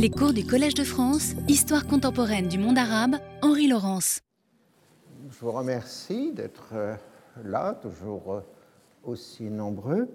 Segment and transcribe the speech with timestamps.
[0.00, 4.20] Les cours du Collège de France, Histoire contemporaine du monde arabe, Henri Laurence.
[5.28, 6.94] Je vous remercie d'être euh,
[7.44, 8.40] là, toujours euh,
[9.02, 10.08] aussi nombreux.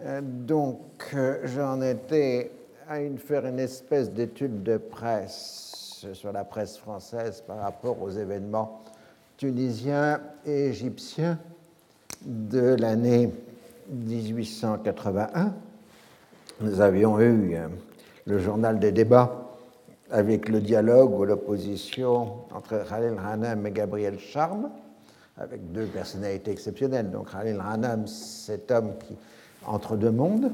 [0.00, 1.14] Euh, donc,
[1.44, 2.50] j'en étais
[2.88, 8.82] à faire une espèce d'étude de presse sur la presse française par rapport aux événements
[9.36, 11.38] tunisiens et égyptiens
[12.26, 13.32] de l'année
[13.88, 15.54] 1881.
[16.60, 17.56] Nous avions eu
[18.26, 19.50] le journal des débats
[20.10, 24.70] avec le dialogue ou l'opposition entre Khalil Hanam et Gabriel Charme,
[25.36, 27.10] avec deux personnalités exceptionnelles.
[27.10, 29.16] Donc Khalil Hanam, cet homme qui
[29.66, 30.52] entre deux mondes,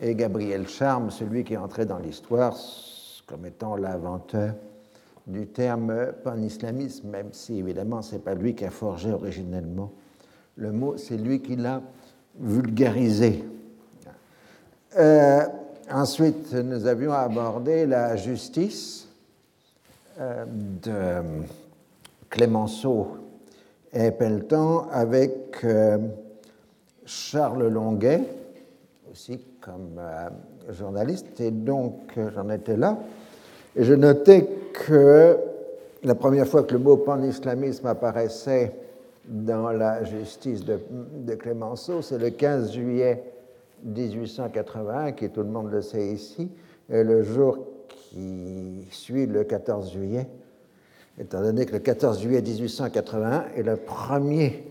[0.00, 2.56] et Gabriel Charme, celui qui est entré dans l'histoire
[3.26, 4.54] comme étant l'inventeur
[5.26, 9.92] du terme pan-islamisme, même si évidemment ce n'est pas lui qui a forgé originellement
[10.56, 11.82] le mot, c'est lui qui l'a
[12.38, 13.44] vulgarisé.
[14.96, 15.44] Euh,
[15.90, 19.08] Ensuite, nous avions abordé la justice
[20.20, 21.46] euh, de
[22.28, 23.16] Clémenceau
[23.94, 25.96] et Pelletan avec euh,
[27.06, 28.20] Charles Longuet,
[29.10, 30.28] aussi comme euh,
[30.74, 32.98] journaliste, et donc j'en étais là.
[33.74, 35.38] Et je notais que
[36.02, 38.74] la première fois que le mot pan-islamisme apparaissait
[39.24, 43.22] dans la justice de, de Clémenceau, c'est le 15 juillet
[43.84, 46.50] 1881, qui tout le monde le sait ici,
[46.90, 50.28] est le jour qui suit le 14 juillet,
[51.18, 54.64] étant donné que le 14 juillet 1881 est le premier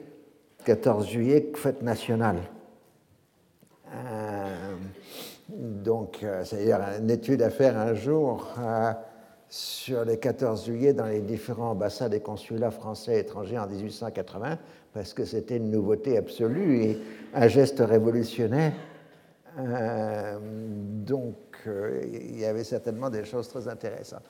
[0.65, 2.37] 14 juillet fête nationale.
[3.93, 4.75] Euh,
[5.49, 8.91] donc, euh, c'est une étude à faire un jour euh,
[9.49, 14.57] sur les 14 juillet dans les différents ambassades et consulats français et étrangers en 1880,
[14.93, 16.97] parce que c'était une nouveauté absolue et
[17.33, 18.73] un geste révolutionnaire
[19.57, 24.23] euh, donc, euh, il y avait certainement des choses très intéressantes.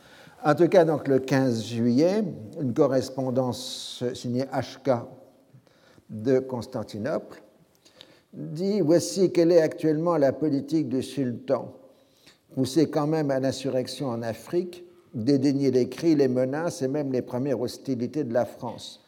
[0.44, 2.24] En tout cas, donc, le 15 juillet,
[2.62, 4.92] une correspondance signée HK
[6.10, 7.42] de Constantinople
[8.34, 11.74] dit Voici quelle est actuellement la politique du sultan.
[12.54, 17.22] Poussé quand même à l'insurrection en Afrique, dédaigner les cris, les menaces et même les
[17.22, 19.04] premières hostilités de la France.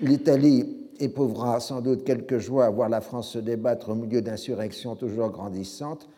[0.00, 4.96] L'Italie éprouvera sans doute quelques joies à voir la France se débattre au milieu d'insurrections
[4.96, 6.08] toujours grandissantes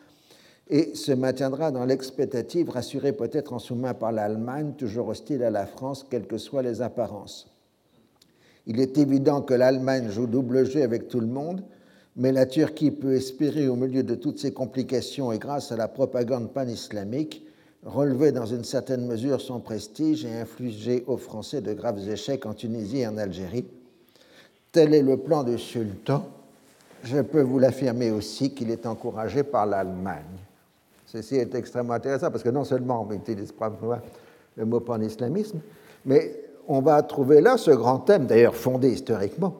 [0.69, 5.65] et se maintiendra dans l'expectative, rassurée peut-être en sous-main par l'Allemagne, toujours hostile à la
[5.65, 7.51] France, quelles que soient les apparences.
[8.65, 11.63] Il est évident que l'Allemagne joue double jeu avec tout le monde,
[12.15, 15.87] mais la Turquie peut espérer, au milieu de toutes ces complications et grâce à la
[15.87, 17.45] propagande pan-islamique,
[17.83, 22.55] relever dans une certaine mesure son prestige et infliger aux Français de graves échecs en
[22.55, 23.65] Tunisie et en Algérie,
[24.75, 26.27] Tel est le plan du sultan.
[27.01, 30.35] Je peux vous l'affirmer aussi qu'il est encouragé par l'Allemagne.
[31.05, 33.53] Ceci est extrêmement intéressant parce que non seulement on utilise
[34.57, 35.61] le mot pan-islamisme,
[36.05, 36.35] mais
[36.67, 39.55] on va trouver là ce grand thème, d'ailleurs fondé historiquement,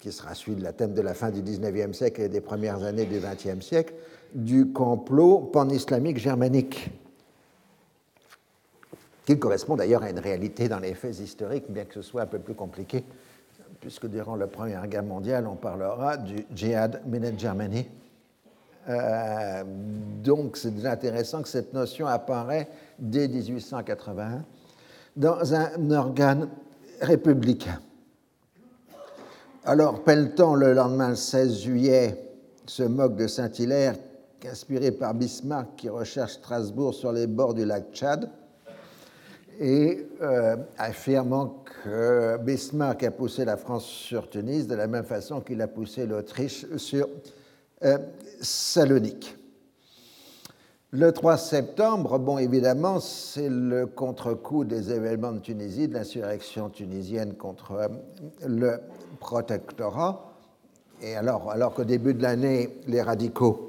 [0.00, 2.82] qui sera celui de la thème de la fin du XIXe siècle et des premières
[2.82, 3.94] années du XXe siècle,
[4.34, 6.90] du complot pan-islamique germanique,
[9.24, 12.26] qui correspond d'ailleurs à une réalité dans les faits historiques, bien que ce soit un
[12.26, 13.04] peu plus compliqué
[13.80, 17.86] puisque durant la Première Guerre mondiale, on parlera du Jihad Minute Germany.
[18.88, 19.64] Euh,
[20.22, 22.68] donc, c'est intéressant que cette notion apparaît
[22.98, 24.44] dès 1881
[25.16, 26.48] dans un organe
[27.00, 27.80] républicain.
[29.64, 32.24] Alors, Pelletan, le lendemain, le 16 juillet,
[32.66, 33.96] se moque de Saint-Hilaire,
[34.46, 38.30] inspiré par Bismarck, qui recherche Strasbourg sur les bords du lac Tchad
[39.58, 45.40] et euh, affirmant que Bismarck a poussé la France sur Tunis de la même façon
[45.40, 47.08] qu'il a poussé l'Autriche sur
[47.84, 47.98] euh,
[48.40, 49.34] Salonique.
[50.90, 57.34] Le 3 septembre, bon, évidemment, c'est le contre-coup des événements de Tunisie, de l'insurrection tunisienne
[57.34, 57.88] contre euh,
[58.46, 58.78] le
[59.18, 60.32] protectorat.
[61.02, 63.64] Et alors, alors qu'au début de l'année, les radicaux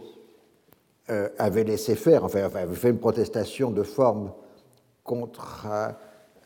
[1.39, 4.31] avaient laissé faire, enfin, avaient fait une protestation de forme
[5.09, 5.65] contre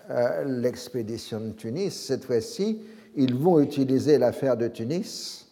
[0.10, 2.82] euh, l'expédition de Tunis, cette fois-ci,
[3.14, 5.52] ils vont utiliser l'affaire de Tunis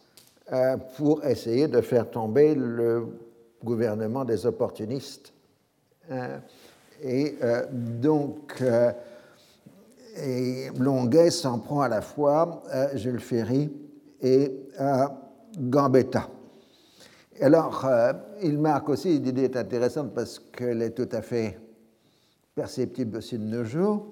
[0.50, 3.04] euh, pour essayer de faire tomber le
[3.62, 5.34] gouvernement des opportunistes.
[6.10, 6.38] Euh,
[7.02, 7.34] et
[7.70, 8.62] donc,
[10.16, 13.72] et Longuet s'en prend à la fois à Jules Ferry
[14.22, 15.12] et à
[15.58, 16.28] Gambetta.
[17.40, 17.90] Alors,
[18.40, 21.58] il marque aussi une idée intéressante parce qu'elle est tout à fait
[22.54, 24.06] perceptible aussi de nos jours.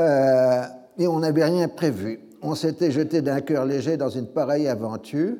[0.00, 0.62] Euh,
[0.98, 2.20] et on n'avait rien prévu.
[2.42, 5.34] On s'était jeté d'un cœur léger dans une pareille aventure.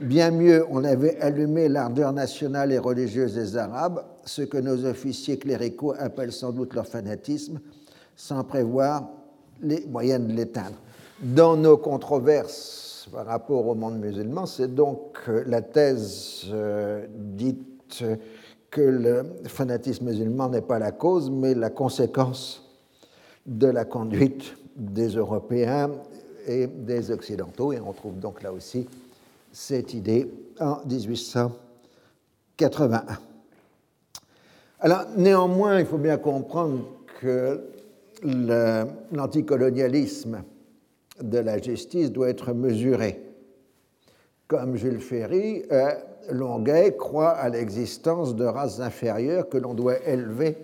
[0.00, 5.38] Bien mieux, on avait allumé l'ardeur nationale et religieuse des Arabes, ce que nos officiers
[5.38, 7.60] cléricaux appellent sans doute leur fanatisme,
[8.16, 9.08] sans prévoir
[9.60, 10.76] les moyens de l'éteindre.
[11.22, 18.04] Dans nos controverses par rapport au monde musulman, c'est donc la thèse euh, dite
[18.72, 22.66] que le fanatisme musulman n'est pas la cause, mais la conséquence
[23.44, 25.90] de la conduite des Européens
[26.46, 27.74] et des Occidentaux.
[27.74, 28.88] Et on trouve donc là aussi
[29.52, 33.04] cette idée en 1881.
[34.80, 36.86] Alors, néanmoins, il faut bien comprendre
[37.20, 37.60] que
[38.22, 40.44] l'anticolonialisme
[41.20, 43.20] de la justice doit être mesuré.
[44.48, 45.92] Comme Jules Ferry, euh,
[46.30, 50.56] Longuet croit à l'existence de races inférieures que l'on doit élever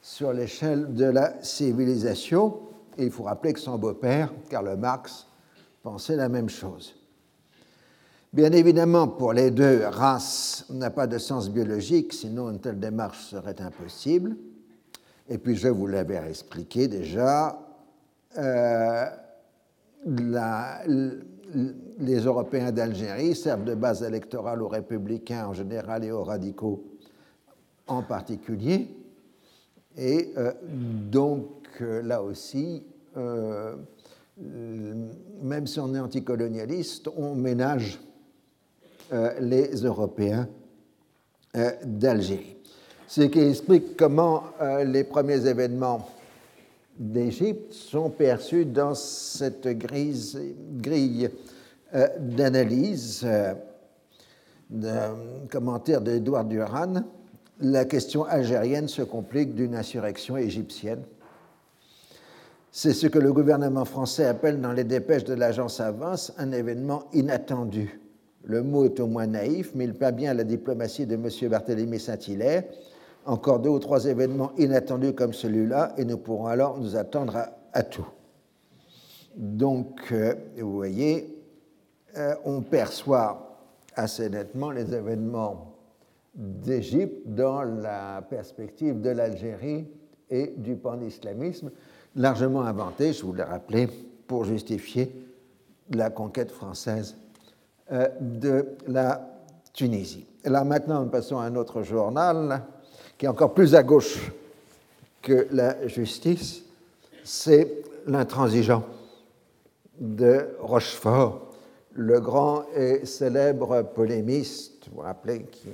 [0.00, 2.58] sur l'échelle de la civilisation.
[2.98, 5.26] Il faut rappeler que son beau-père, Karl Marx,
[5.82, 6.94] pensait la même chose.
[8.32, 13.26] Bien évidemment, pour les deux, race n'a pas de sens biologique, sinon une telle démarche
[13.26, 14.36] serait impossible.
[15.28, 17.58] Et puis, je vous l'avais expliqué déjà,
[18.36, 19.06] euh,
[21.98, 26.84] les Européens d'Algérie servent de base électorale aux républicains en général et aux radicaux
[27.86, 28.88] en particulier.
[29.96, 31.48] Et euh, donc,
[31.80, 32.84] euh, là aussi,
[33.16, 33.76] euh,
[35.42, 38.00] même si on est anticolonialiste, on ménage
[39.38, 40.48] les Européens
[41.84, 42.56] d'Algérie.
[43.06, 44.42] Ce qui explique comment
[44.84, 46.08] les premiers événements
[46.98, 51.30] d'Égypte sont perçus dans cette grille
[52.18, 53.26] d'analyse
[54.70, 55.16] d'un
[55.50, 57.04] commentaire d'Edouard Duran
[57.60, 61.02] la question algérienne se complique d'une insurrection égyptienne.
[62.72, 67.04] C'est ce que le gouvernement français appelle dans les dépêches de l'agence Avance un événement
[67.12, 68.00] inattendu.
[68.42, 71.28] Le mot est au moins naïf, mais il plaît bien à la diplomatie de M.
[71.48, 72.64] Barthélemy Saint-Hilaire.
[73.26, 77.82] Encore deux ou trois événements inattendus comme celui-là, et nous pourrons alors nous attendre à,
[77.82, 78.06] tout.
[79.34, 81.42] Donc, euh, vous voyez,
[82.16, 83.58] euh, on perçoit
[83.96, 85.74] assez nettement les événements
[86.34, 89.86] d'Égypte dans la perspective de l'Algérie
[90.30, 91.70] et du pan-islamisme,
[92.16, 93.88] largement inventé, je vous l'ai rappelé,
[94.26, 95.12] pour justifier
[95.90, 97.16] la conquête française
[97.92, 99.20] euh, de la
[99.72, 100.26] Tunisie.
[100.44, 102.62] Là maintenant, nous passons à un autre journal
[103.18, 104.32] qui est encore plus à gauche
[105.22, 106.62] que la justice,
[107.24, 107.68] c'est
[108.06, 108.84] l'intransigeant
[109.98, 111.52] de Rochefort,
[111.92, 115.68] le grand et célèbre polémiste, vous vous rappelez, qui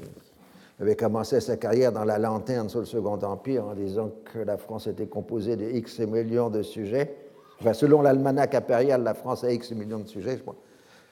[0.81, 4.57] avait commencé sa carrière dans la lanterne sous le Second Empire en disant que la
[4.57, 7.15] France était composée de X millions de sujets.
[7.61, 10.41] Enfin, selon l'almanach impérial, la France a X millions de sujets,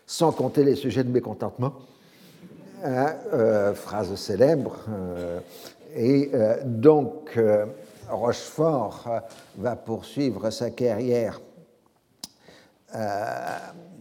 [0.07, 1.75] sans compter les sujets de mécontentement.
[2.85, 4.77] Hein, euh, phrase célèbre.
[4.89, 5.41] Euh,
[5.95, 7.39] et euh, donc,
[8.09, 9.23] Rochefort
[9.57, 11.41] va poursuivre sa carrière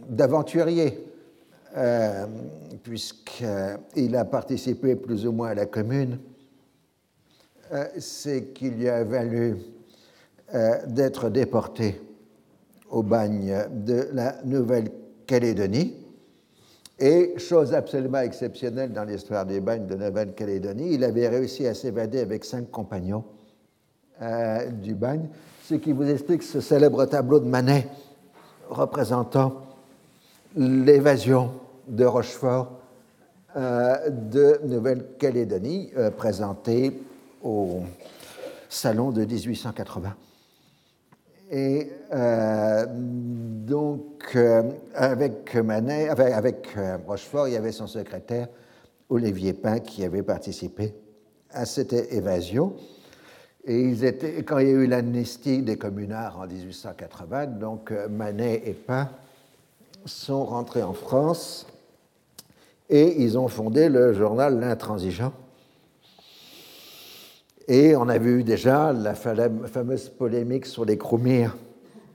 [0.08, 1.08] d'aventurier
[1.76, 2.26] euh,
[2.82, 6.18] puisqu'il a participé plus ou moins à la commune,
[7.72, 9.58] euh, c'est qu'il lui a valu
[10.54, 12.00] euh, d'être déporté
[12.90, 15.94] au bagne de la Nouvelle-Calédonie.
[16.98, 22.20] Et, chose absolument exceptionnelle dans l'histoire des bagnes de Nouvelle-Calédonie, il avait réussi à s'évader
[22.20, 23.24] avec cinq compagnons
[24.82, 25.28] du bagne,
[25.62, 27.86] ce qui vous explique ce célèbre tableau de Manet
[28.68, 29.62] représentant
[30.56, 31.52] l'évasion
[31.86, 32.72] de Rochefort
[33.56, 37.00] euh, de Nouvelle-Calédonie, euh, présentée
[37.42, 37.80] au
[38.68, 40.14] salon de 1880.
[41.50, 44.36] Et euh, donc,
[44.94, 46.76] avec Manet, avec,
[47.06, 48.48] Rochefort, il y avait son secrétaire
[49.08, 50.94] Olivier Pain qui avait participé
[51.50, 52.74] à cette évasion.
[53.64, 58.62] Et ils étaient, quand il y a eu l'amnistie des communards en 1880, donc Manet
[58.66, 59.08] et Pain
[60.04, 61.66] sont rentrés en France
[62.88, 65.32] et ils ont fondé le journal L'Intransigeant.
[67.68, 71.54] Et on avait eu déjà la fameuse polémique sur les chromires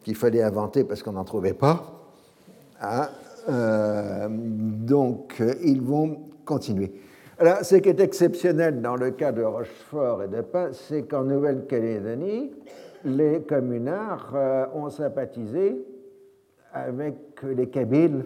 [0.04, 2.10] qu'il fallait inventer parce qu'on n'en trouvait pas.
[2.82, 3.08] Hein,
[3.50, 6.92] euh, donc, ils vont continuer.
[7.38, 11.24] Alors, ce qui est exceptionnel dans le cas de Rochefort et de Pin, c'est qu'en
[11.24, 12.52] Nouvelle-Calédonie,
[13.06, 15.86] les communards euh, ont sympathisé
[16.74, 18.26] avec les Kabyles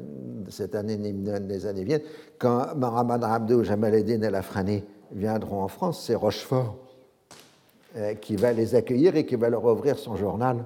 [0.49, 2.03] cette année ni les années viennent.
[2.39, 6.77] Quand Mahamad Abdou, Jamal Eddin et Lafrani viendront en France, c'est Rochefort
[7.97, 10.65] euh, qui va les accueillir et qui va leur ouvrir son journal.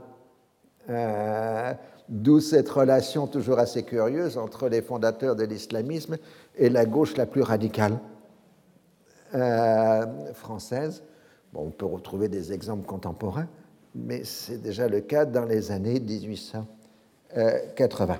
[0.90, 1.72] Euh,
[2.08, 6.18] d'où cette relation toujours assez curieuse entre les fondateurs de l'islamisme
[6.56, 7.98] et la gauche la plus radicale.
[9.34, 11.02] Euh, française.
[11.52, 13.48] Bon, on peut retrouver des exemples contemporains,
[13.94, 18.18] mais c'est déjà le cas dans les années 1880.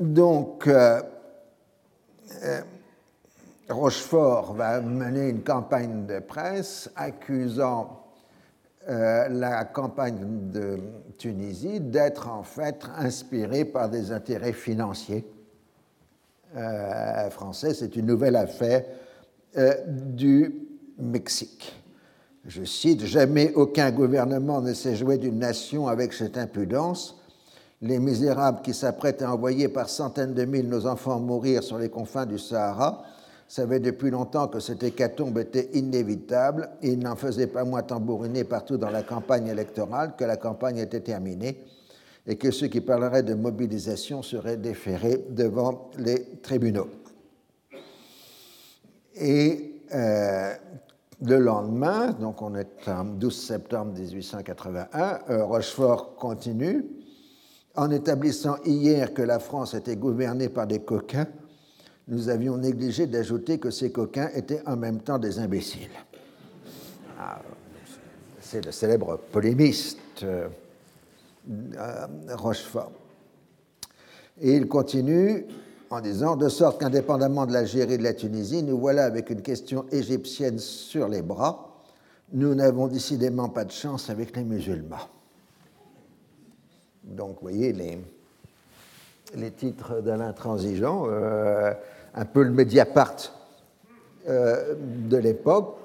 [0.00, 1.00] Donc, euh,
[2.44, 2.60] euh,
[3.68, 8.04] Rochefort va mener une campagne de presse accusant
[8.90, 10.78] la campagne de
[11.18, 15.26] Tunisie d'être en fait inspirée par des intérêts financiers
[16.56, 18.84] euh, français, c'est une nouvelle affaire
[19.56, 20.66] euh, du
[20.98, 21.74] Mexique.
[22.44, 27.20] Je cite, Jamais aucun gouvernement ne s'est joué d'une nation avec cette impudence.
[27.80, 31.88] Les misérables qui s'apprêtent à envoyer par centaines de mille nos enfants mourir sur les
[31.88, 33.04] confins du Sahara
[33.46, 38.44] savaient depuis longtemps que cette hécatombe était inévitable et ils n'en faisaient pas moins tambouriner
[38.44, 41.64] partout dans la campagne électorale que la campagne était terminée
[42.26, 46.88] et que ceux qui parleraient de mobilisation seraient déférés devant les tribunaux.
[49.14, 50.52] Et euh,
[51.22, 56.84] le lendemain, donc on est en 12 septembre 1881, euh, Rochefort continue.
[57.74, 61.28] En établissant hier que la France était gouvernée par des coquins,
[62.08, 65.90] nous avions négligé d'ajouter que ces coquins étaient en même temps des imbéciles.
[67.18, 67.40] Ah,
[68.40, 69.98] c'est le célèbre polémiste.
[70.22, 70.48] Euh,
[71.50, 72.92] euh, Rochefort.
[74.40, 75.46] Et il continue
[75.90, 79.42] en disant De sorte qu'indépendamment de l'Algérie et de la Tunisie, nous voilà avec une
[79.42, 81.82] question égyptienne sur les bras.
[82.32, 85.08] Nous n'avons décidément pas de chance avec les musulmans.
[87.04, 91.72] Donc, vous voyez les, titres d'Alain Transigeant, euh,
[92.14, 93.16] un peu le Mediapart
[94.28, 94.74] euh,
[95.08, 95.76] de l'époque,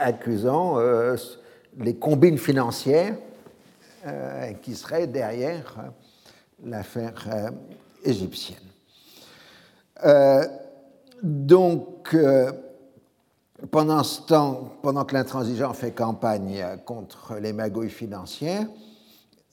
[0.00, 0.78] accusant
[1.78, 3.14] les combines financières
[4.06, 5.88] euh, qui serait derrière euh,
[6.64, 7.52] l'affaire
[10.04, 10.44] euh,
[11.22, 12.16] donc,
[13.70, 18.66] pendant ce temps, pendant que l'intransigeant fait campagne contre les magouilles financières,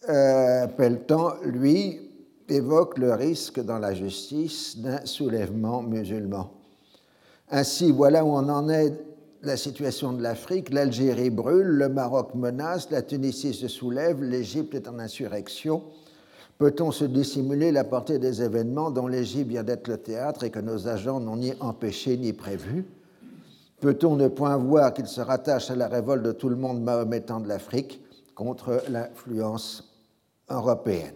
[0.07, 2.09] Pelletan, lui,
[2.49, 6.51] évoque le risque dans la justice d'un soulèvement musulman.
[7.51, 8.93] Ainsi, voilà où on en est
[9.41, 14.87] la situation de l'Afrique, l'Algérie brûle, le Maroc menace, la Tunisie se soulève, l'Égypte est
[14.87, 15.83] en insurrection.
[16.59, 20.59] Peut-on se dissimuler la portée des événements dont l'Égypte vient d'être le théâtre et que
[20.59, 22.85] nos agents n'ont ni empêché ni prévu?
[23.79, 27.39] Peut-on ne point voir qu'il se rattache à la révolte de tout le monde mahométan
[27.39, 28.03] de l'Afrique
[28.35, 29.89] contre l'influence
[30.49, 31.15] européenne?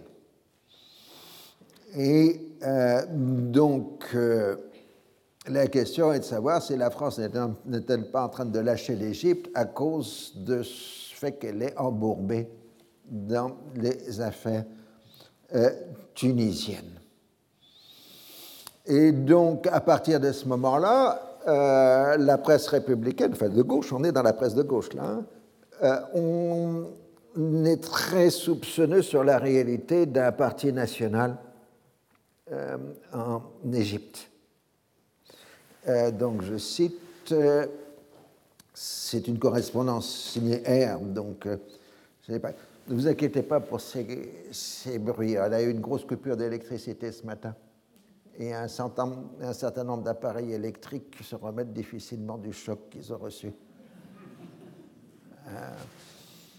[1.98, 4.56] Et euh, donc, euh,
[5.50, 9.50] la question est de savoir si la France n'est-elle pas en train de lâcher l'Égypte
[9.56, 12.48] à cause de ce fait qu'elle est embourbée
[13.12, 14.64] dans les affaires
[15.56, 15.70] euh,
[16.14, 17.00] tunisiennes.
[18.86, 24.04] Et donc, à partir de ce moment-là, euh, la presse républicaine, enfin de gauche, on
[24.04, 25.26] est dans la presse de gauche là, hein,
[25.84, 26.86] euh,
[27.36, 31.38] on est très soupçonneux sur la réalité d'un parti national
[33.12, 33.42] en
[33.74, 34.30] Égypte.
[36.20, 37.34] Donc je cite,
[38.74, 42.52] c'est une correspondance signée R, donc euh, pas,
[42.88, 45.34] ne vous inquiétez pas pour ces, bruits.
[45.34, 47.56] Elle a eu une grosse coupure d'électricité ce matin
[48.38, 49.06] et un certain,
[49.84, 53.54] nombre d'appareils électriques se remettent difficilement du choc qu'ils ont reçu.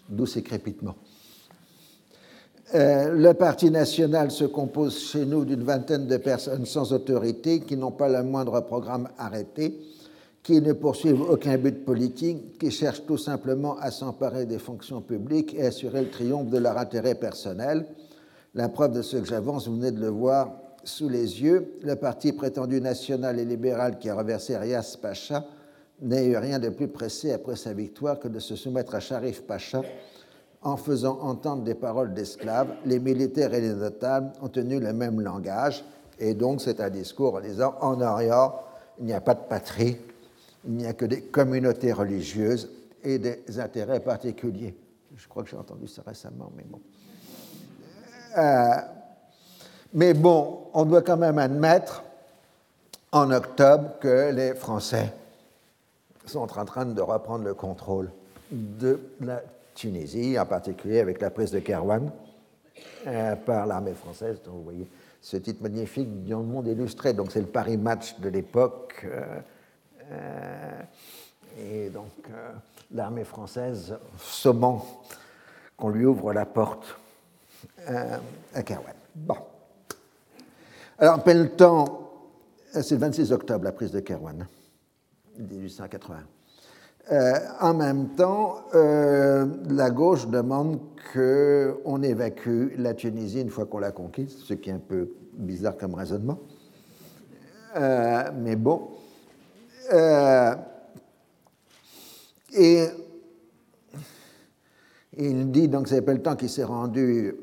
[0.09, 0.97] D'où ces crépitements.
[2.75, 7.76] Euh, le Parti national se compose chez nous d'une vingtaine de personnes sans autorité qui
[7.76, 9.78] n'ont pas le moindre programme arrêté,
[10.44, 15.54] qui ne poursuivent aucun but politique, qui cherchent tout simplement à s'emparer des fonctions publiques
[15.54, 17.86] et assurer le triomphe de leur intérêt personnel.
[18.54, 20.52] La preuve de ce que j'avance, vous venez de le voir
[20.84, 21.78] sous les yeux.
[21.82, 25.44] Le parti prétendu national et libéral qui a reversé Rias Pacha
[26.02, 29.42] n'a eu rien de plus pressé après sa victoire que de se soumettre à Sharif
[29.44, 29.80] Pacha
[30.60, 32.68] en faisant entendre des paroles d'esclaves.
[32.84, 35.82] Les militaires et les notables ont tenu le même langage.
[36.18, 38.54] Et donc, c'est un discours en disant en Orient,
[38.98, 39.96] il n'y a pas de patrie,
[40.66, 42.71] il n'y a que des communautés religieuses
[43.02, 44.75] et des intérêts particuliers.
[45.16, 46.80] Je crois que j'ai entendu ça récemment, mais bon.
[48.37, 48.76] Euh,
[49.92, 52.02] mais bon, on doit quand même admettre
[53.12, 55.12] en octobre que les Français
[56.26, 58.11] sont en train de reprendre le contrôle
[58.50, 59.42] de la
[59.75, 62.11] Tunisie, en particulier avec la prise de Kerouan
[63.06, 64.40] euh, par l'armée française.
[64.44, 64.88] Donc, vous voyez
[65.21, 67.12] ce titre magnifique dans le monde illustré.
[67.12, 69.04] Donc, c'est le Paris Match de l'époque.
[69.04, 69.40] Euh,
[71.58, 72.11] et donc,
[72.92, 74.84] l'armée française sommant
[75.76, 76.96] qu'on lui ouvre la porte
[77.87, 78.94] à Kerouan.
[79.14, 79.37] Bon.
[80.99, 82.11] Alors, Pelletan,
[82.73, 84.46] c'est le 26 octobre, la prise de Kerouan,
[85.38, 86.25] 1880.
[87.12, 90.78] Euh, en même temps, euh, la gauche demande
[91.12, 95.76] qu'on évacue la Tunisie une fois qu'on l'a conquise, ce qui est un peu bizarre
[95.76, 96.38] comme raisonnement.
[97.76, 98.88] Euh, mais bon.
[102.53, 102.87] Et
[105.17, 107.35] il dit, donc c'est temps qui s'est rendu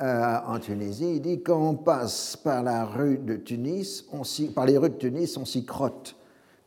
[0.00, 4.78] en Tunisie, il dit quand on passe par la rue de Tunis, on par les
[4.78, 6.16] rues de Tunis, on s'y crotte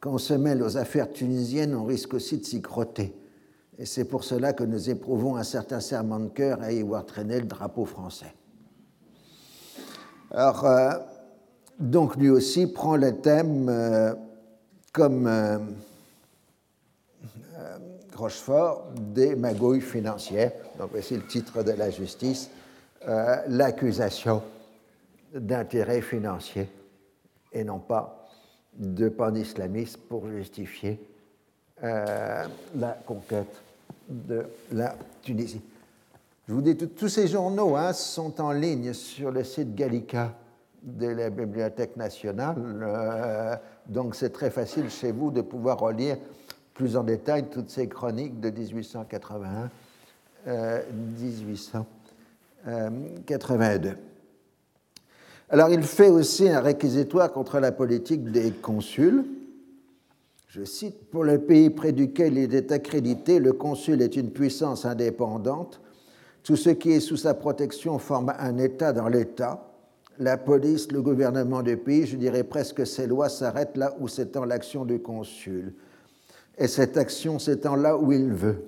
[0.04, 3.16] quand on se mêle aux affaires tunisiennes, on risque aussi de s'y crotter.
[3.80, 7.06] Et c'est pour cela que nous éprouvons un certain serment de cœur à y voir
[7.06, 8.34] traîner le drapeau français.
[10.32, 10.92] Alors, euh,
[11.80, 14.14] donc lui aussi prend le thème euh,
[14.94, 15.58] comme euh,
[18.16, 20.54] Rochefort des magouilles financières.
[20.80, 22.50] Donc voici le titre de la justice,
[23.48, 24.42] l'accusation
[25.34, 26.70] d'intérêt financier
[27.52, 28.28] et non pas
[28.76, 31.00] de pan-islamisme pour justifier
[31.84, 33.62] euh, la conquête
[34.10, 35.62] de la Tunisie.
[36.48, 40.34] Je vous dis, tous ces journaux hein, sont en ligne sur le site Gallica
[40.82, 43.56] de la Bibliothèque nationale, euh,
[43.88, 46.18] donc c'est très facile chez vous de pouvoir relire
[46.74, 49.70] plus en détail toutes ces chroniques de 1881,
[51.20, 53.98] 1882.
[55.50, 59.26] Alors il fait aussi un réquisitoire contre la politique des consuls.
[60.48, 64.86] Je cite, Pour le pays près duquel il est accrédité, le consul est une puissance
[64.86, 65.82] indépendante.
[66.44, 69.73] Tout ce qui est sous sa protection forme un État dans l'État.
[70.20, 74.46] La police, le gouvernement du pays, je dirais presque ses lois s'arrêtent là où s'étend
[74.46, 75.74] l'action du consul.
[76.58, 78.64] Et cette action s'étend là où il veut.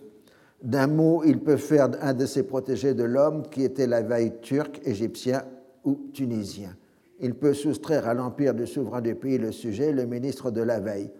[0.63, 4.33] D'un mot, il peut faire un de ses protégés de l'homme, qui était la veille
[4.41, 5.43] turc, égyptien
[5.83, 6.75] ou tunisien.
[7.19, 10.79] Il peut soustraire à l'empire du souverain du pays le sujet, le ministre de la
[10.79, 11.11] veille.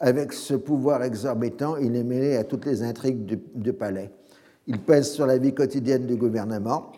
[0.00, 4.10] Avec ce pouvoir exorbitant, il est mêlé à toutes les intrigues du, palais.
[4.66, 6.92] Il pèse sur la vie quotidienne du gouvernement.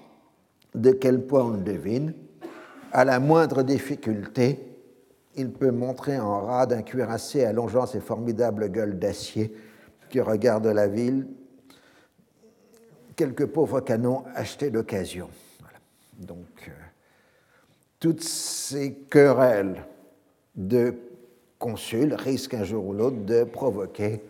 [0.74, 2.14] De quel point on le devine.
[2.94, 4.60] À la moindre difficulté,
[5.34, 9.50] il peut montrer en rade un cuirassé allongeant ses formidables gueules d'acier
[10.10, 11.26] qui regardent la ville,
[13.16, 15.30] quelques pauvres canons achetés d'occasion.
[16.18, 16.72] Donc, euh,
[17.98, 19.82] toutes ces querelles
[20.54, 20.94] de
[21.58, 24.20] consuls risquent un jour ou l'autre de provoquer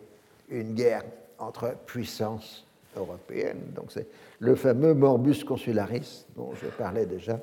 [0.50, 1.02] une guerre
[1.40, 2.64] entre puissances
[2.96, 3.72] européennes.
[3.74, 4.06] Donc c'est
[4.38, 7.40] le fameux morbus consularis dont je parlais déjà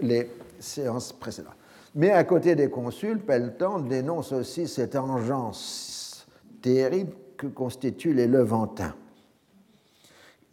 [0.00, 1.54] les séances précédentes.
[1.94, 6.26] Mais à côté des consuls, Pelletan dénonce aussi cette engeance
[6.60, 8.94] terrible que constituent les Levantins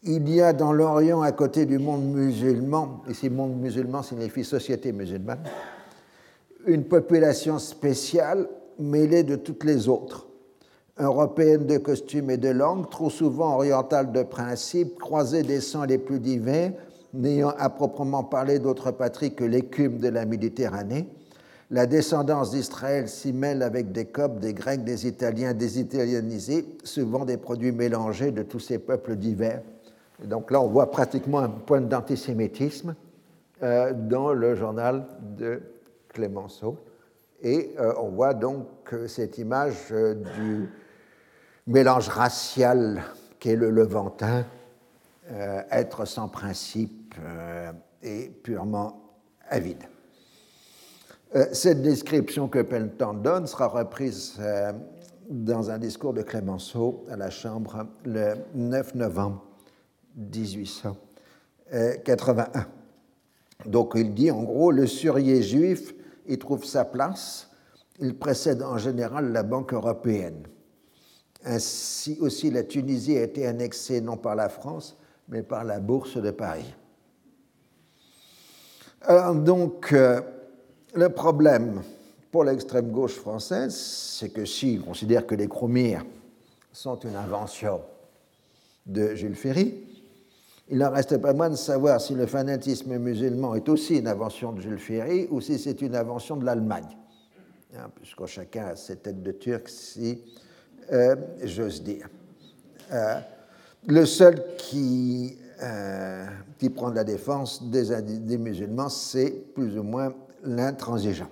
[0.04, 4.92] il y a dans l'Orient, à côté du monde musulman, ici monde musulman signifie société
[4.92, 5.44] musulmane,
[6.66, 8.48] une population spéciale
[8.80, 10.28] mêlée de toutes les autres,
[10.98, 16.00] européenne de costume et de langue, trop souvent orientale de principe, croisée des sangs les
[16.00, 16.72] plus divins,
[17.14, 21.08] n'ayant à proprement parler d'autre patrie que l'écume de la Méditerranée.
[21.70, 27.26] La descendance d'Israël s'y mêle avec des Coptes, des Grecs, des Italiens, des Italianisés, souvent
[27.26, 29.62] des produits mélangés de tous ces peuples divers
[30.24, 32.96] donc là, on voit pratiquement un point d'antisémitisme
[33.64, 35.62] euh, dans le journal de
[36.10, 36.78] Clémenceau.
[37.42, 38.68] Et euh, on voit donc
[39.08, 40.70] cette image euh, du
[41.66, 43.02] mélange racial
[43.40, 44.46] qu'est le Levantin,
[45.72, 46.92] être sans principe
[48.04, 49.02] et purement
[49.50, 49.84] avide.
[51.54, 54.40] cette description que Pelletan donne sera reprise
[55.30, 59.46] dans un discours de Clémenceau à la Chambre le 9 novembre
[60.18, 62.66] 1881.
[63.66, 65.96] Donc il dit en gros, le surier juif,
[66.28, 67.50] il trouve sa place,
[68.00, 70.44] il précède en général la Banque européenne.
[71.46, 74.98] Ainsi aussi la Tunisie a été annexée non par la France,
[75.30, 76.76] mais par la Bourse de Paris.
[79.04, 80.22] Alors donc, euh,
[80.94, 81.82] le problème
[82.32, 86.06] pour l'extrême gauche française, c'est que si on considère que les Chromires
[86.72, 87.82] sont une invention
[88.86, 89.76] de Jules Ferry,
[90.70, 94.54] il n'en reste pas moins de savoir si le fanatisme musulman est aussi une invention
[94.54, 96.98] de Jules Ferry ou si c'est une invention de l'Allemagne.
[97.76, 100.22] Hein, puisque chacun a ses têtes de Turc, si
[100.92, 102.08] euh, j'ose dire.
[102.92, 103.20] Euh,
[103.88, 106.26] le seul qui, euh,
[106.58, 111.30] qui prend la défense des, musulmans, c'est plus ou moins l'intransigeant.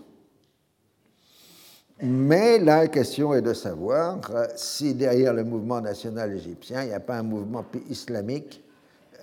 [2.02, 4.20] Mais la question est de savoir
[4.56, 8.64] si derrière le mouvement national égyptien, il n'y a pas un mouvement islamique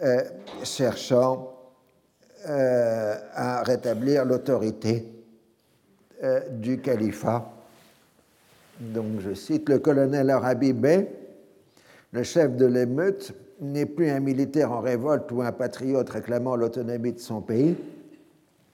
[0.03, 0.23] euh,
[0.63, 1.57] cherchant
[2.49, 5.05] euh, à rétablir l'autorité
[6.23, 7.51] euh, du califat.
[8.79, 11.09] Donc je cite le colonel Arabi Bey,
[12.13, 17.13] le chef de l'émeute, n'est plus un militaire en révolte ou un patriote réclamant l'autonomie
[17.13, 17.77] de son pays,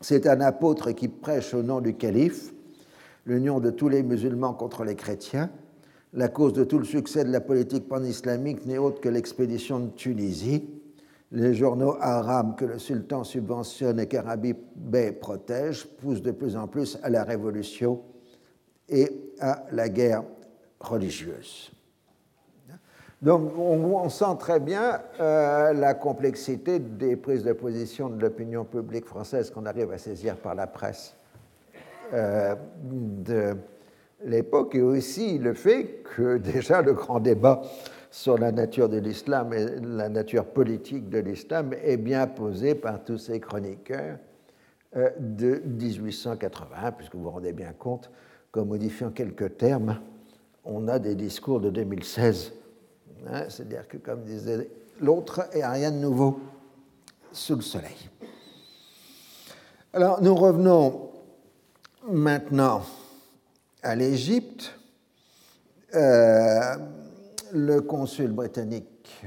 [0.01, 2.53] c'est un apôtre qui prêche au nom du calife
[3.25, 5.51] l'union de tous les musulmans contre les chrétiens.
[6.13, 9.91] La cause de tout le succès de la politique pan-islamique n'est autre que l'expédition de
[9.91, 10.69] Tunisie
[11.33, 16.69] les journaux arabes que le sultan subventionne et qu'Arabie Bey protège poussent de plus en
[16.69, 18.03] plus à la révolution
[18.89, 20.25] et à la guerre
[20.79, 21.73] religieuse.
[23.23, 29.07] Donc on, sent très bien euh, la complexité des prises de position de l'opinion publique
[29.07, 31.15] française qu'on arrive à saisir par la presse
[32.13, 33.55] euh, de
[34.25, 37.63] l'époque et aussi le fait que déjà le grand débat
[38.11, 43.05] sur la nature de l'islam et la nature politique de l'islam est bien posé par
[43.05, 44.19] tous ces chroniqueurs
[44.97, 48.11] euh, de 1880, puisque vous vous rendez bien compte
[48.51, 50.01] qu'en modifiant quelques termes,
[50.65, 52.53] on a des discours de 2016.
[53.29, 54.69] Hein, c'est-à-dire que, comme disait
[55.01, 56.41] l'autre, il n'y a rien de nouveau
[57.33, 57.97] sous le soleil.
[59.93, 61.11] Alors, nous revenons
[62.09, 62.83] maintenant
[63.83, 64.73] à l'Égypte.
[65.95, 66.77] Euh,
[67.53, 69.23] le consul britannique,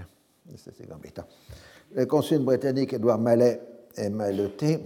[1.93, 3.61] le consul britannique Edouard Mallet
[3.95, 4.79] est Maleté,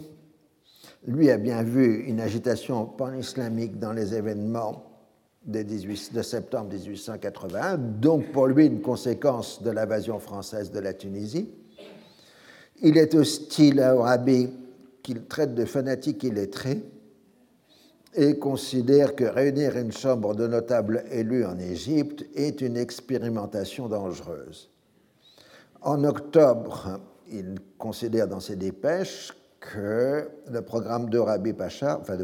[1.08, 4.89] lui a bien vu une agitation pan-islamique dans les événements
[5.46, 10.94] de, 18, de, septembre 1881, donc pour lui une conséquence de l'invasion française de la
[10.94, 11.50] Tunisie.
[12.82, 14.50] Il est hostile à Arabi
[15.04, 16.84] qu'il traite de fanatique illettré
[18.16, 24.70] et considère que réunir une chambre de notables élus en Égypte est une expérimentation dangereuse.
[25.82, 27.00] En octobre,
[27.32, 32.24] il considère dans ses dépêches que le programme de Rabi Pacha, enfin de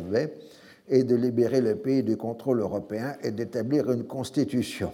[0.88, 4.92] est de libérer le pays du contrôle européen et d'établir une constitution.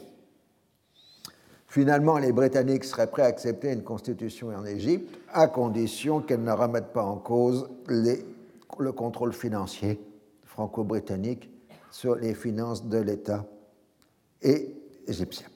[1.68, 6.52] Finalement, les Britanniques seraient prêts à accepter une constitution en Égypte à condition qu'elle ne
[6.52, 10.00] remette pas en cause le contrôle financier
[10.44, 11.50] franco-britannique
[11.92, 13.46] sur les finances de l'État
[14.42, 14.76] et
[15.08, 15.48] égyptien.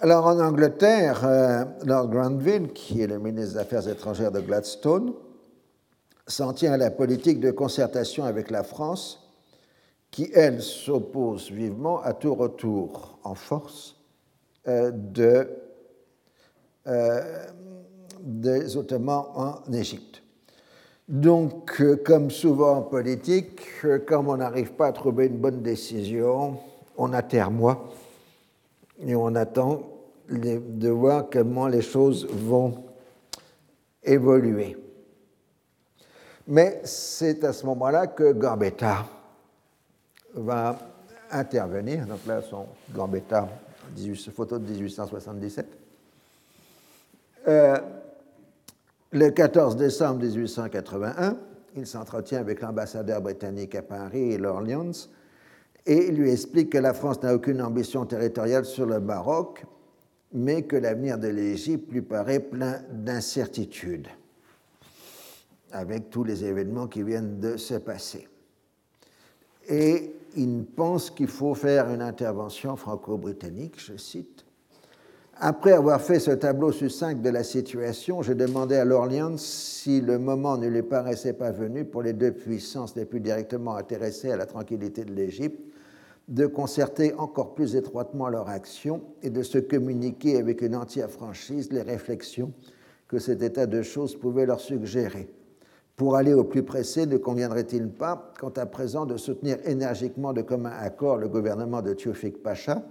[0.00, 5.12] Alors en Angleterre, euh, Lord Granville, qui est le ministre des Affaires étrangères de Gladstone,
[6.26, 9.24] s'en tient à la politique de concertation avec la France,
[10.10, 13.96] qui, elle, s'oppose vivement à tout retour en force
[14.68, 14.92] euh,
[16.86, 17.46] euh,
[18.20, 20.22] des Ottomans en Égypte.
[21.08, 23.60] Donc, euh, comme souvent en politique,
[24.06, 26.58] comme on n'arrive pas à trouver une bonne décision,
[26.96, 27.90] on attermoie
[29.04, 29.82] et on attend
[30.28, 32.84] de voir comment les choses vont
[34.02, 34.76] évoluer.
[36.48, 39.06] Mais c'est à ce moment-là que Gambetta
[40.34, 40.78] va
[41.30, 42.06] intervenir.
[42.06, 43.48] Donc là, son Gambetta,
[44.34, 45.66] photo de 1877.
[47.46, 47.78] Euh,
[49.12, 51.36] le 14 décembre 1881,
[51.76, 55.08] il s'entretient avec l'ambassadeur britannique à Paris et l'Orléans
[55.86, 59.64] et lui explique que la France n'a aucune ambition territoriale sur le Maroc,
[60.32, 64.08] mais que l'avenir de l'Égypte lui paraît plein d'incertitudes,
[65.74, 68.28] avec tous les événements qui viennent de se passer.
[69.68, 74.44] Et il pense qu'il faut faire une intervention franco-britannique, je cite,
[75.36, 80.18] après avoir fait ce tableau succinct de la situation, je demandais à l'Orléans si le
[80.20, 84.36] moment ne lui paraissait pas venu pour les deux puissances les plus directement intéressées à
[84.36, 85.60] la tranquillité de l'Égypte,
[86.28, 91.72] de concerter encore plus étroitement leur action et de se communiquer avec une entière franchise
[91.72, 92.52] les réflexions
[93.08, 95.28] que cet état de choses pouvait leur suggérer.
[95.96, 100.42] Pour aller au plus pressé, ne conviendrait-il pas, quant à présent, de soutenir énergiquement de
[100.42, 102.82] commun accord le gouvernement de Théophile Pacha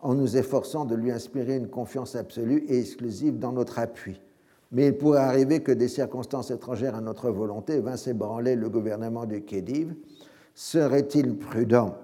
[0.00, 4.20] en nous efforçant de lui inspirer une confiance absolue et exclusive dans notre appui?
[4.72, 9.24] Mais il pourrait arriver que des circonstances étrangères à notre volonté vinssent ébranler le gouvernement
[9.24, 9.94] du Khedive.
[10.54, 11.96] Serait-il prudent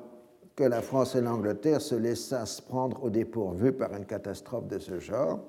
[0.57, 4.99] que la France et l'Angleterre se laissassent prendre au dépourvu par une catastrophe de ce
[5.01, 5.41] genre?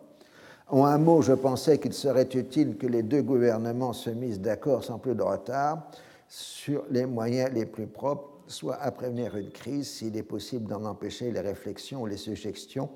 [0.71, 4.83] En un mot, je pensais qu'il serait utile que les deux gouvernements se misent d'accord
[4.83, 5.87] sans plus de retard
[6.29, 10.85] sur les moyens les plus propres, soit à prévenir une crise s'il est possible d'en
[10.85, 12.89] empêcher les réflexions ou les suggestions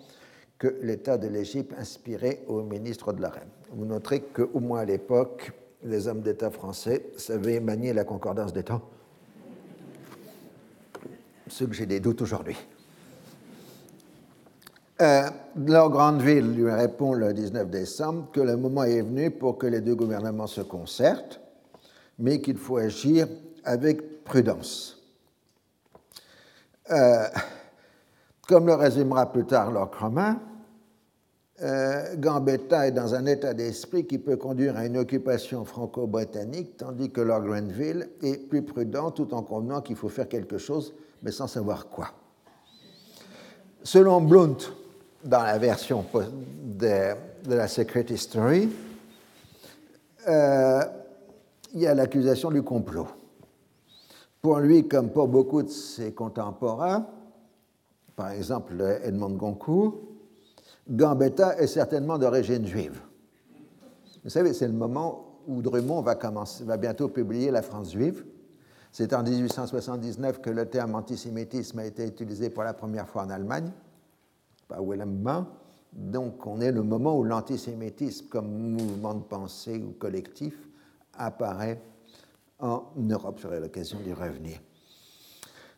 [0.57, 3.49] que l'État de l'Égypte inspirait au ministre de la Reine.
[3.73, 5.51] Vous noterez qu'au moins à l'époque,
[5.83, 8.81] les hommes d'État français savaient manier la concordance des temps,
[11.49, 12.55] ce que j'ai des doutes aujourd'hui.
[15.01, 19.67] Euh, Lord Granville lui répond le 19 décembre que le moment est venu pour que
[19.67, 21.41] les deux gouvernements se concertent,
[22.17, 23.27] mais qu'il faut agir
[23.65, 24.97] avec prudence.
[26.91, 27.27] Euh,
[28.47, 30.39] comme le résumera plus tard Lord Cromin,
[31.61, 37.11] euh, Gambetta est dans un état d'esprit qui peut conduire à une occupation franco-britannique, tandis
[37.11, 41.31] que Lord Granville est plus prudent tout en convenant qu'il faut faire quelque chose, mais
[41.31, 42.11] sans savoir quoi.
[43.83, 44.57] Selon Blount,
[45.25, 46.05] dans la version
[46.63, 47.15] de,
[47.47, 48.69] la Secret History,
[50.27, 50.81] euh,
[51.73, 53.07] il y a l'accusation du complot.
[54.41, 57.07] Pour lui, comme pour beaucoup de ses contemporains,
[58.15, 59.99] par exemple Edmond Goncourt,
[60.89, 63.01] Gambetta est certainement d'origine juive.
[64.23, 68.23] Vous savez, c'est le moment où Drummond va, bientôt publier La France juive.
[68.91, 73.29] C'est en 1879 que le terme antisémitisme a été utilisé pour la première fois en
[73.29, 73.71] Allemagne
[74.67, 75.45] par Willem
[75.93, 80.55] Donc on est le moment où l'antisémitisme comme mouvement de pensée ou collectif
[81.13, 81.81] apparaît
[82.59, 83.39] en Europe.
[83.41, 84.59] J'aurai l'occasion d'y revenir.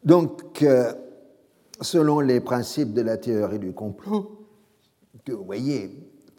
[0.03, 0.93] Donc, euh,
[1.81, 4.47] selon les principes de la théorie du complot,
[5.25, 5.91] que vous voyez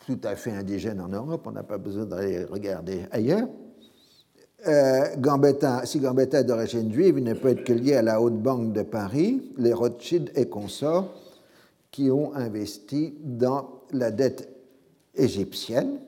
[0.07, 3.49] tout à fait indigène en Europe, on n'a pas besoin d'aller regarder ailleurs,
[4.67, 8.21] euh, Gambetta, si Gambetta est d'origine juive, il ne peut être que lié à la
[8.21, 11.15] Haute Banque de Paris, les Rothschild et consorts,
[11.91, 14.49] qui ont investi dans la dette
[15.15, 15.99] égyptienne.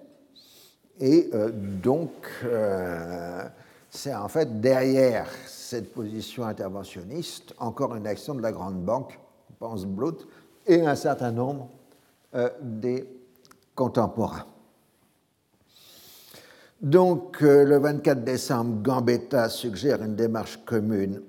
[1.01, 2.11] Et euh, donc,
[2.45, 3.43] euh,
[3.89, 9.19] c'est en fait derrière cette position interventionniste encore une action de la Grande Banque,
[9.59, 10.19] pense Blount,
[10.67, 11.69] et un certain nombre
[12.35, 13.09] euh, des
[13.75, 14.47] contemporains.
[16.83, 21.21] Donc, le 24 décembre, Gambetta suggère une démarche commune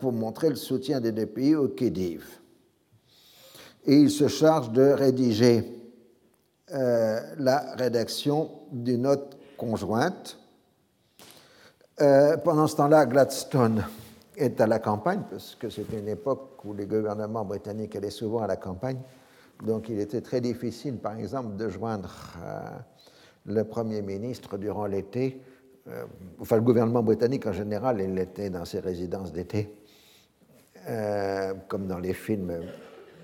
[0.00, 2.41] pour montrer le soutien des deux pays au Khedive
[3.84, 5.64] et il se charge de rédiger
[6.72, 10.38] euh, la rédaction d'une note conjointe.
[12.00, 13.84] Euh, pendant ce temps-là, Gladstone
[14.36, 18.42] est à la campagne, parce que c'était une époque où les gouvernements britanniques allaient souvent
[18.42, 18.98] à la campagne.
[19.64, 22.60] Donc il était très difficile, par exemple, de joindre euh,
[23.46, 25.42] le Premier ministre durant l'été.
[26.40, 29.74] enfin, le gouvernement britannique en général, il était dans ses résidences d'été,
[31.68, 32.52] comme dans les films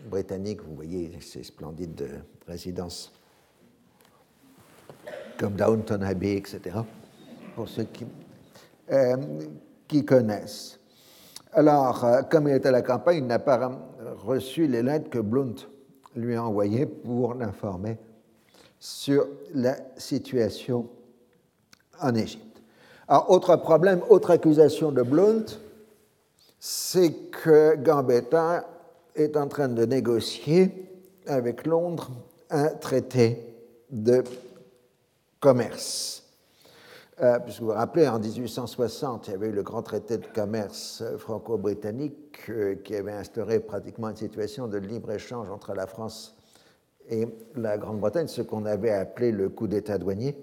[0.08, 3.12] britannique, vous voyez ces splendides résidences
[5.38, 6.78] comme Downton Abbey, etc.,
[7.54, 8.06] pour ceux qui,
[8.90, 9.16] euh,
[10.06, 10.78] connaissent.
[11.52, 13.70] Alors, euh, comme il était à la campagne, il n'a pas
[14.24, 15.54] reçu les lettres que Blount
[16.14, 17.98] lui a envoyées pour l'informer
[18.78, 20.88] sur la situation
[22.00, 22.62] en Égypte.
[23.06, 25.46] Alors, autre problème, autre accusation de Blount,
[26.58, 28.66] c'est que Gambetta
[29.18, 30.70] est en train de négocier
[31.26, 32.10] avec Londres
[32.50, 33.44] un traité
[33.90, 34.22] de
[35.40, 36.24] commerce.
[37.20, 41.02] Euh, vous vous rappelez, en 1860, il y avait eu le grand traité de commerce
[41.18, 46.36] franco-britannique euh, qui avait instauré pratiquement une situation de libre-échange entre la France
[47.10, 47.26] et
[47.56, 50.36] la Grande-Bretagne, ce qu'on avait appelé le coup d'État douanier.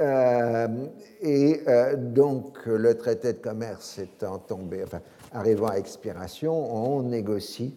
[0.00, 0.68] Euh,
[1.22, 1.60] et
[1.96, 4.84] donc, le traité de commerce étant tombé,
[5.34, 7.74] arrivant à expiration, on négocie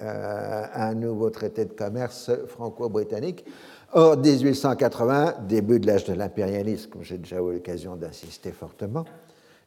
[0.00, 3.44] euh, un nouveau traité de commerce franco-britannique.
[3.92, 9.04] Or, 1880, début de l'âge de l'impérialisme, comme j'ai déjà eu l'occasion d'insister fortement,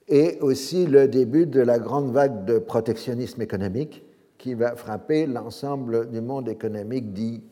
[0.07, 4.03] et aussi le début de la grande vague de protectionnisme économique
[4.37, 7.43] qui va frapper l'ensemble du monde économique dit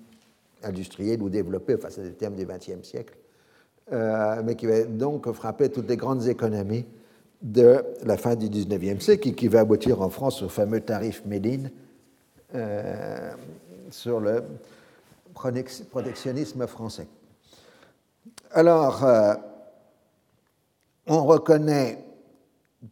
[0.64, 3.16] industriel ou développé, enfin c'est le terme du XXe siècle,
[3.92, 6.86] euh, mais qui va donc frapper toutes les grandes économies
[7.44, 11.24] de la fin du XIXe siècle et qui va aboutir en France au fameux tarif
[11.26, 11.70] Méline
[12.56, 13.34] euh,
[13.92, 14.44] sur le
[15.34, 17.08] protectionnisme français.
[18.52, 19.34] Alors, euh,
[21.08, 22.06] on reconnaît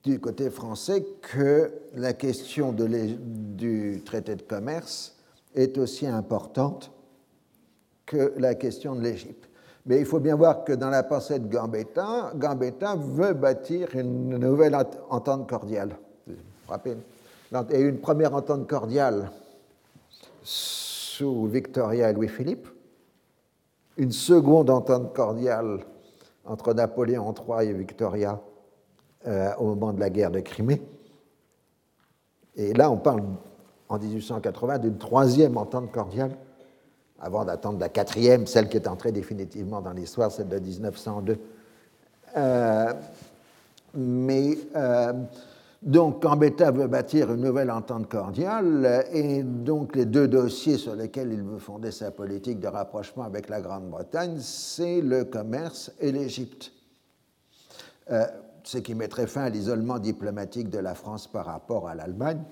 [0.03, 5.17] du côté français que la question du traité de commerce
[5.55, 6.91] est aussi importante
[8.05, 9.50] que la question de l'Égypte.
[9.85, 14.37] Mais il faut bien voir que dans la pensée de Gambetta, Gambetta veut bâtir une
[14.37, 14.77] nouvelle
[15.09, 15.97] entente cordiale.
[17.71, 19.31] Et une première entente cordiale
[20.43, 22.67] sous Victoria et Louis-Philippe,
[23.97, 25.79] une seconde entente cordiale
[26.45, 28.39] entre Napoléon III et Victoria
[29.27, 30.81] euh, au moment de la guerre de Crimée.
[32.55, 33.23] Et là, on parle
[33.89, 36.31] en 1880 d'une troisième entente cordiale,
[37.21, 41.38] avant d'attendre la quatrième, celle qui est entrée définitivement dans l'histoire, celle de 1902.
[42.38, 42.93] Euh,
[43.93, 45.13] mais euh,
[45.81, 51.31] donc, Gambetta veut bâtir une nouvelle entente cordiale, et donc les deux dossiers sur lesquels
[51.31, 56.71] il veut fonder sa politique de rapprochement avec la Grande-Bretagne, c'est le commerce et l'Égypte.
[58.12, 58.25] Euh,
[58.63, 62.43] ce qui mettrait fin à l'isolement diplomatique de la France par rapport à l'Allemagne.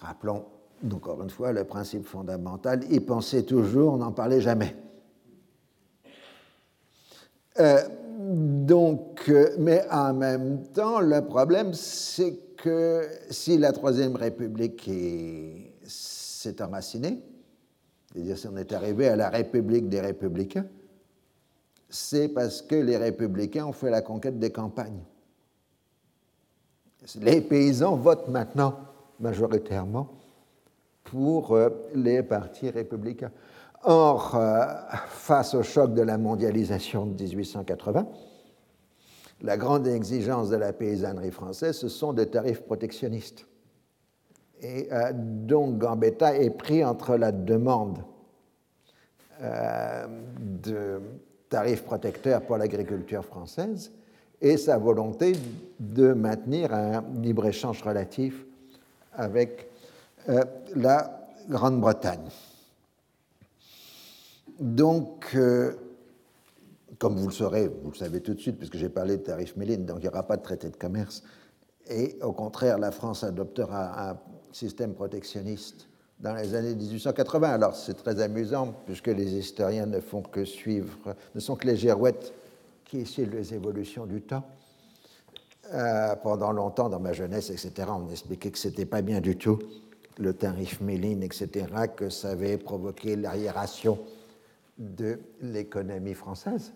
[0.00, 0.44] Rappelons
[0.90, 4.76] encore une fois le principe fondamental, y penser toujours, n'en parler jamais.
[7.60, 7.80] Euh,
[8.18, 14.90] donc, euh, mais en même temps, le problème, c'est que si la Troisième République
[15.84, 17.22] s'est enracinée,
[18.12, 20.66] c'est-à-dire si on est arrivé à la République des Républicains,
[21.88, 25.02] c'est parce que les Républicains ont fait la conquête des campagnes.
[27.20, 28.78] Les paysans votent maintenant
[29.18, 30.08] majoritairement
[31.12, 33.30] pour euh, les partis républicains.
[33.82, 34.64] Or, euh,
[35.08, 38.08] face au choc de la mondialisation de 1880,
[39.42, 43.46] la grande exigence de la paysannerie française, ce sont des tarifs protectionnistes.
[44.62, 47.98] Et euh, donc Gambetta est pris entre la demande
[50.38, 51.00] de
[51.48, 53.90] tarifs protecteurs pour l'agriculture française
[54.40, 55.32] et sa volonté
[55.80, 58.46] de maintenir un libre-échange relatif
[59.12, 59.71] avec
[60.26, 62.28] la Grande-Bretagne.
[64.60, 65.72] Donc, euh,
[66.98, 69.56] comme vous le saurez, vous le savez tout de suite, puisque j'ai parlé de tarif
[69.56, 71.22] Méline, donc il n'y aura pas de traité de commerce.
[71.88, 74.18] Et au contraire, la France adoptera un
[74.52, 75.88] système protectionniste
[76.20, 77.50] dans les années 1880.
[77.50, 81.76] Alors c'est très amusant, puisque les historiens ne font que suivre, ne sont que les
[81.76, 82.32] girouettes
[82.84, 84.44] qui suivent les évolutions du temps.
[85.72, 89.36] Euh, pendant longtemps, dans ma jeunesse, etc., on expliquait que ce n'était pas bien du
[89.36, 89.58] tout
[90.18, 93.98] le tarif Méline, etc., que ça avait provoqué l'arriération
[94.78, 96.72] de l'économie française.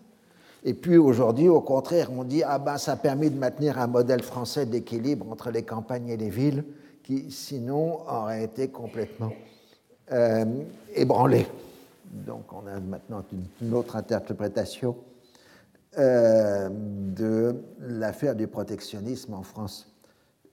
[0.63, 3.87] Et puis aujourd'hui, au contraire, on dit ah ben ça a permis de maintenir un
[3.87, 6.63] modèle français d'équilibre entre les campagnes et les villes,
[7.03, 9.31] qui sinon aurait été complètement
[10.11, 10.45] euh,
[10.95, 11.47] ébranlé.
[12.11, 13.23] Donc on a maintenant
[13.61, 14.95] une autre interprétation
[15.97, 19.87] euh, de l'affaire du protectionnisme en France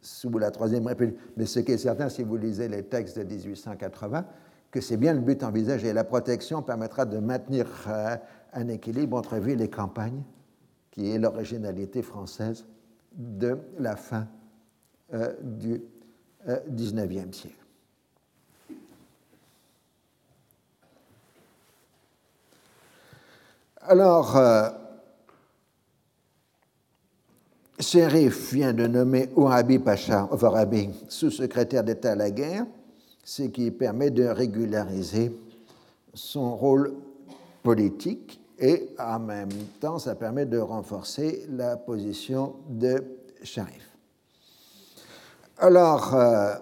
[0.05, 1.19] sous la Troisième République.
[1.37, 4.25] Mais ce qui est certain, si vous lisez les textes de 1880,
[4.71, 5.93] que c'est bien le but envisagé.
[5.93, 8.17] La protection permettra de maintenir euh,
[8.53, 10.23] un équilibre entre ville et campagne,
[10.91, 12.67] qui est l'originalité française
[13.13, 14.27] de la fin
[15.13, 15.81] euh, du
[16.49, 16.59] euh,
[17.33, 17.55] siècle.
[23.87, 24.37] Alors,
[27.79, 32.67] Sherif vient de nommer Ouabi Pacha Varabi sous-secrétaire d'État à la guerre
[33.25, 35.35] ce qui permet de régulariser
[36.13, 36.95] son rôle
[37.63, 39.49] politique et en même
[39.81, 43.03] temps ça permet de renforcer la position de
[43.43, 43.91] Sharif.
[45.59, 46.55] Alors, euh,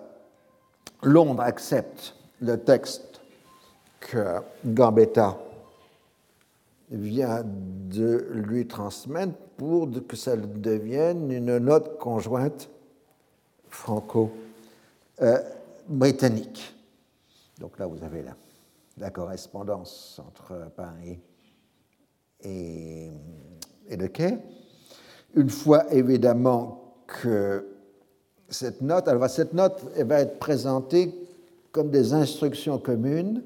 [1.03, 3.20] Londres accepte le texte
[4.01, 5.38] que Gambetta
[6.92, 12.68] vient de lui transmettre pour que ça devienne une note conjointe
[13.68, 14.31] franco-
[15.20, 15.38] euh.
[17.59, 18.24] Donc là, vous avez
[18.98, 21.19] la, correspondance entre Paris
[22.40, 23.10] et,
[23.90, 24.38] le quai.
[25.35, 27.67] Une fois évidemment que
[28.48, 31.14] cette note, alors cette note va être présentée
[31.73, 33.42] comme des instructions communes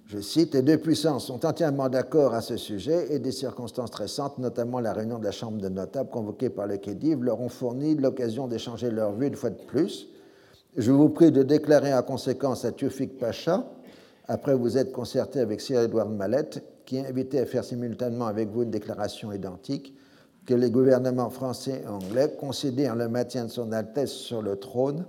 [0.07, 4.39] Je cite, Les deux puissances sont entièrement d'accord à ce sujet et des circonstances récentes,
[4.39, 7.97] notamment la réunion de la Chambre des notables convoquée par le Khedive, leur ont fourni
[7.97, 10.09] l'occasion d'échanger leurs vues une fois de plus.
[10.77, 13.69] Je vous prie de déclarer en conséquence à Tufik Pacha,
[14.29, 18.49] après vous être concerté avec Sir Edward Mallette, qui est invité à faire simultanément avec
[18.51, 19.97] vous une déclaration identique,
[20.47, 25.05] que les gouvernements français et anglais considèrent le maintien de son Altesse sur le trône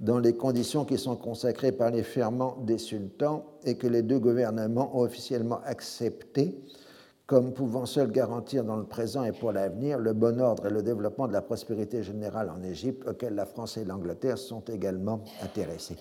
[0.00, 4.18] dans les conditions qui sont consacrées par les ferments des sultans et que les deux
[4.18, 6.56] gouvernements ont officiellement accepté
[7.26, 10.82] comme pouvant seuls garantir dans le présent et pour l'avenir le bon ordre et le
[10.82, 15.98] développement de la prospérité générale en Égypte, auquel la France et l'Angleterre sont également intéressés.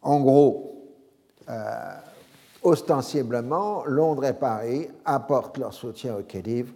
[0.00, 0.94] En gros,
[1.50, 1.94] euh,
[2.62, 6.72] ostensiblement, Londres et Paris apportent leur soutien au Khedive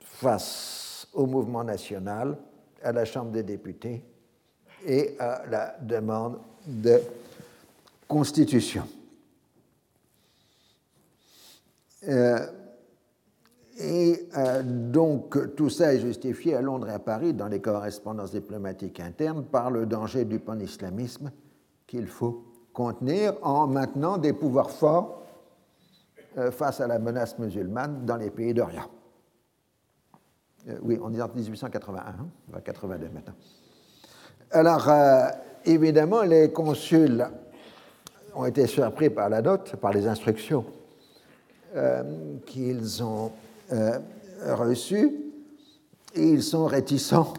[0.00, 2.36] face au mouvement national,
[2.82, 4.02] à la Chambre des députés
[4.86, 7.00] et à la demande de
[8.06, 8.84] constitution.
[12.08, 12.46] Euh,
[13.80, 18.32] et euh, donc tout ça est justifié à Londres et à Paris dans les correspondances
[18.32, 21.30] diplomatiques internes par le danger du pan-islamisme
[21.86, 25.22] qu'il faut contenir en maintenant des pouvoirs forts
[26.38, 28.90] euh, face à la menace musulmane dans les pays d'Orient.
[30.82, 33.34] Oui, on est en 1881, hein, on va 82 maintenant.
[34.50, 35.28] Alors, euh,
[35.66, 37.26] évidemment, les consuls
[38.34, 40.64] ont été surpris par la note, par les instructions
[42.46, 43.30] qu'ils ont
[44.46, 45.12] reçues,
[46.14, 47.34] et ils sont réticents.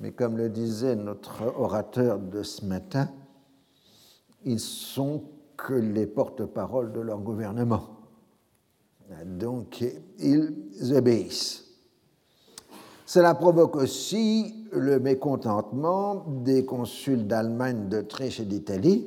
[0.00, 3.08] Mais comme le disait notre orateur de ce matin,
[4.44, 5.22] ils sont
[5.56, 7.88] que les porte-paroles de leur gouvernement.
[9.24, 9.82] Donc,
[10.18, 11.64] ils obéissent.
[13.06, 19.06] Cela provoque aussi le mécontentement des consuls d'Allemagne, d'Autriche et d'Italie,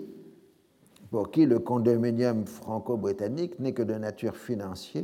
[1.09, 5.03] pour qui le condominium franco-britannique n'est que de nature financière,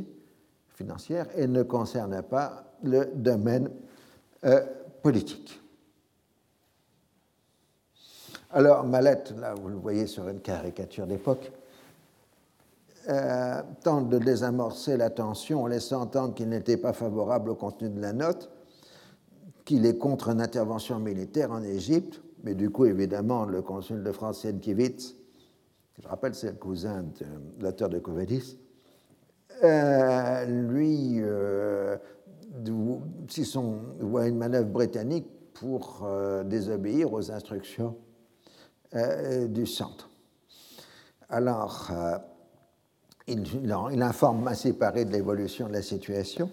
[0.68, 3.70] financière et ne concerne pas le domaine
[4.44, 4.64] euh,
[5.02, 5.60] politique.
[8.50, 11.52] Alors, Mallette, là, vous le voyez sur une caricature d'époque,
[13.10, 17.90] euh, tente de désamorcer la tension en laissant entendre qu'il n'était pas favorable au contenu
[17.90, 18.50] de la note,
[19.68, 24.12] qu'il est contre une intervention militaire en Égypte, mais du coup, évidemment, le consul de
[24.12, 25.14] France, Sienkiewicz,
[26.02, 27.26] je rappelle, c'est le cousin de
[27.62, 28.58] l'auteur de Covadis,
[29.62, 31.98] euh, lui, euh,
[33.28, 33.44] si
[34.00, 36.08] voit une manœuvre britannique pour
[36.46, 37.94] désobéir aux instructions
[39.48, 40.08] du centre.
[41.28, 41.90] Alors,
[43.26, 46.50] il, informe assez séparé de l'évolution de la situation.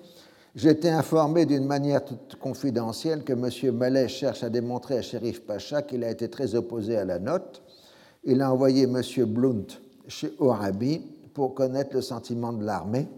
[0.55, 3.75] J'étais informé d'une manière toute confidentielle que M.
[3.75, 7.61] Mallet cherche à démontrer à Shérif Pacha qu'il a été très opposé à la note.
[8.23, 9.01] Il a envoyé M.
[9.25, 9.65] Blount
[10.07, 11.01] chez Orabi
[11.33, 13.09] pour connaître le sentiment de l'armée.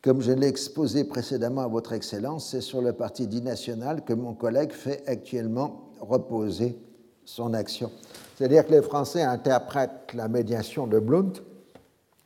[0.00, 4.14] Comme je l'ai exposé précédemment à Votre Excellence, c'est sur le parti dit national que
[4.14, 6.78] mon collègue fait actuellement reposer
[7.26, 7.90] son action.
[8.34, 11.32] C'est-à-dire que les Français interprètent la médiation de Blount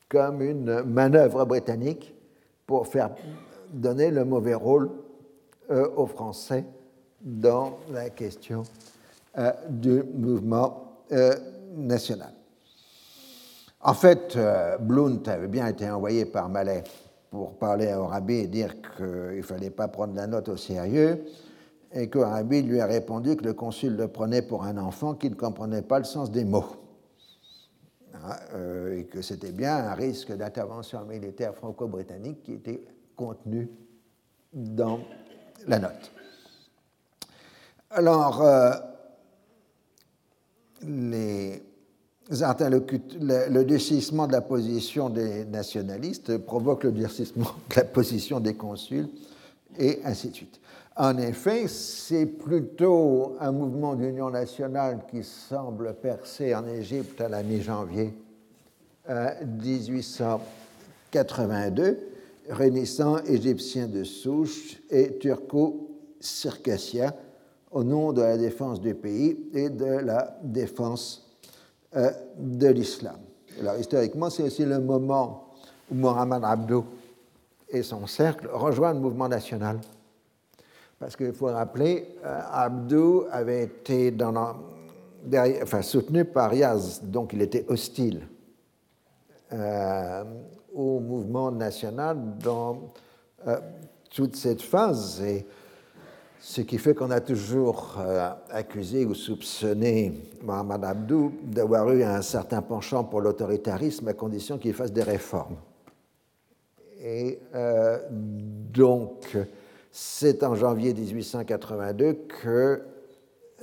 [0.09, 2.15] comme une manœuvre britannique
[2.67, 3.11] pour faire
[3.73, 4.91] donner le mauvais rôle
[5.71, 6.65] euh, aux Français
[7.21, 8.63] dans la question
[9.39, 11.35] euh, du mouvement euh,
[11.77, 12.33] national.
[13.83, 14.37] En fait,
[14.81, 16.85] Blount avait bien été envoyé par Malais
[17.31, 21.25] pour parler à Orabi et dire qu'il ne fallait pas prendre la note au sérieux,
[21.93, 25.35] et qu'Orabi lui a répondu que le consul le prenait pour un enfant qui ne
[25.35, 26.67] comprenait pas le sens des mots.
[28.55, 32.85] Euh, et que c'était bien un risque d'intervention militaire franco-britannique qui était
[33.21, 33.69] contenu
[34.55, 35.01] dans
[35.67, 36.11] la note.
[37.91, 38.73] Alors, euh,
[40.83, 41.63] les
[42.31, 48.55] le, le durcissement de la position des nationalistes provoque le durcissement de la position des
[48.55, 49.11] consuls,
[49.79, 50.59] et ainsi de suite.
[50.97, 57.43] En effet, c'est plutôt un mouvement d'union nationale qui semble percer en Égypte à la
[57.43, 58.15] mi-janvier
[59.09, 61.95] 1882, euh,
[62.49, 67.13] réunissant égyptiens de souche et turco-circassiens
[67.71, 71.39] au nom de la défense du pays et de la défense
[71.97, 73.19] euh, de l'islam.
[73.61, 75.49] Alors historiquement, c'est aussi le moment
[75.91, 76.85] où Mohamed Abdou
[77.69, 79.79] et son cercle rejoignent le mouvement national
[81.01, 84.15] parce qu'il faut rappeler, euh, Abdou avait été
[85.81, 88.29] soutenu par Yaz, donc il était hostile
[89.53, 90.25] euh,
[90.75, 92.91] au mouvement national dont
[93.47, 93.59] euh,
[94.11, 95.47] toute cette phase et
[96.41, 100.13] ce qui fait qu'on a toujours euh, accusé ou soupçonné
[100.43, 105.57] Mohamed Abdou d'avoir eu un certain penchant pour l'autoritarisme à condition qu'il fasse des réformes.
[107.03, 109.37] Et euh, donc,
[109.91, 112.13] c'est en janvier 1882
[112.43, 112.83] que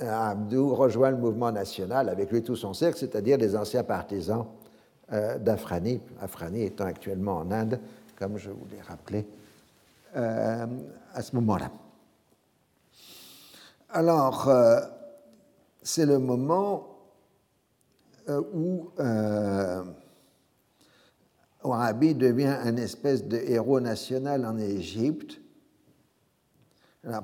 [0.00, 4.46] Abdou rejoint le mouvement national avec lui tout son cercle, c'est-à-dire les anciens partisans
[5.10, 7.80] d'Afrani, Afrani étant actuellement en Inde,
[8.18, 9.26] comme je vous l'ai rappelé
[10.16, 10.66] euh,
[11.14, 11.70] à ce moment-là.
[13.90, 14.80] Alors, euh,
[15.82, 16.94] c'est le moment
[18.52, 18.90] où
[21.64, 25.40] Warabi devient un espèce de héros national en Égypte.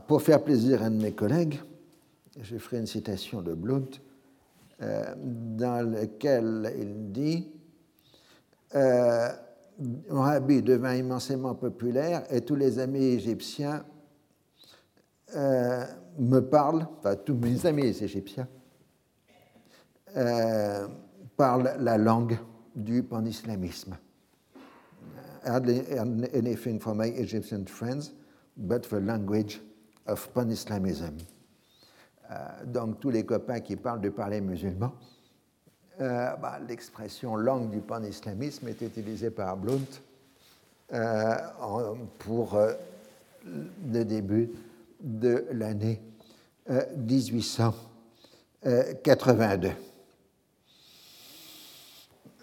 [0.09, 1.61] pour faire plaisir à un de mes collègues,
[2.41, 3.91] je ferai une citation de Blount,
[4.81, 7.54] dans laquelle il dit
[8.75, 9.29] euh,
[9.79, 13.85] devint immensément populaire et tous les amis égyptiens
[15.35, 15.85] euh,
[16.19, 18.49] me parlent, enfin tous mes amis égyptiens
[20.17, 20.87] euh,
[21.37, 22.39] parlent la langue
[22.75, 23.97] du panislamisme.
[25.45, 25.83] Hardly
[26.33, 28.13] anything for my Egyptian friends
[28.57, 29.61] but the language
[30.07, 31.17] of panislamism.
[32.31, 34.95] Euh, donc tous les copains qui parlent de parler musulman
[36.01, 39.79] euh, bah, l'expression langue du pan-islamisme est utilisée par Blount
[40.93, 41.37] euh,
[42.19, 42.73] pour euh,
[43.45, 44.51] le début
[45.01, 46.03] de l'année
[46.97, 49.71] 1882.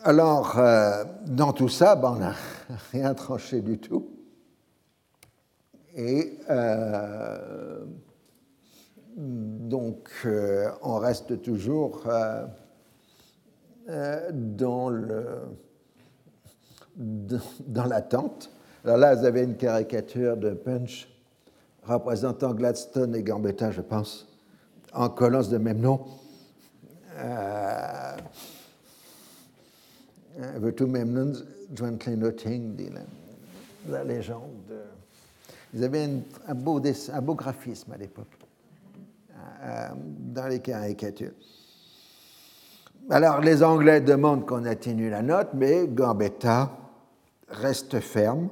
[0.03, 0.59] Alors,
[1.25, 2.35] dans tout ça, ben, on n'a
[2.93, 4.11] rien tranché du tout.
[5.95, 6.37] Et
[9.17, 10.27] donc,
[10.83, 12.03] on reste toujours
[14.31, 15.39] dans, le,
[16.95, 18.51] dans l'attente.
[18.83, 21.07] Alors là, vous avez une caricature de Punch
[21.83, 24.27] représentant Gladstone et Gambetta, je pense,
[24.93, 26.05] en colonne de même nom.
[27.17, 28.15] Euh,
[30.59, 32.75] the two Memnons jointly noting
[33.89, 34.73] la légende.
[35.73, 36.09] Ils avaient
[36.47, 36.81] un, beau
[37.13, 38.27] un beau graphisme à l'époque
[39.63, 41.31] euh, dans les caricatures.
[43.09, 46.77] Alors, les Anglais demandent qu'on atténue la note, mais Gambetta
[47.49, 48.49] reste ferme.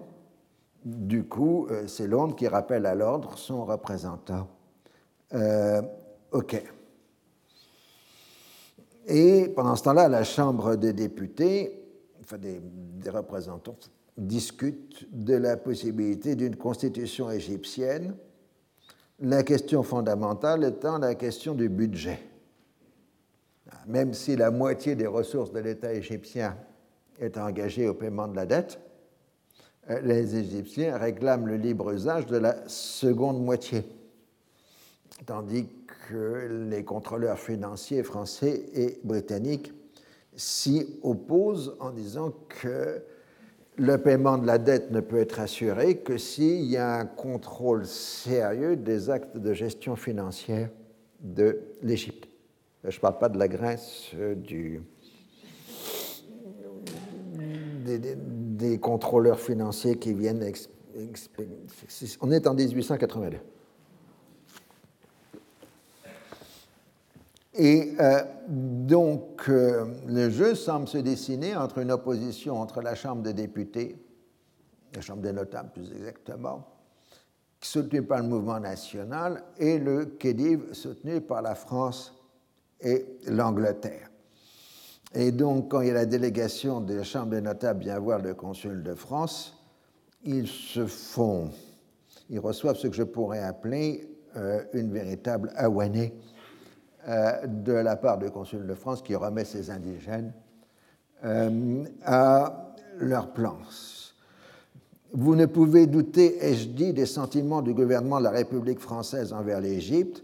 [0.83, 4.47] Du coup, euh, c'est Londres qui rappelle à l'ordre son représentant.
[5.33, 5.81] Euh,
[6.31, 6.61] OK.
[9.05, 11.85] Et pendant ce temps-là, la Chambre des députés,
[12.21, 13.77] enfin des, des représentants,
[14.17, 18.15] discute de la possibilité d'une constitution égyptienne,
[19.21, 22.28] la question fondamentale étant la question du budget
[23.89, 26.55] même si la moitié des ressources de l'État égyptien
[27.19, 28.79] est engagée au paiement de la dette,
[29.89, 33.83] euh, les Égyptiens réclament le libre usage de la seconde moitié,
[35.25, 35.67] tandis
[36.07, 39.73] que les contrôleurs financiers français et britanniques
[40.35, 43.01] s'y opposent en disant que
[43.75, 47.85] le paiement de la dette ne peut être assuré que s'il y a un contrôle
[47.85, 50.69] sérieux des actes de gestion financière
[51.21, 52.28] de l'Égypte.
[52.83, 54.81] Je ne parle pas de la Grèce, euh, du,
[57.35, 60.49] des, contrôleurs financiers qui viennent.
[62.21, 63.37] on est en 1882.
[67.55, 73.21] Et euh, donc, euh, le jeu semble se dessiner entre une opposition entre la Chambre
[73.21, 73.97] des députés,
[74.95, 76.65] la Chambre des notables plus exactement,
[77.59, 82.18] soutenue par le mouvement national, et le Khedive soutenu par la France
[82.81, 84.09] et l'Angleterre.
[85.13, 88.19] Et donc, quand il y a la délégation de la Chambre des notables vient voir
[88.19, 89.57] le consul de France,
[90.23, 91.49] ils se font,
[92.29, 96.13] ils reçoivent ce que je pourrais appeler euh, une véritable awanée
[97.07, 100.31] euh, de la part du consul de France qui remet ses indigènes
[101.25, 103.57] euh, à leur plan.
[105.11, 109.59] Vous ne pouvez douter, ai-je dit, des sentiments du gouvernement de la République française envers
[109.59, 110.23] l'Égypte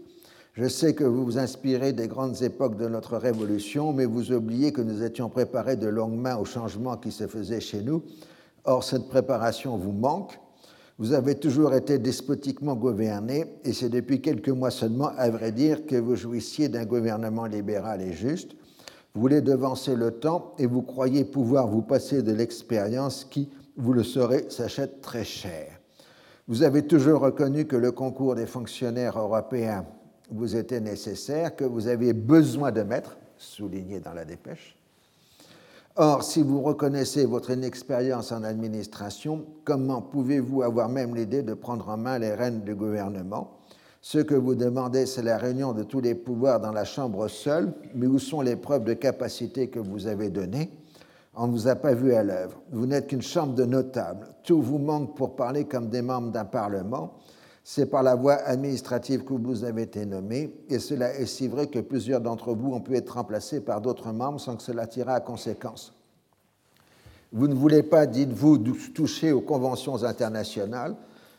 [0.56, 4.72] je sais que vous vous inspirez des grandes époques de notre Révolution, mais vous oubliez
[4.72, 8.02] que nous étions préparés de longue main au changement qui se faisait chez nous.
[8.64, 10.40] Or, cette préparation vous manque.
[10.98, 15.84] Vous avez toujours été despotiquement gouverné, et c'est depuis quelques mois seulement, à vrai dire,
[15.84, 18.52] que vous jouissiez d'un gouvernement libéral et juste.
[19.14, 23.92] Vous voulez devancer le temps et vous croyez pouvoir vous passer de l'expérience qui, vous
[23.92, 25.66] le saurez, s'achète très cher.
[26.48, 29.84] Vous avez toujours reconnu que le concours des fonctionnaires européens
[30.30, 34.76] vous était nécessaire, que vous aviez besoin de mettre, souligné dans la dépêche.
[35.96, 41.88] Or, si vous reconnaissez votre inexpérience en administration, comment pouvez-vous avoir même l'idée de prendre
[41.88, 43.52] en main les rênes du gouvernement?
[44.02, 47.72] Ce que vous demandez, c'est la réunion de tous les pouvoirs dans la Chambre seule,
[47.94, 50.70] mais où sont les preuves de capacité que vous avez données?
[51.34, 52.60] On ne vous a pas vu à l'œuvre.
[52.72, 54.28] Vous n'êtes qu'une chambre de notables.
[54.42, 57.14] Tout vous manque pour parler comme des membres d'un Parlement.
[57.68, 61.66] C'est par la voie administrative que vous avez été nommé, et cela est si vrai
[61.66, 65.08] que plusieurs d'entre vous ont pu être remplacés par d'autres membres sans que cela tire
[65.08, 65.92] à conséquence.
[67.32, 68.58] Vous ne voulez pas, dites-vous,
[68.94, 70.94] toucher aux conventions internationales.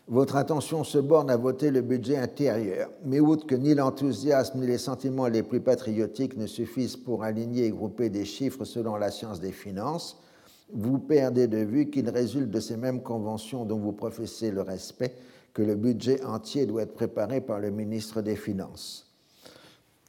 [0.10, 2.90] Votre intention se borne à voter le budget intérieur.
[3.06, 7.68] Mais outre que ni l'enthousiasme ni les sentiments les plus patriotiques ne suffisent pour aligner
[7.68, 10.20] et grouper des chiffres selon la science des finances,
[10.74, 15.16] vous perdez de vue qu'il résulte de ces mêmes conventions dont vous professez le respect
[15.58, 19.08] que le budget entier doit être préparé par le ministre des Finances.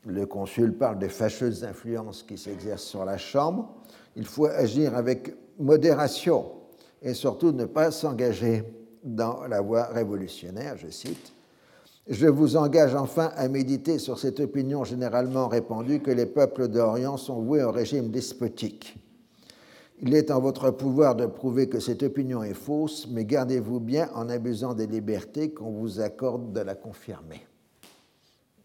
[0.05, 3.75] Le consul parle de fâcheuses influences qui s'exercent sur la Chambre.
[4.15, 6.53] Il faut agir avec modération
[7.01, 8.63] et surtout ne pas s'engager
[9.03, 11.33] dans la voie révolutionnaire, je cite.
[12.07, 17.17] Je vous engage enfin à méditer sur cette opinion généralement répandue que les peuples d'Orient
[17.17, 18.99] sont voués au régime despotique.
[20.01, 24.09] Il est en votre pouvoir de prouver que cette opinion est fausse, mais gardez-vous bien
[24.15, 27.45] en abusant des libertés qu'on vous accorde de la confirmer.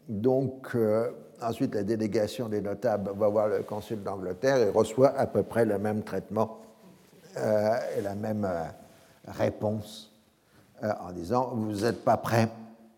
[0.08, 1.10] Donc, euh,
[1.42, 5.66] ensuite, la délégation des notables va voir le consul d'Angleterre et reçoit à peu près
[5.66, 6.60] le même traitement
[7.38, 8.66] euh, et la même euh,
[9.28, 10.12] réponse
[10.84, 12.50] en disant Vous n'êtes pas prêt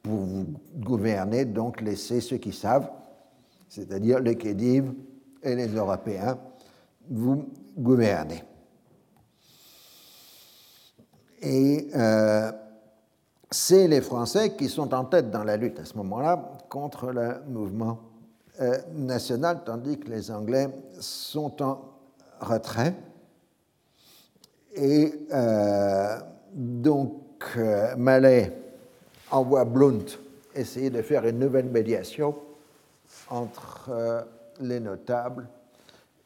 [0.02, 2.90] pour vous gouverner, donc laissez ceux qui savent,
[3.70, 4.92] c'est-à-dire les Khedives
[5.44, 6.38] et les Européens,
[7.10, 7.46] vous
[7.76, 8.44] gouverner.
[11.42, 11.90] Et
[13.52, 17.42] c'est les Français qui sont en tête dans la lutte à ce moment-là contre le
[17.48, 18.00] mouvement
[18.94, 20.70] national, tandis que les Anglais
[21.00, 21.82] sont en
[22.40, 22.96] retrait.
[24.76, 26.20] Et euh,
[26.54, 27.22] donc,
[27.58, 28.52] euh, Mallet
[29.32, 30.06] envoie Blount
[30.54, 32.36] essayer de faire une nouvelle médiation
[33.30, 34.22] entre euh,
[34.60, 35.48] les notables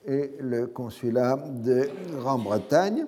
[0.10, 1.88] et le consulat de
[2.18, 3.05] Grande-Bretagne.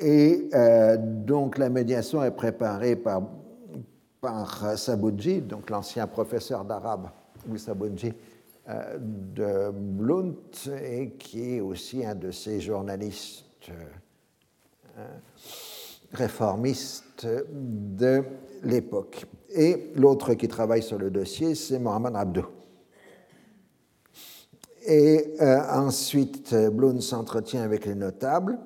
[0.00, 0.50] Et
[0.98, 3.22] donc la médiation est préparée par,
[4.20, 4.74] par
[5.48, 7.08] donc l'ancien professeur d'arabe,
[7.48, 8.12] ou Sabouji,
[8.98, 10.34] de Blount,
[10.82, 13.70] et qui est aussi un de ces journalistes
[14.98, 15.06] euh,
[16.12, 18.22] réformiste de
[18.64, 19.24] l'époque.
[19.54, 22.46] Et l'autre qui travaille sur le dossier, c'est Mohamed Abdou.
[24.86, 28.56] Et euh, ensuite, Bloom s'entretient avec les notables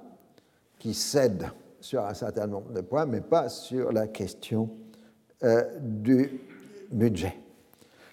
[0.78, 1.48] qui cèdent
[1.80, 4.68] sur un certain nombre de points, mais pas sur la question
[5.42, 6.40] euh, du
[6.92, 7.34] budget.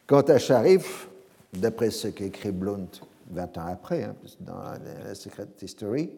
[0.05, 1.10] Quant à Sharif,
[1.51, 2.88] d'après ce qu'écrit Blount
[3.32, 4.62] 20 ans après, hein, dans
[5.05, 6.10] la Secret History,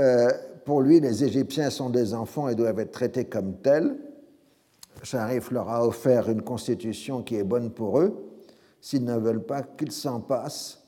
[0.00, 0.30] euh,
[0.64, 3.96] pour lui, les Égyptiens sont des enfants et doivent être traités comme tels.
[5.04, 8.31] Sharif leur a offert une constitution qui est bonne pour eux.
[8.82, 10.82] S'ils ne veulent pas qu'ils s'en passent,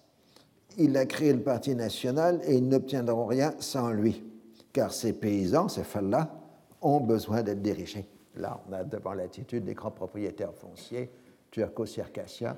[0.77, 4.25] il a créé le Parti national et ils n'obtiendront rien sans lui,
[4.73, 6.29] car ces paysans, ces fallahs,
[6.83, 8.05] ont besoin d'être dirigés.
[8.35, 11.09] Là, on a devant l'attitude des grands propriétaires fonciers
[11.53, 12.57] turco-circassiens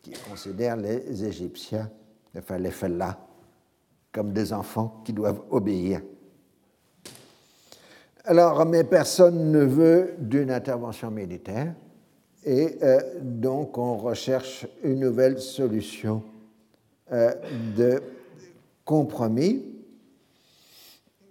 [0.00, 1.90] qui considèrent les Égyptiens,
[2.36, 3.18] enfin les fallahs,
[4.10, 6.00] comme des enfants qui doivent obéir.
[8.24, 11.74] Alors, mais personne ne veut d'une intervention militaire
[12.44, 16.22] et euh, donc on recherche une nouvelle solution
[17.12, 17.32] euh,
[17.76, 18.02] de
[18.84, 19.64] compromis.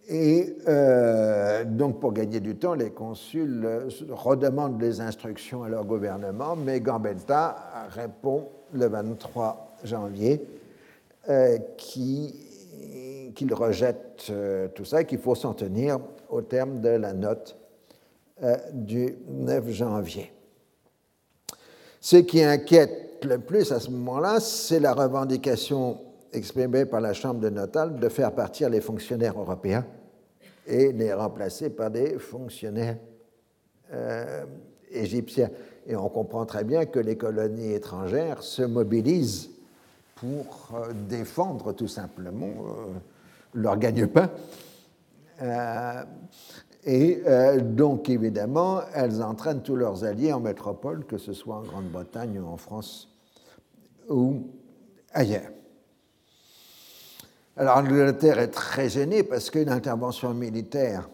[0.09, 3.67] Et euh, donc, pour gagner du temps, les consuls
[4.09, 7.57] redemandent des instructions à leur gouvernement, mais Gambetta
[7.89, 10.41] répond le 23 janvier
[11.77, 12.35] qui
[13.35, 14.31] qu'il rejette
[14.75, 15.99] tout ça et qu'il faut s'en tenir
[16.29, 17.57] au terme de la note
[18.73, 20.31] du 9 janvier.
[21.99, 25.99] Ce qui inquiète le plus à ce moment-là, c'est la revendication
[26.31, 29.85] exprimée par la Chambre de notables de faire partir les fonctionnaires européens
[30.67, 32.97] et les remplacer par des fonctionnaires
[33.93, 34.45] euh,
[34.91, 35.49] égyptiens.
[35.87, 39.49] Et on comprend très bien que les colonies étrangères se mobilisent
[40.15, 40.77] pour
[41.07, 42.49] défendre tout simplement
[43.53, 44.29] leur gagne-pain.
[46.85, 51.63] Et euh, donc, évidemment, elles entraînent tous leurs alliés en métropole, que ce soit en
[51.63, 53.09] Grande-Bretagne ou en France
[54.09, 54.47] ou
[55.13, 55.51] ailleurs.
[57.57, 61.09] Alors, l'Angleterre est très gênée parce qu'une intervention militaire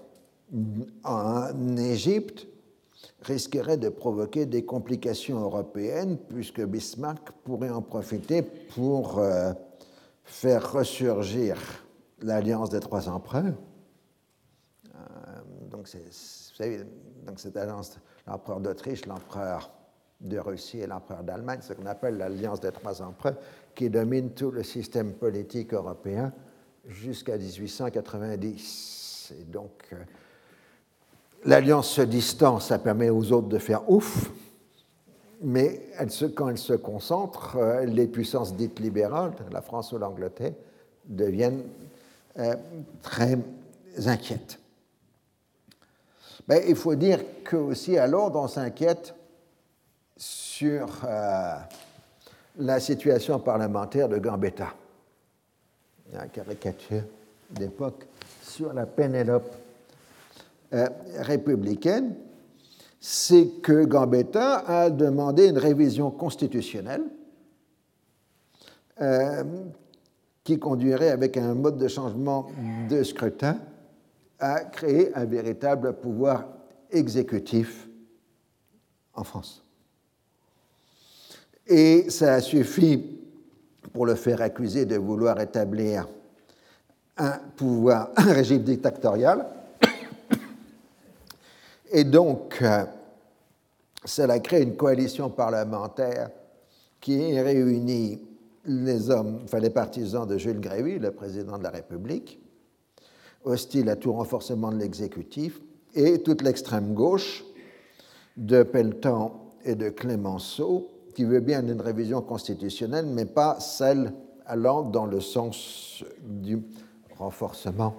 [1.03, 2.47] en Égypte
[3.21, 9.53] risquerait de provoquer des complications européennes, puisque Bismarck pourrait en profiter pour euh,
[10.23, 11.57] faire ressurgir
[12.21, 13.53] l'alliance des trois empereurs.
[15.73, 15.87] Donc,
[17.57, 17.97] alliance,
[18.27, 19.71] l'empereur d'Autriche, l'empereur
[20.21, 23.37] de Russie et l'empereur d'Allemagne, ce qu'on appelle l'alliance des trois empereurs,
[23.73, 26.31] qui domine tout le système politique européen
[26.85, 29.33] jusqu'à 1890.
[29.39, 29.95] Et donc, euh,
[31.43, 34.29] l'alliance se distance, ça permet aux autres de faire ouf,
[35.41, 35.87] mais
[36.35, 40.53] quand elle se concentre, euh, les puissances dites libérales, la France ou l'Angleterre,
[41.05, 41.63] deviennent
[42.37, 42.53] euh,
[43.01, 43.39] très
[44.05, 44.59] inquiètes.
[46.47, 49.15] Mais il faut dire qu'aussi à Londres, on s'inquiète
[50.17, 51.55] sur euh,
[52.57, 54.73] la situation parlementaire de Gambetta.
[56.11, 57.03] La caricature
[57.49, 58.05] d'époque
[58.41, 59.55] sur la Pénélope
[61.19, 62.15] républicaine
[63.05, 67.03] c'est que Gambetta a demandé une révision constitutionnelle
[69.01, 69.43] euh,
[70.45, 72.47] qui conduirait avec un mode de changement
[72.89, 73.57] de scrutin
[74.39, 76.45] à créer un véritable pouvoir
[76.91, 77.87] exécutif
[79.13, 79.63] en France.
[81.67, 83.19] Et ça a suffi
[83.93, 86.07] pour le faire accuser de vouloir établir
[87.17, 89.45] un pouvoir, un régime dictatorial,
[91.91, 92.85] et donc, euh,
[94.03, 96.29] cela crée une coalition parlementaire
[96.99, 98.19] qui réunit
[98.65, 102.39] les hommes, enfin les partisans de Jules Grévy, le président de la République,
[103.45, 105.61] hostile à tout renforcement de l'exécutif,
[105.95, 107.43] et toute l'extrême gauche
[108.37, 114.13] de Pelletan et de Clémenceau, qui veut bien une révision constitutionnelle, mais pas celle
[114.45, 116.59] allant dans le sens du
[117.17, 117.95] renforcement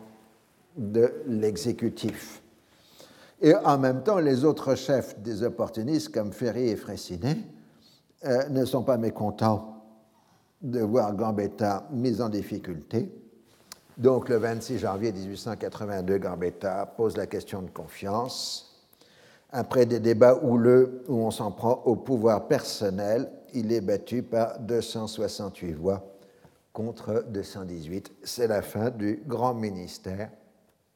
[0.77, 2.43] de l'exécutif.
[3.41, 7.37] Et en même temps, les autres chefs des opportunistes, comme Ferry et Fraissinet,
[8.25, 9.85] euh, ne sont pas mécontents
[10.63, 13.13] de voir Gambetta mis en difficulté.
[13.97, 18.87] Donc, le 26 janvier 1882, Gambetta pose la question de confiance.
[19.51, 24.59] Après des débats houleux où on s'en prend au pouvoir personnel, il est battu par
[24.59, 26.05] 268 voix
[26.73, 28.13] contre 218.
[28.25, 30.31] C'est la fin du grand ministère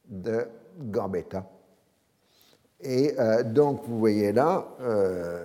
[0.08, 0.48] de
[0.80, 1.44] Gambetta
[2.80, 5.44] et euh, donc, vous voyez là euh,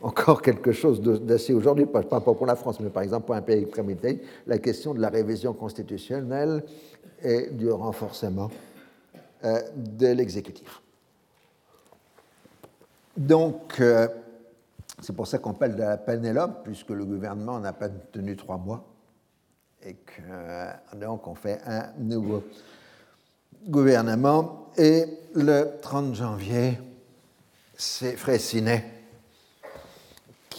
[0.00, 3.68] encore quelque chose d'assez aujourd'hui, pas, pour la France, mais par exemple pour un pays
[3.68, 6.64] comme l'Italie, la question de la révision constitutionnelle
[7.22, 8.50] et du renforcement
[9.44, 10.82] euh, de l'exécutif.
[13.16, 13.82] Donc,
[15.00, 18.58] c'est pour ça qu'on parle de la Pénélope, puisque le gouvernement n'a pas tenu trois
[18.58, 18.84] mois,
[19.84, 22.44] et que donc on fait un nouveau
[23.66, 24.70] gouvernement.
[24.76, 26.78] Et le 30 janvier,
[27.76, 28.97] c'est Fraissinet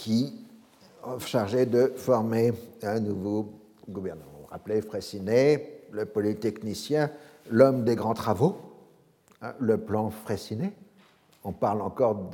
[0.00, 0.32] qui
[1.18, 3.52] chargé de former un nouveau
[3.88, 4.30] gouvernement.
[4.32, 7.10] Vous vous rappelez Fraissinet, le polytechnicien,
[7.50, 8.56] l'homme des grands travaux,
[9.42, 10.72] hein, le plan Fraissinet.
[11.44, 12.30] On parle encore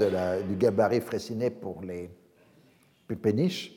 [0.48, 2.08] du gabarit Fraissinet pour les
[3.20, 3.72] péniches.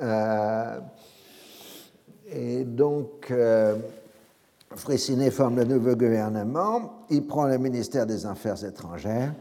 [0.00, 0.80] Euh,
[2.28, 3.76] et donc, euh,
[4.70, 9.34] Fraissinet forme le nouveau gouvernement, il prend le ministère des Affaires étrangères,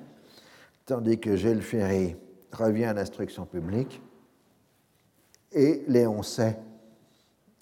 [0.85, 2.15] tandis que Gilles Ferry
[2.53, 4.01] revient à l'instruction publique,
[5.51, 6.57] et Léon Say,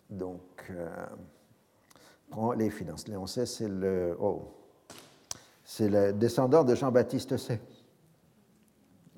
[0.09, 0.89] donc, euh,
[2.29, 3.07] prend les finances.
[3.07, 4.53] Léon Say, c'est le, oh,
[5.63, 7.59] c'est le descendant de Jean-Baptiste Say,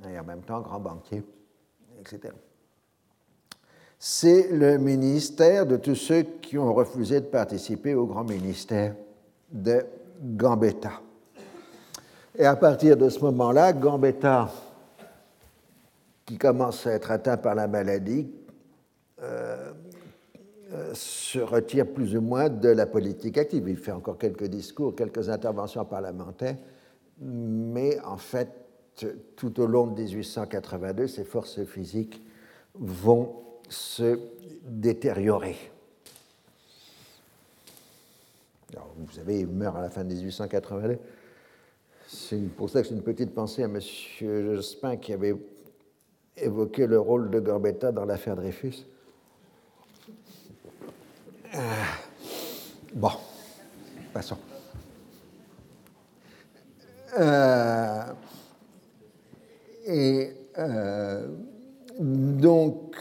[0.09, 1.23] et en même temps grand banquier,
[1.99, 2.33] etc
[4.05, 8.95] c'est le ministère de tous ceux qui ont refusé de participer au grand ministère
[9.49, 9.85] de
[10.21, 10.99] Gambetta.
[12.37, 14.51] Et à partir de ce moment-là, Gambetta,
[16.25, 18.31] qui commence à être atteint par la maladie,
[19.21, 19.71] euh,
[20.71, 23.67] euh, se retire plus ou moins de la politique active.
[23.67, 26.57] Il fait encore quelques discours, quelques interventions parlementaires,
[27.19, 28.49] mais en fait,
[29.35, 32.21] tout au long de 1882, ses forces physiques
[32.75, 33.35] vont
[33.69, 34.19] se
[34.63, 35.55] détériorer.
[38.97, 40.97] vous savez, il meurt à la fin de 1882.
[42.07, 43.79] C'est pour ça que c'est une petite pensée à M.
[44.19, 45.35] Jospin qui avait
[46.37, 48.85] évoqué le rôle de Gambetta dans l'affaire Dreyfus?
[51.55, 51.59] Euh,
[52.93, 53.11] bon,
[54.13, 54.37] passons.
[57.19, 58.01] Euh,
[59.85, 61.27] et euh,
[61.99, 62.95] donc,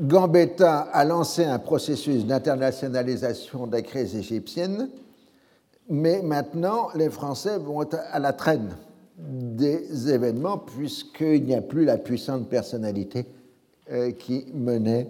[0.00, 4.88] Gambetta a lancé un processus d'internationalisation des crises égyptiennes,
[5.90, 8.74] mais maintenant, les Français vont à la traîne
[9.16, 13.26] des événements puisqu'il n'y a plus la puissante personnalité
[13.90, 15.08] euh, qui menait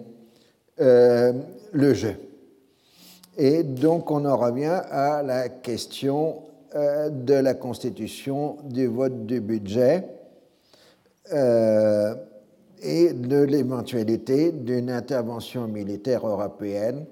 [0.79, 2.13] le jeu.
[3.35, 6.43] Et donc on en revient à la question
[6.75, 10.03] de la constitution du vote du budget
[11.31, 17.05] et de l'éventualité d'une intervention militaire européenne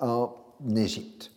[0.00, 0.32] en
[0.74, 1.33] Égypte.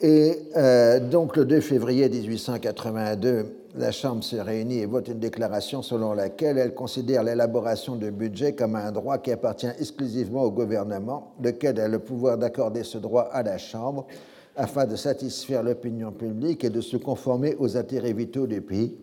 [0.00, 5.82] Et euh, donc le 2 février 1882, la Chambre se réunit et vote une déclaration
[5.82, 11.34] selon laquelle elle considère l'élaboration de budget comme un droit qui appartient exclusivement au gouvernement,
[11.42, 14.06] lequel a le pouvoir d'accorder ce droit à la Chambre
[14.56, 18.96] afin de satisfaire l'opinion publique et de se conformer aux intérêts vitaux du pays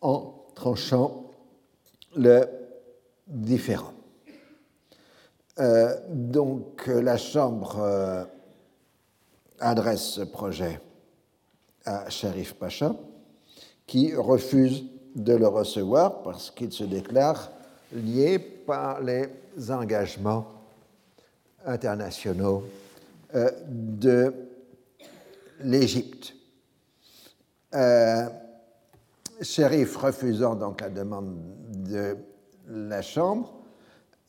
[0.00, 1.24] en tranchant
[2.16, 2.44] le
[3.26, 3.92] différent.
[5.58, 8.24] Euh, donc la Chambre euh,
[9.60, 10.80] adresse ce projet
[11.84, 12.94] à Sharif Pacha,
[13.86, 14.84] qui refuse
[15.14, 17.50] de le recevoir parce qu'il se déclare
[17.92, 19.28] lié par les
[19.70, 20.46] engagements
[21.64, 22.64] internationaux
[23.34, 24.32] euh, de
[25.60, 26.34] l'Égypte.
[27.74, 28.26] Euh,
[29.40, 31.36] refusant donc la demande
[31.88, 32.16] de
[32.68, 33.54] la Chambre,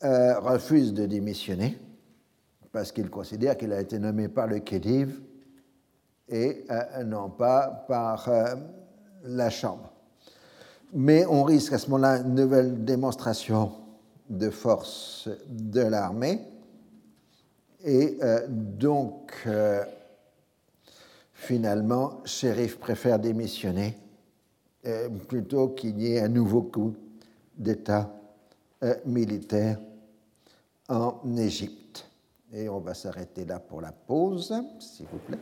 [0.04, 1.78] euh, refuse de démissionner
[2.72, 5.20] parce qu'il considère qu'il a été nommé par le Khedive
[6.28, 8.56] et euh, non pas par euh,
[9.24, 9.92] la Chambre.
[10.94, 13.72] Mais on risque à ce moment-là une nouvelle démonstration
[14.30, 16.40] de force de l'armée.
[17.84, 19.48] Et euh, donc,
[21.34, 23.98] finalement, Shérif préfère démissionner
[25.28, 26.96] plutôt qu'il y ait un nouveau coup
[27.58, 28.12] d'État
[29.06, 29.78] militaire
[30.88, 31.89] en Égypte.
[32.54, 35.38] Et on va s'arrêter là pour la pause, s'il vous plaît.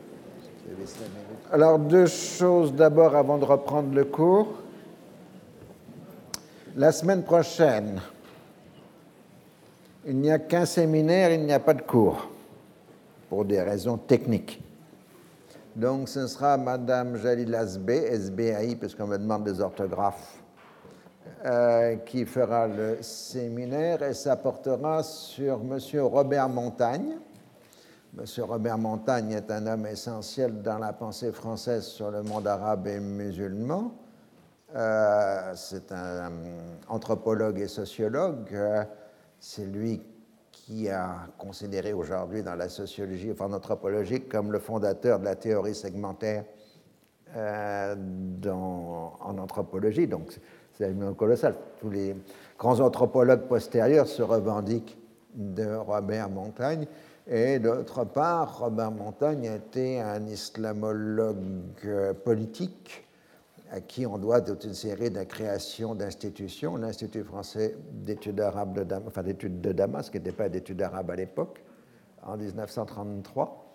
[1.50, 4.48] Alors, deux choses d'abord avant de reprendre le cours.
[6.76, 8.00] La semaine prochaine,
[10.06, 12.28] il n'y a qu'un séminaire, il n'y a pas de cours,
[13.30, 14.62] pour des raisons techniques.
[15.74, 20.37] Donc, ce sera Madame Jalila SB, SBAI, parce qu'on me demande des orthographes,
[21.44, 27.16] euh, qui fera le séminaire et ça portera sur Monsieur Robert Montagne.
[28.14, 32.86] Monsieur Robert Montagne est un homme essentiel dans la pensée française sur le monde arabe
[32.88, 33.92] et musulman.
[34.74, 36.32] Euh, c'est un
[36.88, 38.56] anthropologue et sociologue.
[39.38, 40.02] c'est lui
[40.50, 45.34] qui a considéré aujourd'hui dans la sociologie, enfin en anthropologie, comme le fondateur de la
[45.34, 46.44] théorie segmentaire
[47.36, 50.06] euh, dans, en anthropologie.
[50.06, 50.38] Donc,
[50.78, 51.56] c'est un colossal.
[51.80, 52.14] Tous les
[52.56, 54.96] grands anthropologues postérieurs se revendiquent
[55.34, 56.86] de Robert Montagne.
[57.26, 61.36] Et d'autre part, Robert Montagne était un islamologue
[61.84, 63.04] euh, politique
[63.70, 66.76] à qui on doit toute une série de créations d'institutions.
[66.76, 71.10] L'Institut français d'études arabes de Damas, enfin d'études de Damas, qui n'était pas d'études arabes
[71.10, 71.62] à l'époque,
[72.22, 73.67] en 1933.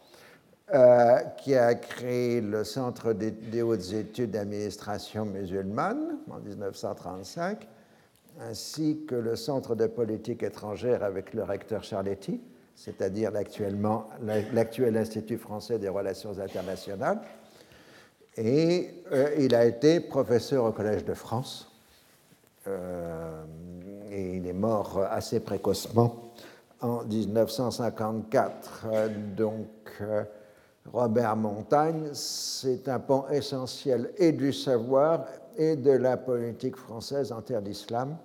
[0.72, 7.68] Euh, qui a créé le Centre des, hautes études d'administration musulmane en 1935,
[8.40, 12.40] ainsi que le Centre de politique étrangère avec le recteur Charletti,
[12.76, 17.20] c'est-à-dire l'actuel Institut français des relations internationales.
[18.38, 21.70] Et euh, il a été professeur au Collège de France.
[22.68, 23.44] Euh,
[24.10, 26.32] et il est mort assez précocement
[26.80, 28.86] en 1954.
[29.36, 29.68] donc,
[30.92, 35.26] Robert Montagne, c'est un pont essentiel et du savoir
[35.58, 38.18] et de la politique française en terre d'islam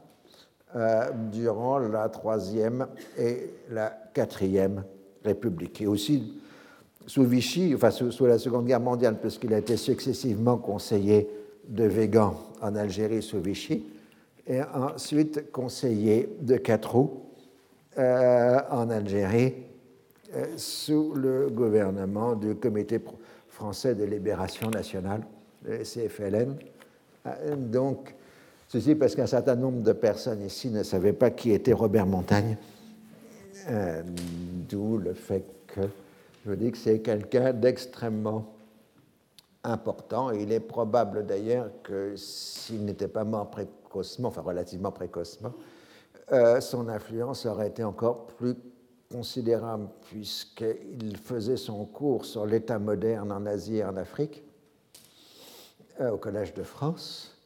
[0.75, 2.87] euh, durant la Troisième
[3.17, 4.85] et la Quatrième
[5.25, 5.81] République.
[5.81, 6.41] Et aussi
[7.07, 11.29] sous Vichy, enfin sous, la Seconde Guerre mondiale, puisqu'il a été successivement conseiller
[11.69, 13.87] de Végan en Algérie sous Vichy,
[14.47, 17.23] et ensuite conseiller de Catroux
[17.99, 19.55] euh, en Algérie
[20.57, 23.01] sous le gouvernement du Comité
[23.49, 25.23] français de libération nationale,
[25.65, 26.55] le CFLN.
[27.27, 28.15] Euh, donc,
[28.69, 32.57] ceci parce qu'un certain nombre de personnes ici ne savaient pas qui était Robert Montagne,
[33.69, 34.03] euh,
[34.69, 35.81] d'où le fait que
[36.47, 38.47] je dis que c'est quelqu'un d'extrêmement
[39.65, 40.31] important.
[40.31, 45.53] il est probable d'ailleurs que s'il n'était pas mort précocement, enfin relativement précocement,
[46.61, 48.55] son influence aurait été encore plus
[49.11, 54.43] considérable puisqu'il faisait son cours sur l'État moderne en Asie et en Afrique
[56.01, 57.37] euh, au Collège de France,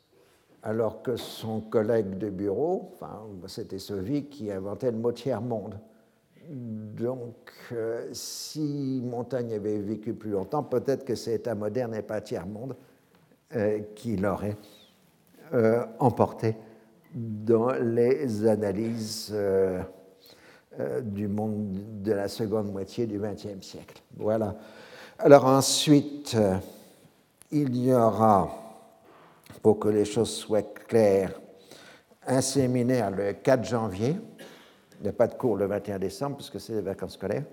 [0.63, 5.79] alors que son collègue de bureau, enfin, c'était Sauvy qui inventait le mot tiers-monde.
[6.49, 12.21] Donc, euh, si Montaigne avait vécu plus longtemps, peut-être que cet État moderne et pas
[12.21, 12.77] tiers-monde
[13.55, 14.57] euh, qui l'aurait
[15.99, 16.57] emporté
[17.15, 19.35] dans les analyses
[21.03, 24.03] du monde de la seconde moitié du XXe siècle.
[24.17, 24.57] Voilà.
[25.19, 26.37] Alors ensuite,
[27.51, 28.51] il y aura,
[29.63, 31.39] pour que les choses soient claires,
[32.27, 34.17] un séminaire le 4 janvier.
[34.99, 37.45] Il n'y a pas de cours le 21 décembre puisque c'est les vacances scolaires.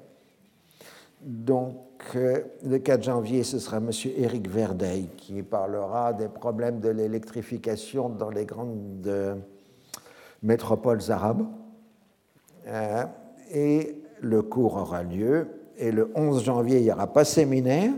[1.22, 1.76] Donc,
[2.16, 3.92] euh, le 4 janvier, ce sera M.
[4.16, 9.36] Éric Verdeil qui parlera des problèmes de l'électrification dans les grandes euh,
[10.42, 11.46] métropoles arabes.
[12.70, 13.06] Euh,
[13.52, 15.48] et le cours aura lieu.
[15.78, 17.92] Et le 11 janvier, il n'y aura pas séminaire,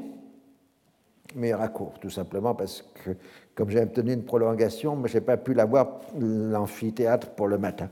[1.36, 3.12] mais il y aura cours, tout simplement parce que,
[3.56, 7.90] comme j'ai obtenu une prolongation, je n'ai pas pu l'avoir, l'amphithéâtre, pour le matin.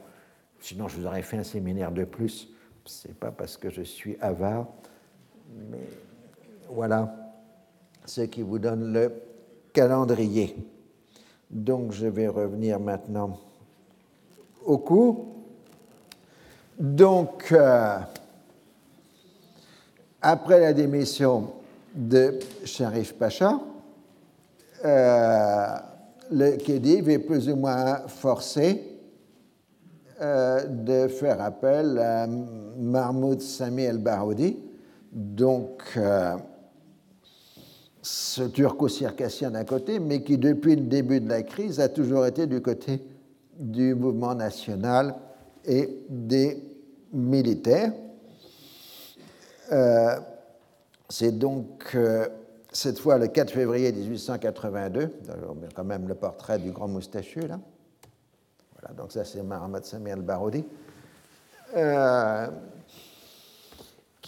[0.59, 2.49] Sinon, je vous aurais fait un séminaire de plus.
[2.85, 4.67] Ce n'est pas parce que je suis avare
[5.69, 5.89] mais
[6.69, 7.13] voilà
[8.05, 9.11] ce qui vous donne le
[9.73, 10.55] calendrier.
[11.49, 13.39] Donc je vais revenir maintenant
[14.65, 15.38] au cours.
[16.79, 17.97] Donc, euh,
[20.21, 21.51] après la démission
[21.93, 23.59] de Sharif Pacha,
[24.85, 25.65] euh,
[26.31, 28.97] le Khedive est plus ou moins forcé
[30.21, 34.57] euh, de faire appel à Mahmoud Sami el-Baroudi,
[35.11, 35.99] donc
[38.01, 42.47] ce turco-circassien d'un côté, mais qui depuis le début de la crise a toujours été
[42.47, 43.03] du côté
[43.57, 45.15] du mouvement national
[45.65, 46.63] et des
[47.13, 47.91] militaires.
[49.71, 50.19] Euh,
[51.09, 52.27] c'est donc euh,
[52.71, 55.11] cette fois le 4 février 1882,
[55.49, 57.59] on met quand même le portrait du grand moustachu là.
[58.79, 60.63] Voilà, donc ça c'est Mohamed Sami al-Baroudi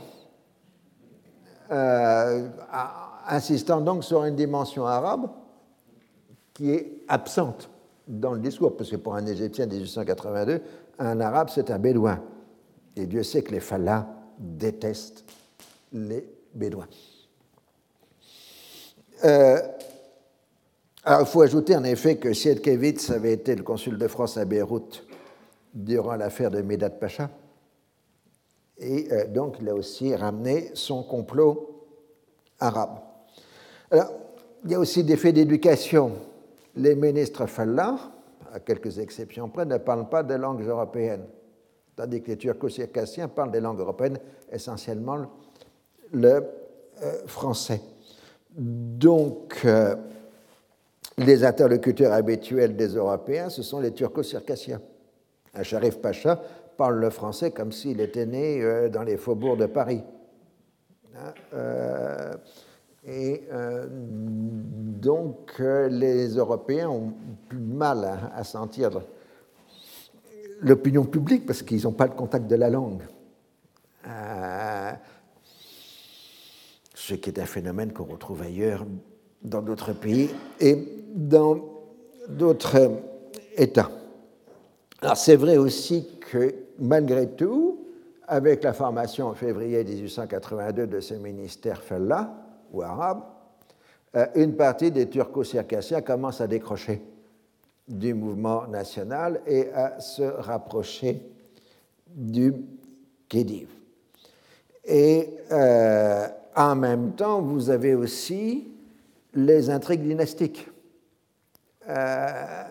[1.73, 2.49] euh,
[3.29, 5.29] insistant donc sur une dimension arabe
[6.53, 7.69] qui est absente
[8.07, 10.61] dans le discours, parce que pour un Égyptien de 1882,
[11.01, 12.22] un Arabe, c'est un Bédouin.
[12.94, 14.07] Et Dieu sait que les Fallahs
[14.38, 15.24] détestent
[15.92, 16.88] les Bédouins.
[19.24, 19.59] Euh,
[21.05, 24.44] alors, il faut ajouter en effet que Siedkevitz avait été le consul de France à
[24.44, 25.05] Beyrouth
[25.74, 27.30] durant l'affaire de Medat Pacha.
[28.78, 31.86] Et euh, donc, il a aussi ramené son complot
[32.59, 32.98] arabe.
[33.90, 34.12] Alors,
[34.64, 36.12] il y a aussi des faits d'éducation
[36.76, 37.98] les ministres Fallah,
[38.53, 41.24] à quelques exceptions près, ne parlent pas des langues européennes,
[41.96, 44.18] tandis que les turco-circassiens parlent des langues européennes,
[44.51, 45.26] essentiellement
[46.12, 46.42] le
[47.03, 47.80] euh, français.
[48.57, 49.94] Donc, euh,
[51.18, 54.80] les interlocuteurs habituels des Européens, ce sont les turco-circassiens.
[55.55, 56.40] Un Sharif Pacha
[56.76, 60.03] parle le français comme s'il était né euh, dans les faubourgs de Paris.
[63.07, 67.12] Et euh, donc, euh, les Européens ont
[67.48, 68.90] plus de mal à, sentir
[70.61, 73.03] l'opinion publique parce qu'ils n'ont pas le contact de la langue.
[74.07, 74.92] Euh,
[76.94, 78.86] ce qui est un phénomène qu'on retrouve ailleurs
[79.42, 80.28] dans d'autres pays
[80.61, 80.76] et
[81.14, 81.59] dans
[82.28, 83.01] d'autres
[83.57, 83.90] États.
[85.01, 87.78] Alors c'est vrai aussi que malgré tout,
[88.28, 93.23] avec la formation en février 1882 de ce ministère Fella, ou arabe,
[94.16, 97.01] euh, une partie des turco-circassiens commence à décrocher
[97.87, 101.23] du mouvement national et à se rapprocher
[102.09, 102.55] du
[103.29, 103.71] Khedive.
[104.85, 108.68] Et euh, en même temps, vous avez aussi
[109.35, 110.68] les intrigues dynastiques.
[111.89, 112.64] Euh,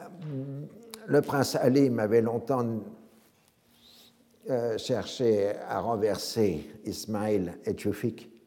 [1.07, 2.65] le prince Alim avait longtemps
[4.77, 8.38] cherché à renverser Ismaïl et Tchoufik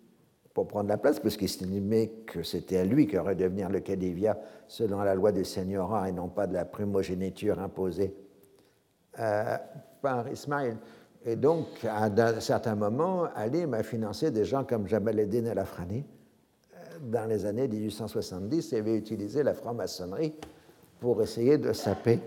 [0.55, 4.39] pour prendre la place, parce qu'il estimait que c'était à lui qu'aurait devenir le Khadivia
[4.69, 8.15] selon la loi du Seigneurat et non pas de la primogéniture imposée
[9.19, 9.57] euh,
[10.03, 10.77] par Ismaïl.
[11.25, 15.59] Et donc, à un certain moment, Ali m'a financé des gens comme Jamal Eddin El
[15.59, 16.05] Afrani
[16.75, 20.35] euh, dans les années 1870 et avait utilisé la franc-maçonnerie
[21.01, 22.19] pour essayer de saper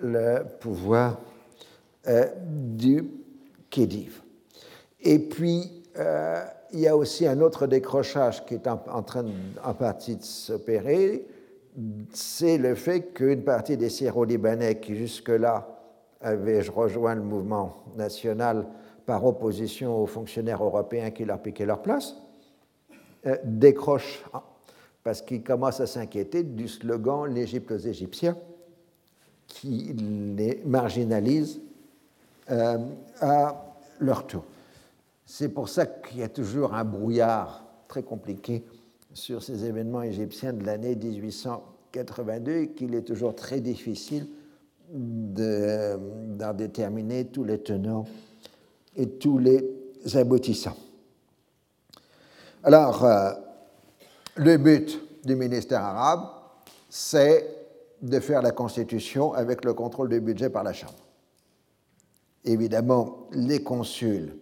[0.00, 1.20] le pouvoir
[2.06, 3.10] euh, du
[3.70, 4.20] Khedive.
[5.00, 5.80] Et puis,
[6.72, 9.24] il y a aussi un autre décrochage qui est en, train
[9.64, 11.26] en partie de s'opérer,
[12.12, 15.66] c'est le fait qu'une partie des Syro-Libanais qui jusque-là
[16.20, 18.66] avaient rejoint le mouvement national
[19.06, 22.16] par opposition aux fonctionnaires européens qui leur piquaient leur place,
[23.26, 24.24] euh, décrochent
[25.02, 28.36] parce qu'ils commencent à s'inquiéter du slogan L'Égypte aux Égyptiens
[29.46, 29.92] qui
[30.36, 31.60] les marginalise
[32.50, 32.78] euh,
[33.20, 33.64] à
[33.98, 34.44] leur tour.
[35.32, 38.64] C'est pour ça qu'il y a toujours un brouillard très compliqué
[39.14, 44.26] sur ces événements égyptiens de l'année 1882 et qu'il est toujours très difficile
[44.92, 48.06] d'en déterminer tous les tenants
[48.96, 49.62] et tous les
[50.14, 50.76] aboutissants.
[52.64, 53.30] Alors, euh,
[54.34, 56.28] le but du ministère arabe,
[56.88, 57.68] c'est
[58.02, 61.06] de faire la constitution avec le contrôle du budget par la Chambre.
[62.44, 64.39] Évidemment, les consuls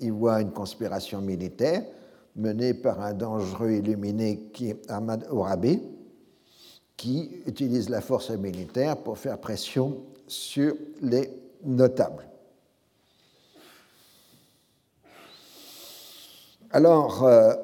[0.00, 1.84] y voient une conspiration militaire
[2.36, 5.82] menée par un dangereux illuminé qui est Ahmad Orabi,
[6.96, 11.30] qui utilise la force militaire pour faire pression sur les
[11.64, 12.26] notables.
[16.70, 17.54] Alors, euh,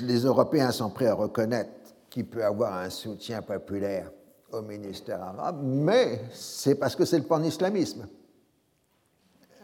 [0.00, 1.70] les Européens sont prêts à reconnaître
[2.08, 4.10] qu'il peut avoir un soutien populaire
[4.52, 8.06] au ministère arabe, mais c'est parce que c'est le pan-islamisme.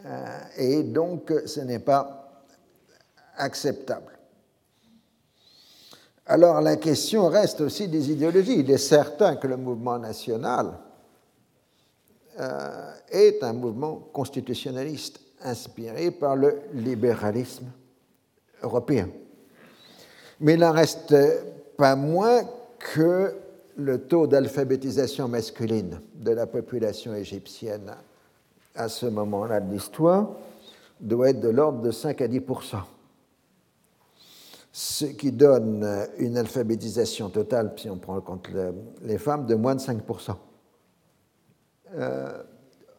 [0.04, 2.44] Euh, et donc, ce n'est pas
[3.36, 4.18] acceptable.
[6.26, 8.60] Alors, la question reste aussi des idéologies.
[8.60, 10.78] Il est certain que le mouvement national
[12.38, 17.66] euh, est un mouvement constitutionnaliste inspiré par le libéralisme
[18.62, 19.08] européen.
[20.40, 21.14] Mais il n'en reste
[21.76, 22.42] pas moins
[22.78, 23.34] que
[23.76, 27.92] le taux d'alphabétisation masculine de la population égyptienne
[28.74, 30.30] à ce moment-là de l'histoire
[31.00, 32.76] doit être de l'ordre de 5 à 10%
[34.74, 35.86] ce qui donne
[36.18, 38.48] une alphabétisation totale, si on prend en compte
[39.02, 40.34] les femmes, de moins de 5%
[41.94, 42.42] euh,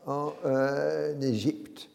[0.06, 1.90] en euh, Égypte.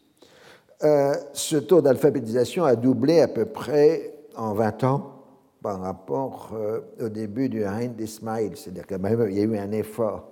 [0.83, 5.15] Euh, ce taux d'alphabétisation a doublé à peu près en 20 ans
[5.61, 8.55] par rapport euh, au début du règne d'Ismaïl.
[8.55, 8.97] C'est-à-dire qu'il
[9.35, 10.29] y a eu un effort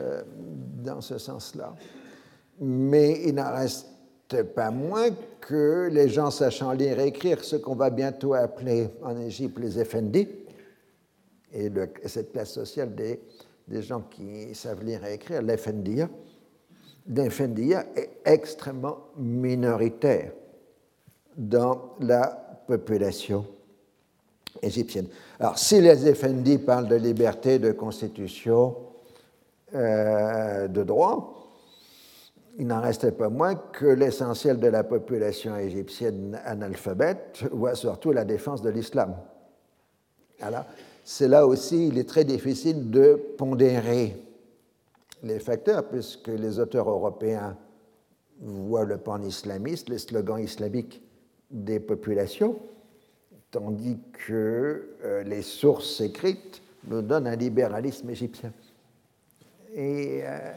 [0.00, 0.22] euh,
[0.82, 1.74] dans ce sens-là.
[2.60, 3.86] Mais il n'en reste
[4.54, 5.08] pas moins
[5.40, 9.78] que les gens sachant lire et écrire, ce qu'on va bientôt appeler en Égypte les
[9.78, 10.28] Effendis,
[11.52, 11.70] et
[12.06, 13.20] cette classe sociale des,
[13.82, 16.08] gens qui savent lire et écrire, l'Effendia,
[17.06, 20.32] l'Effendia est extrêmement minoritaire
[21.36, 23.46] dans la population
[24.60, 25.06] égyptienne.
[25.40, 28.76] Alors, si les Effendis parlent de liberté, de constitution,
[29.74, 31.37] euh, de droit,
[32.58, 38.24] il n'en restait pas moins que l'essentiel de la population égyptienne analphabète voit surtout la
[38.24, 39.16] défense de l'islam.
[40.40, 40.64] Alors,
[41.04, 44.16] c'est là aussi, il est très difficile de pondérer
[45.22, 47.56] les facteurs, puisque les auteurs européens
[48.40, 51.00] voient le pan islamiste, les slogans islamiques
[51.50, 52.58] des populations,
[53.52, 58.52] tandis que euh, les sources écrites nous donnent un libéralisme égyptien.
[59.74, 60.52] Et, euh,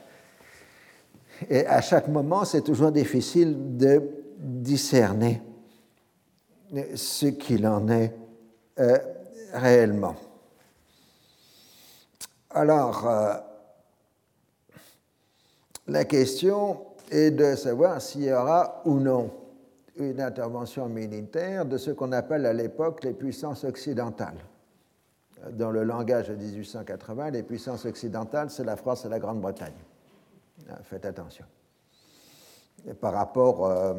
[1.49, 4.01] et à chaque moment, c'est toujours difficile de
[4.37, 5.41] discerner
[6.95, 8.13] ce qu'il en est
[8.79, 8.97] euh,
[9.53, 10.15] réellement.
[12.51, 13.07] Alors,
[15.87, 19.31] la question est de savoir s'il y aura ou non
[19.97, 24.37] une intervention militaire de ce qu'on appelle à l'époque les puissances occidentales.
[25.51, 29.73] Dans le langage de 1880, les puissances occidentales, c'est la France et la Grande-Bretagne.
[30.69, 31.45] Ah, faites attention.
[32.99, 33.93] par rapport euh,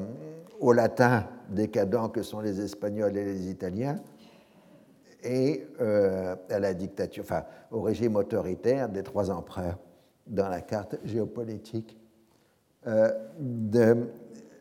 [0.60, 4.00] aux latins décadents que sont les Espagnols et les Italiens,
[5.22, 9.78] et euh, à la dictature, enfin au régime autoritaire des trois empereurs
[10.26, 11.96] dans la carte géopolitique
[12.86, 14.08] euh, de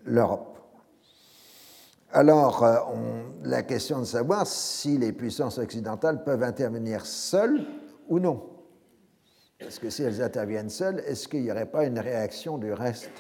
[0.06, 0.48] l'Europe.
[2.14, 2.92] Alors,
[3.44, 7.66] la question de savoir si les puissances occidentales peuvent intervenir seules
[8.10, 8.52] ou non.
[9.62, 13.12] Parce que si elles interviennent seules, est-ce qu'il n'y aurait pas une réaction du reste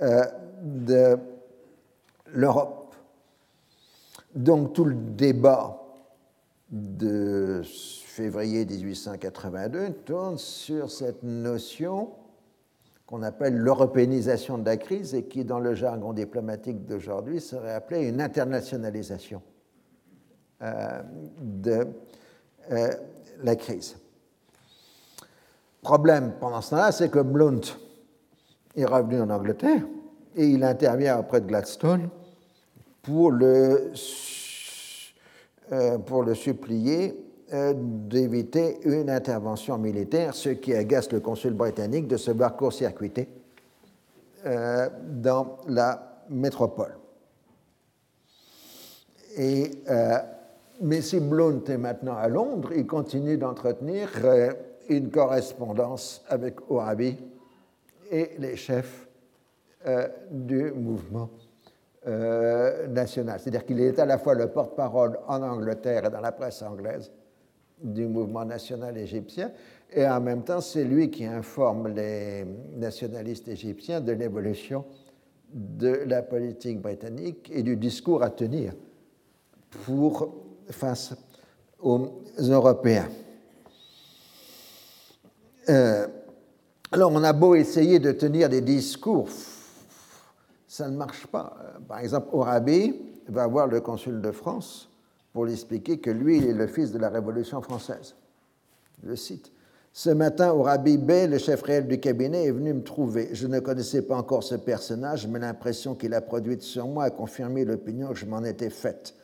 [0.00, 1.16] de
[2.32, 2.94] l'Europe?
[4.34, 5.80] Donc tout le débat
[6.70, 12.10] de février 1882 tourne sur cette notion
[13.06, 18.08] qu'on appelle l'européanisation de la crise et qui, dans le jargon diplomatique d'aujourd'hui, serait appelée
[18.08, 19.42] une internationalisation
[20.62, 21.02] euh,
[21.40, 21.86] de
[22.72, 22.90] euh,
[23.42, 23.96] la crise.
[25.84, 27.60] Problème pendant ce temps-là, c'est que Blunt
[28.74, 29.82] est revenu en Angleterre
[30.34, 32.08] et il intervient auprès de Gladstone
[33.02, 33.92] pour le
[35.72, 37.14] euh, pour le supplier
[37.52, 43.28] euh, d'éviter une intervention militaire, ce qui agace le consul britannique de se voir court-circuité
[44.46, 46.96] euh, dans la métropole.
[49.36, 49.70] Et,
[50.80, 54.10] mais si Blount est maintenant à Londres, il continue d'entretenir
[54.88, 57.16] une correspondance avec Orabi
[58.10, 59.08] et les chefs
[60.30, 61.28] du mouvement
[62.06, 63.40] euh, national.
[63.40, 67.10] C'est-à-dire qu'il est à la fois le porte-parole en Angleterre et dans la presse anglaise
[67.82, 69.50] du mouvement national égyptien,
[69.90, 72.44] et en même temps, c'est lui qui informe les
[72.76, 74.84] nationalistes égyptiens de l'évolution
[75.50, 78.74] de la politique britannique et du discours à tenir
[79.86, 80.34] pour,
[80.68, 81.14] face
[81.80, 83.08] aux Européens.
[85.68, 86.06] Euh,
[86.92, 89.28] alors, on a beau essayer de tenir des discours
[90.74, 91.56] ça ne marche pas.
[91.86, 92.96] Par exemple, Orabi
[93.28, 94.88] va voir le consul de France
[95.32, 98.16] pour lui expliquer que lui, il est le fils de la Révolution française.
[99.06, 99.52] Je cite.
[99.92, 103.28] Ce matin, Orabi B, le chef réel du cabinet, est venu me trouver.
[103.34, 107.10] Je ne connaissais pas encore ce personnage, mais l'impression qu'il a produite sur moi a
[107.10, 109.14] confirmé l'opinion que je m'en étais faite.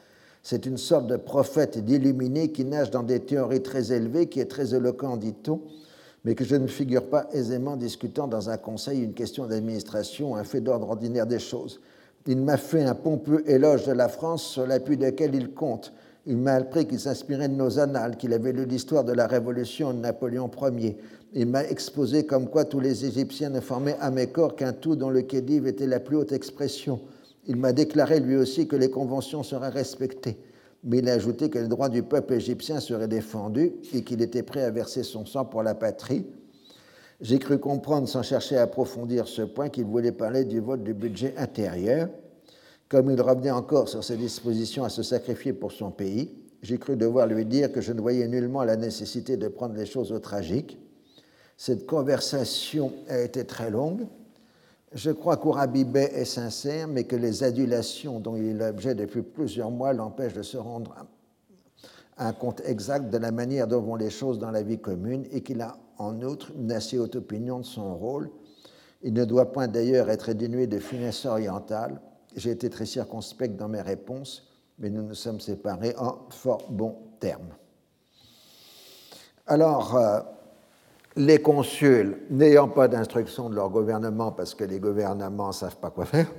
[0.44, 4.46] C'est une sorte de prophète d'illuminé qui nage dans des théories très élevées, qui est
[4.48, 5.60] très éloquent, dit-on,
[6.24, 10.44] mais que je ne figure pas aisément discutant dans un conseil une question d'administration, un
[10.44, 11.80] fait d'ordre ordinaire des choses.
[12.26, 15.92] Il m'a fait un pompeux éloge de la France sur l'appui desquels il compte.
[16.26, 19.94] Il m'a appris qu'il s'inspirait de nos annales, qu'il avait lu l'histoire de la Révolution
[19.94, 20.98] de Napoléon Ier.
[21.32, 24.96] Il m'a exposé comme quoi tous les Égyptiens ne formaient à mes corps qu'un tout
[24.96, 27.00] dont le kédiv était la plus haute expression.
[27.46, 30.36] Il m'a déclaré lui aussi que les conventions seraient respectées
[30.82, 34.42] mais il a ajouté que les droits du peuple égyptien seraient défendus et qu'il était
[34.42, 36.26] prêt à verser son sang pour la patrie.
[37.20, 40.94] J'ai cru comprendre, sans chercher à approfondir ce point, qu'il voulait parler du vote du
[40.94, 42.08] budget intérieur.
[42.88, 46.30] Comme il revenait encore sur ses dispositions à se sacrifier pour son pays,
[46.62, 49.86] j'ai cru devoir lui dire que je ne voyais nullement la nécessité de prendre les
[49.86, 50.78] choses au tragique.
[51.56, 54.06] Cette conversation a été très longue.
[54.92, 59.70] Je crois qu'Ourabibé est sincère, mais que les adulations dont il est l'objet depuis plusieurs
[59.70, 60.94] mois l'empêchent de se rendre
[62.18, 65.42] un compte exact de la manière dont vont les choses dans la vie commune et
[65.42, 68.30] qu'il a en outre une assez haute opinion de son rôle.
[69.02, 72.00] Il ne doit point d'ailleurs être dénué de finesse orientale.
[72.34, 74.48] J'ai été très circonspect dans mes réponses,
[74.78, 77.54] mais nous nous sommes séparés en fort bons termes.
[79.46, 80.20] Alors, euh,
[81.16, 85.90] les consuls, n'ayant pas d'instruction de leur gouvernement, parce que les gouvernements ne savent pas
[85.90, 86.30] quoi faire,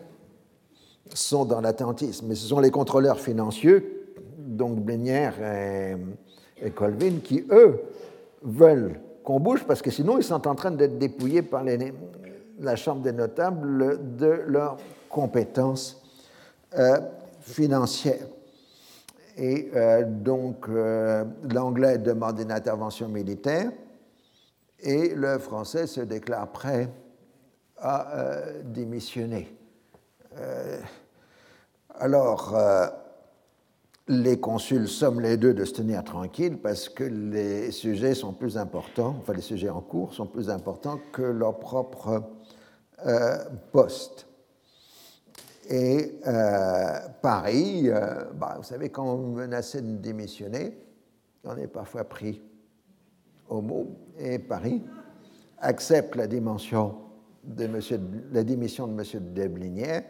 [1.14, 2.28] sont dans l'attentisme.
[2.28, 3.84] Mais ce sont les contrôleurs financiers,
[4.38, 5.34] donc Blénière
[6.62, 7.82] et, Colvin, qui, eux,
[8.44, 11.64] veulent qu'on bouge, parce que sinon, ils sont en train d'être dépouillés par
[12.60, 14.78] la Chambre des notables de leurs
[15.10, 16.02] compétences
[16.78, 17.00] euh,
[17.42, 18.28] financières.
[19.38, 21.24] Et euh, donc, euh,
[21.54, 23.72] l'anglais demande une intervention militaire
[24.82, 26.90] et le Français se déclare prêt
[27.78, 29.56] à euh, démissionner.
[30.38, 30.80] Euh,
[32.00, 32.88] alors, euh,
[34.08, 38.58] les consuls somment les deux de se tenir tranquilles parce que les sujets sont plus
[38.58, 42.24] importants, enfin les sujets en cours sont plus importants que leur propre
[43.72, 44.28] poste.
[45.70, 46.20] Et
[47.22, 47.90] Paris,
[48.36, 50.78] bah, vous savez, quand on menaçait de démissionner,
[51.44, 52.42] on est parfois pris
[53.52, 53.88] Homo
[54.18, 54.82] et Paris
[55.60, 56.96] accepte la, dimension
[57.44, 58.00] de monsieur,
[58.32, 58.64] la de M.
[58.88, 60.04] de Deblinière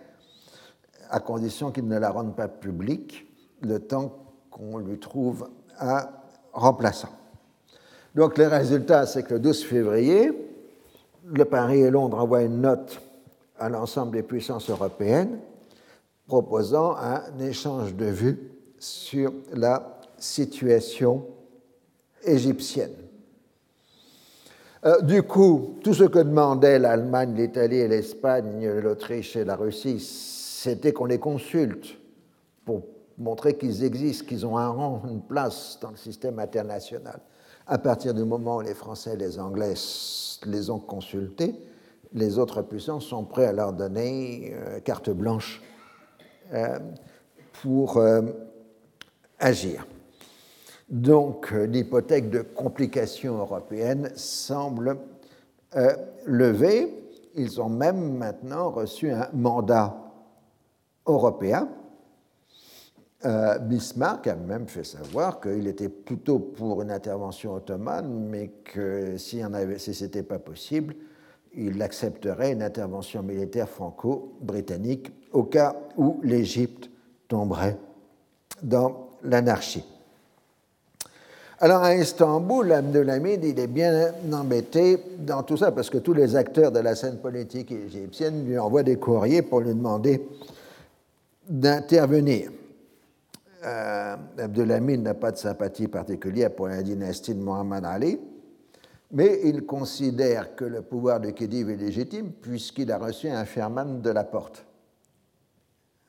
[1.10, 3.28] à condition qu'il ne la rende pas publique
[3.62, 4.14] le temps
[4.50, 5.50] qu'on lui trouve
[5.80, 6.08] un
[6.54, 7.10] remplaçant.
[8.16, 10.32] Donc le résultat, c'est que le 12 février,
[11.26, 13.02] le Paris et Londres envoient une note
[13.58, 15.40] à l'ensemble des puissances européennes
[16.28, 18.40] proposant un échange de vues
[18.80, 21.26] sur la situation
[22.24, 23.01] égyptienne.
[24.84, 30.92] Euh, du coup, tout ce que demandaient l'Allemagne, l'Italie l'Espagne, l'Autriche et la Russie, c'était
[30.92, 31.98] qu'on les consulte
[32.66, 32.82] pour
[33.20, 37.20] montrer qu'ils existent, qu'ils ont un rang, une place dans le système international.
[37.68, 39.76] À partir du moment où les Français et les Anglais
[40.48, 41.54] les ont consultés,
[42.14, 45.62] les autres puissances sont prêts à leur donner euh, carte blanche
[46.54, 46.80] euh,
[47.62, 48.02] pour
[49.38, 49.86] agir.
[50.92, 54.98] Donc euh, l'hypothèque de complications européennes semble
[55.78, 55.96] euh,
[56.26, 56.94] levée.
[57.36, 59.96] Ils ont même maintenant reçu un mandat
[61.08, 61.70] européen.
[63.24, 69.16] Euh, Bismarck a même fait savoir qu'il était plutôt pour une intervention ottomane, mais que
[69.16, 69.42] si,
[69.78, 70.96] si ce n'était pas possible,
[71.54, 76.90] il accepterait une intervention militaire franco-britannique au cas où l'Égypte
[77.30, 77.78] tomberait
[78.62, 79.86] dans l'anarchie.
[81.64, 86.36] Alors à Istanbul, Abdelhamid, il est bien embêté dans tout ça, parce que tous les
[86.36, 90.28] acteurs de la scène politique égyptienne lui envoient des courriers pour lui demander
[91.48, 92.50] d'intervenir.
[93.64, 98.20] Euh, n'a pas de sympathie particulière pour la dynastie de Mohammed Ali,
[99.12, 104.02] mais il considère que le pouvoir de Khedive est légitime puisqu'il a reçu un ferman
[104.02, 104.66] de la porte.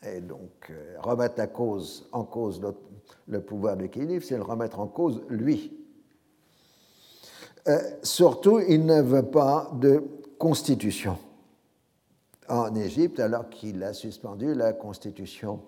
[0.03, 2.59] Et donc, euh, remettre cause, en cause
[3.33, 5.77] le pouvoir de Khedive, c'est le remettre en cause lui.
[7.69, 10.03] Euh, surtout, il ne veut pas de
[10.39, 11.19] constitution
[12.49, 15.61] en Égypte, alors qu'il a suspendu la constitution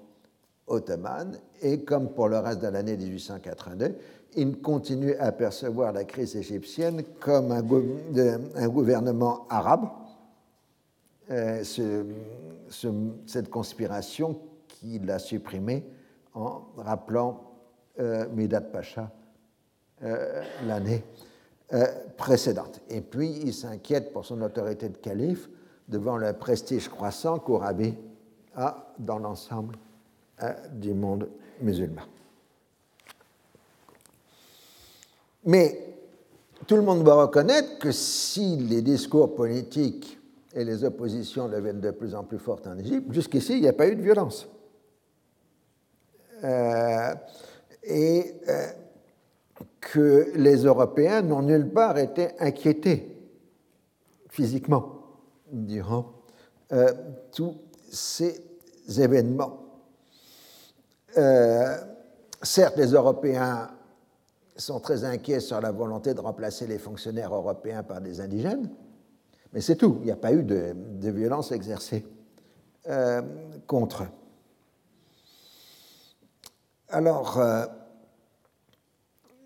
[0.67, 1.39] ottomane.
[1.63, 3.95] Et comme pour le reste de l'année 1882,
[4.37, 9.89] il continue à percevoir la crise égyptienne comme un, gouvernement arabe.
[11.31, 11.63] Euh,
[13.27, 14.39] cette conspiration
[14.69, 15.85] qu'il a supprimée
[16.35, 17.54] en rappelant
[17.99, 19.11] Midat Pacha
[20.03, 21.05] euh, l'année
[21.73, 22.81] euh, précédente.
[22.91, 25.49] Et puis, il s'inquiète pour son autorité de calife
[25.89, 27.95] devant le prestige croissant qu'Orabi
[28.57, 29.77] a dans l'ensemble
[30.73, 31.29] du monde
[31.61, 32.03] musulman.
[35.45, 35.95] Mais
[36.67, 40.19] tout le monde va reconnaître que si les discours politiques
[40.55, 43.73] et les oppositions deviennent de plus en plus fortes en Égypte, jusqu'ici, il n'y a
[43.73, 44.49] pas eu de violence.
[46.43, 47.15] Euh,
[47.85, 48.67] et euh,
[49.81, 53.17] que les Européens n'ont nulle part été inquiétés
[54.29, 55.03] physiquement
[55.53, 56.13] durant
[56.73, 56.93] euh,
[57.33, 57.57] tous
[57.91, 58.41] ces
[58.99, 59.61] événements.
[62.43, 63.71] certes, les Européens
[64.57, 68.69] sont très inquiets sur la volonté de remplacer les fonctionnaires européens par des indigènes,
[69.53, 69.99] mais c'est tout.
[70.01, 72.05] Il n'y a pas eu de, de violence exercée
[73.67, 74.24] contre eux.
[76.95, 77.67] Alors, euh,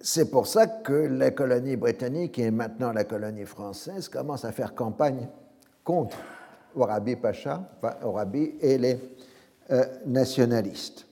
[0.02, 4.74] c'est pour ça que la colonie britannique et maintenant la colonie française commencent à faire
[4.74, 5.26] campagne
[5.82, 6.18] contre
[6.76, 7.62] Orabi Pacha,
[8.02, 9.00] Orabi et les
[9.70, 11.06] euh, nationalistes.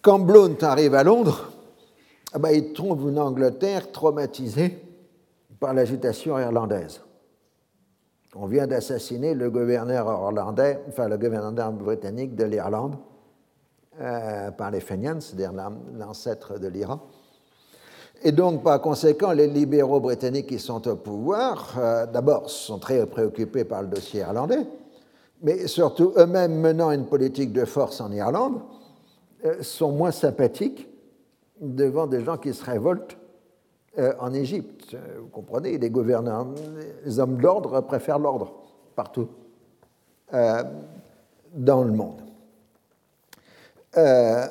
[0.00, 1.52] Quand Blount arrive à Londres,
[2.32, 4.82] ah ben, il trouve une Angleterre traumatisée
[5.60, 7.02] par l'agitation irlandaise.
[8.34, 12.96] On vient d'assassiner le gouverneur irlandais, enfin le gouverneur britannique de l'Irlande,
[13.98, 15.52] euh, par les Fenians, c'est-à-dire
[15.94, 17.00] l'ancêtre de l'Iran.
[18.22, 23.06] Et donc, par conséquent, les libéraux britanniques qui sont au pouvoir, euh, d'abord, sont très
[23.06, 24.66] préoccupés par le dossier irlandais,
[25.40, 28.60] mais surtout eux-mêmes menant une politique de force en Irlande,
[29.46, 30.90] euh, sont moins sympathiques
[31.58, 33.16] devant des gens qui se révoltent
[34.20, 34.94] en Égypte.
[35.18, 36.48] Vous comprenez, les gouverneurs,
[37.02, 38.52] les hommes d'ordre préfèrent l'ordre
[38.94, 39.28] partout
[40.30, 42.25] dans le monde.
[43.96, 44.46] Euh,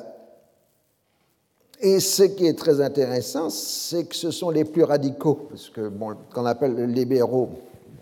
[1.80, 5.88] et ce qui est très intéressant, c'est que ce sont les plus radicaux, parce que
[5.88, 7.50] bon, qu'on appelle les libéraux,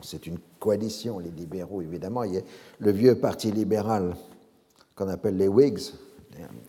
[0.00, 2.42] c'est une coalition, les libéraux évidemment, il y a
[2.78, 4.14] le vieux parti libéral
[4.94, 5.92] qu'on appelle les Whigs,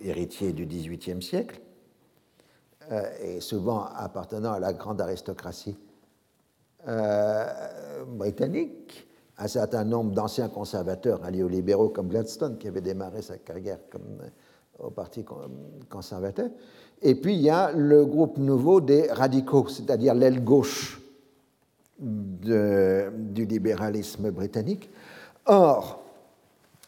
[0.01, 1.59] héritiers du XVIIIe siècle,
[2.91, 5.77] euh, et souvent appartenant à la grande aristocratie
[6.87, 7.45] euh,
[8.07, 9.07] britannique,
[9.37, 13.79] un certain nombre d'anciens conservateurs alliés aux libéraux comme Gladstone, qui avait démarré sa carrière
[13.89, 14.21] comme
[14.79, 15.25] au Parti
[15.89, 16.49] conservateur.
[17.01, 21.01] Et puis il y a le groupe nouveau des radicaux, c'est-à-dire l'aile gauche
[21.99, 24.89] du libéralisme britannique.
[25.45, 26.03] Or,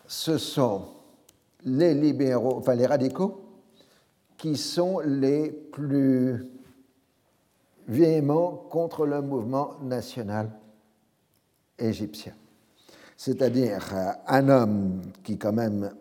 [0.07, 0.81] ce sont
[1.65, 3.41] les libéraux, enfin les radicaux,
[4.37, 6.45] qui sont les plus
[7.87, 10.51] véhéments contre le mouvement national
[11.79, 12.33] égyptien.
[13.15, 15.91] C'est-à-dire euh, un homme qui quand même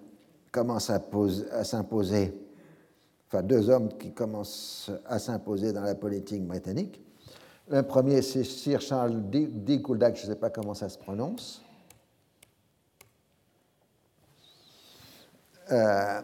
[0.56, 2.32] commence à, s'imposer,
[3.28, 6.98] enfin deux hommes qui commencent à s'imposer dans la politique britannique.
[7.68, 9.78] Le premier, c'est Sir Charles D.
[9.78, 11.62] Gouldak, je ne sais pas comment ça se prononce.
[15.70, 16.22] Euh,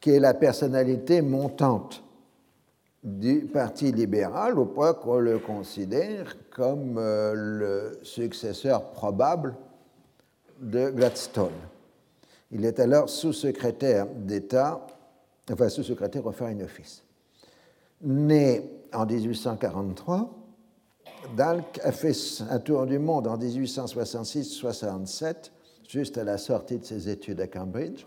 [0.00, 2.02] qui est la personnalité montante
[3.04, 9.54] du Parti libéral, au point qu'on le considère comme euh, le successeur probable
[10.60, 11.50] de Gladstone.
[12.52, 14.84] Il est alors sous-secrétaire d'État,
[15.50, 17.04] enfin sous-secrétaire au Foreign Office.
[18.02, 18.62] Né
[18.92, 20.36] en 1843,
[21.36, 22.16] Dalk a fait
[22.50, 25.50] un tour du monde en 1866-67,
[25.88, 28.04] juste à la sortie de ses études à Cambridge.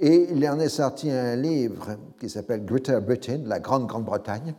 [0.00, 4.54] Et il en est sorti un livre qui s'appelle Greater Britain, la Grande Grande-Bretagne,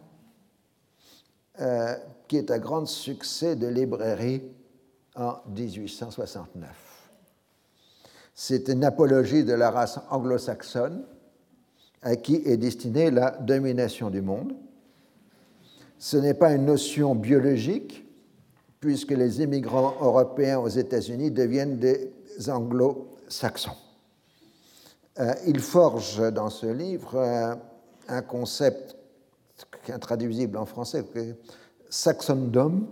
[1.61, 1.95] euh,
[2.27, 4.43] qui est un grand succès de librairie
[5.15, 6.88] en 1869.
[8.41, 11.03] C'est une apologie de la race anglo-saxonne
[12.01, 14.55] à qui est destinée la domination du monde.
[15.97, 18.07] Ce n'est pas une notion biologique,
[18.79, 22.13] puisque les immigrants européens aux États-Unis deviennent des
[22.47, 23.75] anglo-saxons.
[25.19, 27.57] Euh, il forge dans ce livre
[28.07, 28.95] un concept
[29.89, 31.03] intraduisible en français,
[31.89, 32.87] saxondom,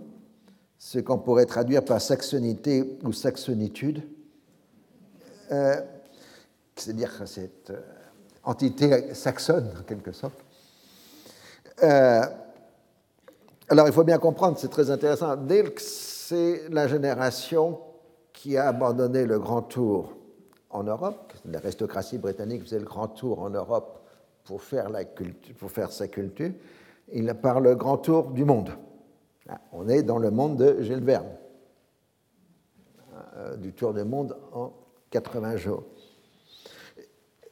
[0.76, 4.02] ce qu'on pourrait traduire par saxonité ou saxonitude,
[5.52, 5.80] euh,
[6.76, 7.72] c'est-à-dire cette
[8.44, 10.44] entité saxonne en quelque sorte.
[11.82, 12.26] alors
[13.86, 17.80] il faut bien comprendre, c'est très intéressant, Dilk, c'est la génération
[18.32, 20.18] qui a abandonné le grand tour
[20.70, 21.32] en Europe.
[21.44, 24.06] L'aristocratie britannique faisait le grand tour en Europe
[24.44, 24.90] pour faire,
[25.90, 26.52] sa culture.
[27.12, 28.70] Il parle le grand tour du monde.
[29.48, 31.28] Ah, on est dans le monde de Gilles Verne,
[33.36, 34.72] euh, du tour du monde en
[35.10, 35.84] 80 jours.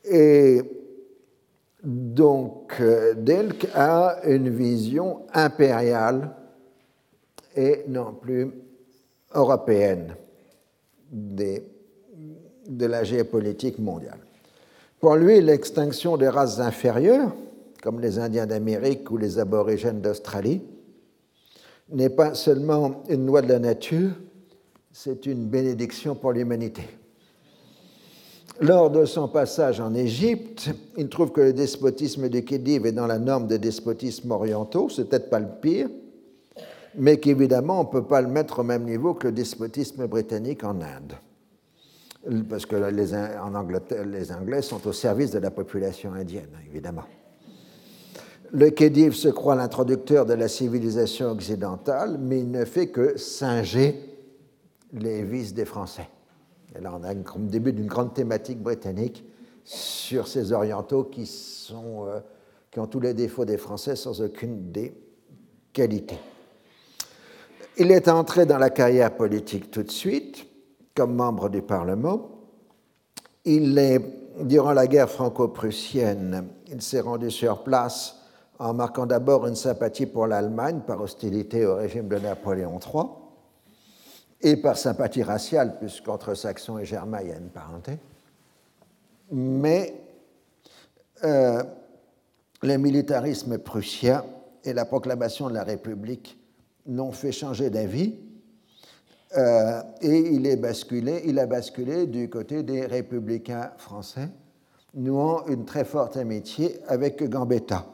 [0.05, 0.63] Et
[1.83, 6.35] donc, euh, Delk a une vision impériale
[7.55, 8.51] et non plus
[9.35, 10.15] européenne
[11.13, 14.19] de la géopolitique mondiale.
[15.01, 17.33] Pour lui, l'extinction des races inférieures,
[17.83, 20.63] comme les Indiens d'Amérique ou les aborigènes d'Australie,
[21.91, 24.11] n'est pas seulement une loi de la nature,
[24.93, 26.83] c'est une bénédiction pour l'humanité.
[28.61, 33.07] Lors de son passage en Égypte, il trouve que le despotisme du Khedive est dans
[33.07, 35.89] la norme des despotismes orientaux, c'est peut-être pas le pire,
[36.95, 40.65] mais qu'évidemment on ne peut pas le mettre au même niveau que le despotisme britannique
[40.65, 41.17] en Inde
[42.49, 47.05] parce que les, Anglais sont au service de la population indienne, évidemment.
[48.53, 54.01] Le Khedive se croit l'introducteur de la civilisation occidentale, mais il ne fait que singer
[54.93, 56.09] les vices des Français.
[56.77, 59.25] Et là, on a un début d'une grande thématique britannique
[59.65, 62.21] sur ces orientaux qui, sont, euh,
[62.71, 64.95] qui ont tous les défauts des Français sans aucune des
[65.73, 66.19] qualités.
[67.79, 70.47] Il est entré dans la carrière politique tout de suite
[70.95, 72.31] comme membre du Parlement.
[73.45, 74.01] Il est,
[74.41, 78.17] durant la guerre franco-prussienne, il s'est rendu sur place
[78.59, 83.05] en marquant d'abord une sympathie pour l'Allemagne par hostilité au régime de Napoléon III
[84.41, 87.99] et par sympathie raciale, puisqu'entre Saxons et Germains, il y a une parenté.
[89.33, 89.95] Mais
[91.25, 91.63] euh,
[92.63, 94.25] le militarisme prussien
[94.65, 96.39] et la proclamation de la République
[96.87, 98.15] n'ont fait changer d'avis
[99.37, 104.29] euh, et il, est basculé, il a basculé du côté des républicains français,
[104.95, 107.87] nouant une très forte amitié avec Gambetta,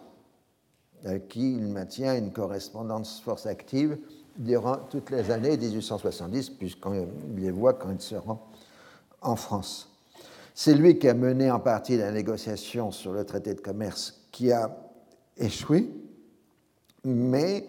[1.05, 3.99] avec qui il maintient une correspondance force active
[4.37, 7.07] durant toutes les années 1870, puisqu'on
[7.37, 8.49] les voit quand il se rend
[9.21, 9.89] en France.
[10.55, 14.53] C'est lui qui a mené en partie la négociation sur le traité de commerce qui
[14.53, 14.71] a
[15.37, 15.89] échoué,
[17.05, 17.67] mais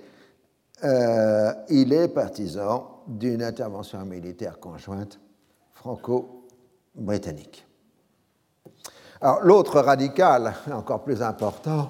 [0.84, 5.20] euh, il est partisan d'une intervention militaire conjointe
[5.74, 7.66] franco-britannique.
[9.22, 11.90] Alors l'autre radical, encore plus important,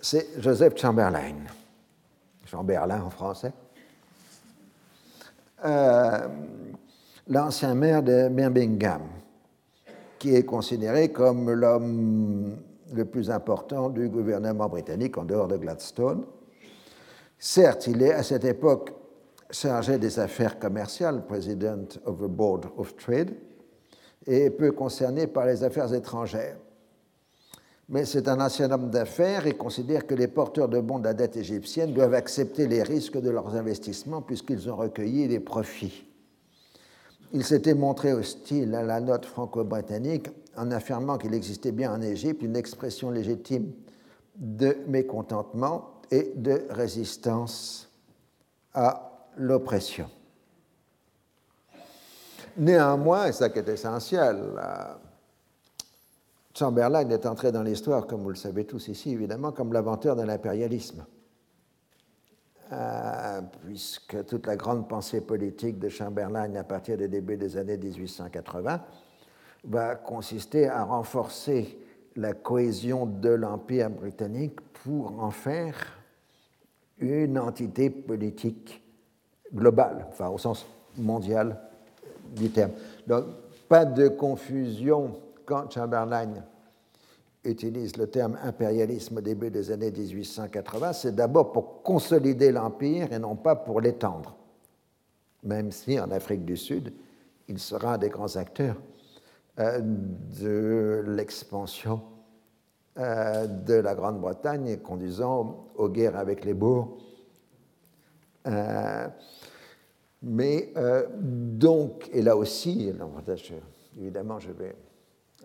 [0.00, 1.34] c'est Joseph Chamberlain,
[2.54, 3.52] Chamberlain en français,
[5.64, 6.28] euh,
[7.26, 9.02] l'ancien maire de Birmingham,
[10.20, 12.56] qui est considéré comme l'homme
[12.94, 16.24] le plus important du gouvernement britannique en dehors de Gladstone.
[17.36, 18.92] Certes, il est à cette époque
[19.50, 23.34] chargé des affaires commerciales, President of the Board of Trade,
[24.28, 26.56] et peu concerné par les affaires étrangères.
[27.88, 31.14] Mais c'est un ancien homme d'affaires et considère que les porteurs de bons de la
[31.14, 36.06] dette égyptienne doivent accepter les risques de leurs investissements puisqu'ils ont recueilli des profits.
[37.32, 42.42] Il s'était montré hostile à la note franco-britannique en affirmant qu'il existait bien en Égypte
[42.42, 43.72] une expression légitime
[44.36, 47.90] de mécontentement et de résistance
[48.72, 50.08] à l'oppression.
[52.56, 54.36] Néanmoins, et ça qui est essentiel,
[56.56, 60.22] Chamberlain est entré dans l'histoire, comme vous le savez tous ici, évidemment, comme l'inventeur de
[60.22, 61.04] l'impérialisme.
[62.72, 67.76] Euh, puisque toute la grande pensée politique de Chamberlain à partir des débuts des années
[67.76, 68.80] 1880
[69.64, 71.78] va consister à renforcer
[72.16, 75.74] la cohésion de l'Empire britannique pour en faire
[76.98, 78.82] une entité politique
[79.52, 80.66] globale, enfin au sens
[80.96, 81.60] mondial
[82.34, 82.72] du terme.
[83.06, 83.24] Donc,
[83.68, 86.44] pas de confusion quand Chamberlain
[87.44, 93.18] utilise le terme impérialisme au début des années 1880, c'est d'abord pour consolider l'empire et
[93.18, 94.36] non pas pour l'étendre.
[95.42, 96.92] Même si en Afrique du Sud,
[97.48, 98.76] il sera un des grands acteurs
[99.58, 102.02] euh, de l'expansion
[102.98, 106.96] euh, de la Grande-Bretagne conduisant aux guerres avec les Boers.
[108.46, 109.06] Euh,
[110.22, 110.72] mais
[111.20, 112.90] donc, et là aussi,
[113.98, 114.74] évidemment, je vais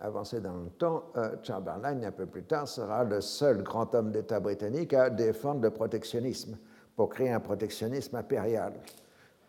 [0.01, 1.03] avancer dans le temps,
[1.43, 5.71] Chamberlain, un peu plus tard, sera le seul grand homme d'État britannique à défendre le
[5.71, 6.57] protectionnisme
[6.95, 8.73] pour créer un protectionnisme impérial.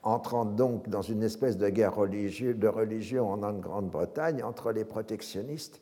[0.03, 5.81] Entrant donc dans une espèce de guerre de religion en Grande-Bretagne entre les protectionnistes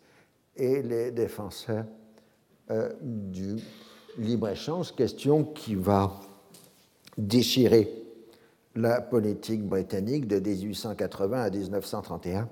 [0.56, 1.84] et les défenseurs
[2.70, 3.56] euh, du
[4.18, 6.10] libre-échange, question qui va
[7.16, 7.92] déchirer
[8.74, 12.48] la politique britannique de 1880 à 1931,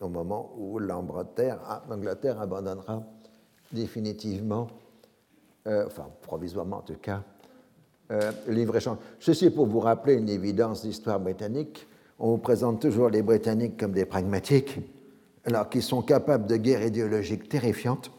[0.00, 1.60] au moment où l'Angleterre
[2.40, 3.02] abandonnera
[3.72, 4.68] définitivement,
[5.66, 7.22] euh, enfin provisoirement en tout cas,
[8.12, 8.98] euh, livre-échange.
[9.18, 11.88] Ceci pour vous rappeler une évidence d'histoire britannique.
[12.20, 14.78] On vous présente toujours les Britanniques comme des pragmatiques,
[15.44, 18.12] alors qu'ils sont capables de guerres idéologiques terrifiantes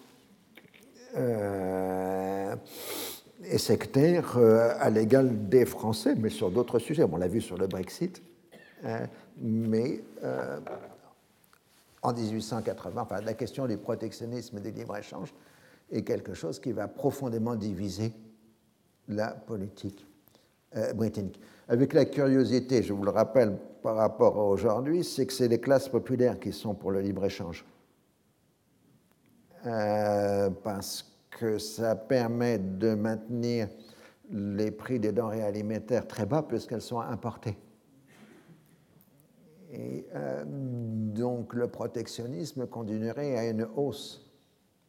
[1.16, 2.54] euh,
[3.46, 7.06] et sectaires euh, à l'égal des Français, mais sur d'autres sujets.
[7.10, 8.22] on l'a vu sur le Brexit,
[8.84, 9.06] hein,
[9.42, 10.02] mais
[12.02, 15.34] en 1880, enfin, la question du protectionnisme et des libre-échanges
[15.92, 18.14] est quelque chose qui va profondément diviser
[19.08, 20.06] la politique
[20.76, 21.40] euh, britannique.
[21.68, 25.60] Avec la curiosité, je vous le rappelle par rapport à aujourd'hui, c'est que c'est les
[25.60, 27.66] classes populaires qui sont pour le libre-échange.
[29.66, 33.68] Euh, parce que ça permet de maintenir
[34.30, 37.58] les prix des denrées alimentaires très bas puisqu'elles sont importées.
[39.72, 44.26] Et euh, donc le protectionnisme conduirait à une hausse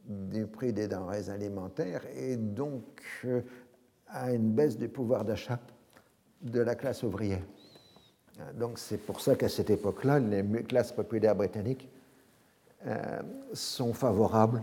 [0.04, 3.26] du prix des denrées alimentaires et donc
[4.06, 5.58] à une baisse du pouvoir d'achat
[6.40, 7.42] de la classe ouvrière.
[8.54, 11.88] Donc c'est pour ça qu'à cette époque-là, les classes populaires britanniques
[12.86, 13.20] euh,
[13.52, 14.62] sont favorables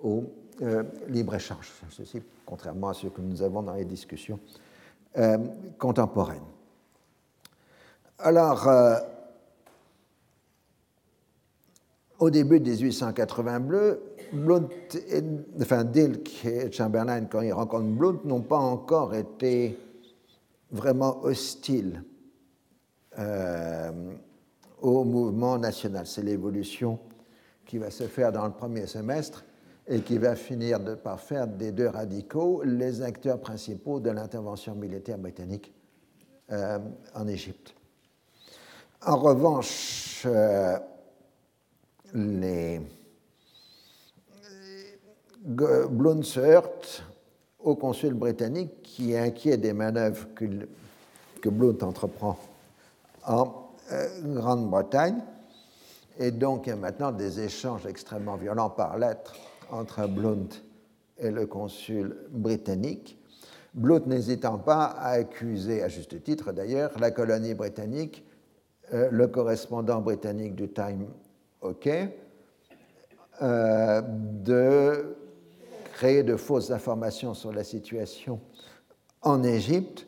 [0.00, 0.24] au
[0.60, 1.72] euh, libre-échange.
[1.90, 4.40] Ceci, contrairement à ce que nous avons dans les discussions
[5.16, 5.38] euh,
[5.78, 6.42] contemporaines.
[8.24, 8.68] Alors,
[12.20, 14.00] au début de 1880 bleu,
[14.32, 14.68] Blount,
[15.60, 19.76] enfin Dilk et Chamberlain, quand ils rencontrent Blount, n'ont pas encore été
[20.70, 22.04] vraiment hostiles
[23.18, 23.90] euh,
[24.80, 26.06] au mouvement national.
[26.06, 27.00] C'est l'évolution
[27.66, 29.44] qui va se faire dans le premier semestre
[29.88, 35.18] et qui va finir par faire des deux radicaux les acteurs principaux de l'intervention militaire
[35.18, 35.74] britannique
[36.52, 36.78] euh,
[37.16, 37.74] en Égypte.
[39.04, 40.78] En revanche, euh,
[42.14, 42.80] les
[45.44, 47.02] Blount se heurte
[47.58, 52.38] au consul britannique qui est inquiet des manœuvres que, Blount entreprend
[53.26, 55.20] en euh, Grande-Bretagne.
[56.20, 59.34] Et donc, il y a maintenant des échanges extrêmement violents par lettre
[59.72, 60.48] entre Blount
[61.18, 63.18] et le consul britannique.
[63.74, 68.31] Blount n'hésitant pas à accuser, à juste titre d'ailleurs, la colonie britannique, euh,
[68.92, 71.06] le correspondant britannique du Time
[71.62, 71.88] OK,
[73.40, 75.16] euh, de
[75.94, 78.40] créer de fausses informations sur la situation
[79.22, 80.06] en Égypte,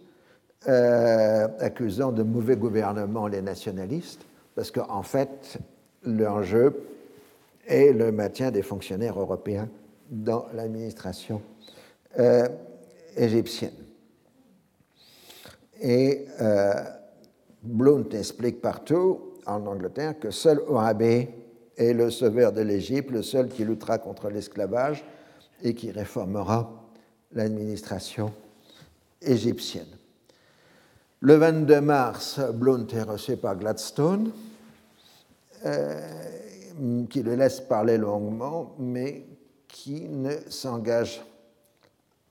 [0.67, 5.59] euh, accusant de mauvais gouvernement les nationalistes, parce qu'en fait,
[6.03, 6.87] l'enjeu
[7.67, 9.69] est le maintien des fonctionnaires européens
[10.11, 11.41] dans l'administration
[12.19, 12.49] euh,
[13.17, 13.73] égyptienne.
[15.81, 16.27] Et
[17.65, 21.31] Blount explique partout en Angleterre que seul Oabé
[21.77, 25.05] est le sauveur de l'Égypte, le seul qui luttera contre l'esclavage
[25.63, 26.71] et qui réformera
[27.33, 28.33] l'administration
[29.23, 29.87] égyptienne.
[31.21, 34.31] Le 22 mars, Blount est reçu par Gladstone,
[35.65, 39.25] euh, qui le laisse parler longuement, mais
[39.67, 41.25] qui ne s'engage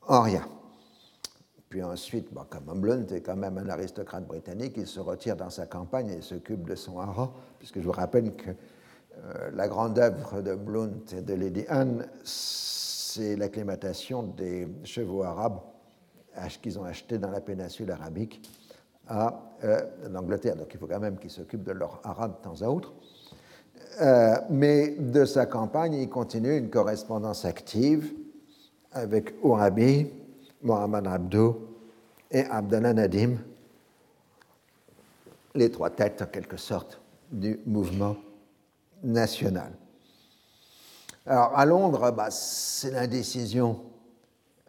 [0.08, 0.48] en rien.
[1.74, 5.66] Puis ensuite, comme Blount est quand même un aristocrate britannique, il se retire dans sa
[5.66, 10.44] campagne et s'occupe de son harem, puisque je vous rappelle que euh, la grande œuvre
[10.44, 15.62] de Blount et de Lady Anne, c'est l'acclimatation des chevaux arabes
[16.62, 18.48] qu'ils ont achetés dans la péninsule arabique
[19.08, 19.80] à euh,
[20.12, 20.56] l'Angleterre.
[20.56, 22.94] Donc il faut quand même qu'ils s'occupent de leur arabe de temps à autre.
[24.00, 28.14] Euh, mais de sa campagne, il continue une correspondance active
[28.92, 30.12] avec Ourabi,
[30.64, 31.68] Mohamed Abdou
[32.32, 33.38] et Abdallah Nadim,
[35.56, 37.00] les trois têtes en quelque sorte
[37.32, 38.16] du mouvement
[39.04, 39.74] national.
[41.26, 43.82] Alors à Londres, bah, c'est l'indécision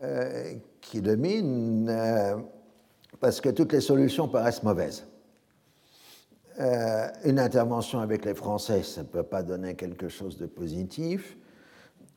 [0.02, 2.36] euh, qui domine euh,
[3.20, 5.06] parce que toutes les solutions paraissent mauvaises.
[6.60, 11.36] Euh, une intervention avec les Français, ça ne peut pas donner quelque chose de positif.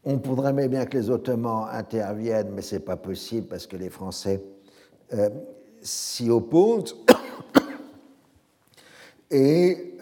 [0.09, 3.89] On pourrait bien que les Ottomans interviennent, mais ce n'est pas possible parce que les
[3.89, 4.41] Français
[5.81, 6.95] s'y opposent.
[9.31, 9.97] Et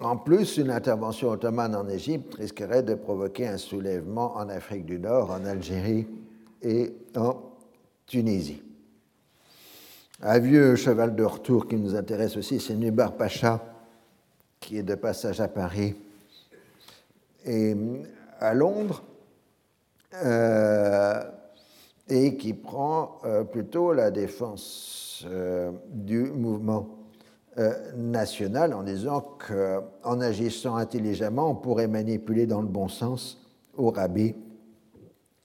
[0.00, 4.98] en plus, une intervention ottomane en Égypte risquerait de provoquer un soulèvement en Afrique du
[4.98, 6.08] Nord, en Algérie
[6.60, 7.36] et en
[8.08, 8.64] Tunisie.
[10.22, 13.62] Un vieux cheval de retour qui nous intéresse aussi, c'est Nubar Pacha,
[14.58, 15.94] qui est de passage à Paris
[17.48, 17.74] et
[18.40, 19.02] à Londres,
[20.14, 21.22] euh,
[22.08, 26.94] et qui prend euh, plutôt la défense euh, du mouvement
[27.96, 33.44] national en disant qu'en agissant intelligemment, on pourrait manipuler dans le bon sens
[33.76, 34.36] Ourabi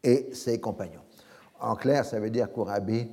[0.03, 1.01] et ses compagnons.
[1.59, 3.09] En clair, ça veut dire qu'Ourabi,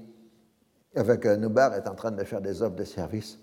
[0.94, 3.38] avec Nubar, est en train de faire des offres de service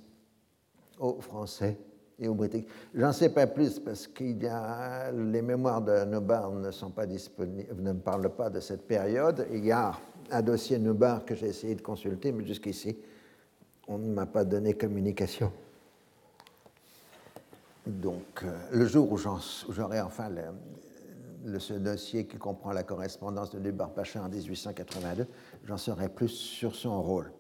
[1.00, 1.80] aux Français
[2.20, 2.68] et Britanniques.
[2.96, 8.60] J'en sais pas plus parce que les mémoires de Nubar ne sont parlent pas de
[8.60, 9.48] cette période.
[9.52, 9.94] Il y a
[10.32, 12.98] un dossier Nubar que j'ai essayé de consulter, mais jusqu'ici,
[13.88, 15.52] on ne m'a pas donné communication.
[17.86, 20.30] Donc, euh, le jour où j'aurai enfin
[21.46, 25.26] le, ce dossier qui comprend la correspondance de Nubar Pacha en 1882,
[25.66, 27.32] j'en saurai plus sur son rôle.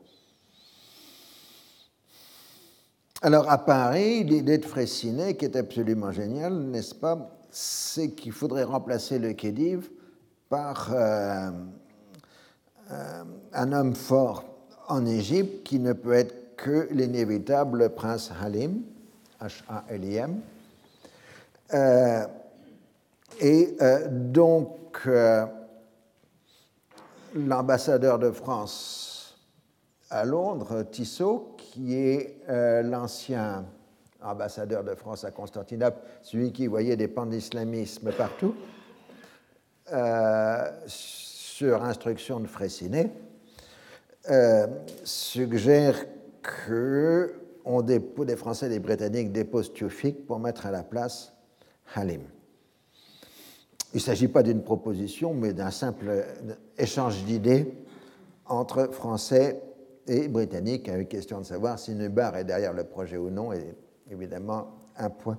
[3.24, 8.64] Alors, à Paris, l'idée de Fraissinet, qui est absolument géniale, n'est-ce pas, c'est qu'il faudrait
[8.64, 9.90] remplacer le Khedive
[10.50, 11.50] par euh,
[12.92, 13.24] euh,
[13.54, 14.44] un homme fort
[14.88, 18.84] en Égypte qui ne peut être que l'inévitable prince Halim,
[19.42, 20.40] H-A-L-I-M.
[21.74, 22.24] Euh,
[23.40, 23.78] et
[24.12, 25.08] donc,
[27.36, 29.38] l'ambassadeur de France
[30.12, 32.40] à Londres, Tissot, qui est
[32.84, 33.64] l'ancien
[34.24, 38.56] ambassadeur de France à Constantinople, celui qui voyait des pans d'islamisme partout,
[40.88, 43.12] sur instruction de Fraissinet,
[45.04, 46.04] suggère
[46.42, 51.34] que on dépose, les Français et les Britanniques déposent Tufik pour mettre à la place
[51.94, 52.24] Halim.
[53.94, 56.26] Il ne s'agit pas d'une proposition, mais d'un simple
[56.78, 57.72] échange d'idées
[58.48, 59.62] entre Français
[60.08, 63.76] et Britanniques, avec question de savoir si Nubar est derrière le projet ou non, et
[64.10, 65.38] évidemment un point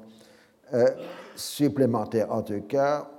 [0.74, 0.90] euh,
[1.34, 2.30] supplémentaire.
[2.32, 3.10] En tout cas,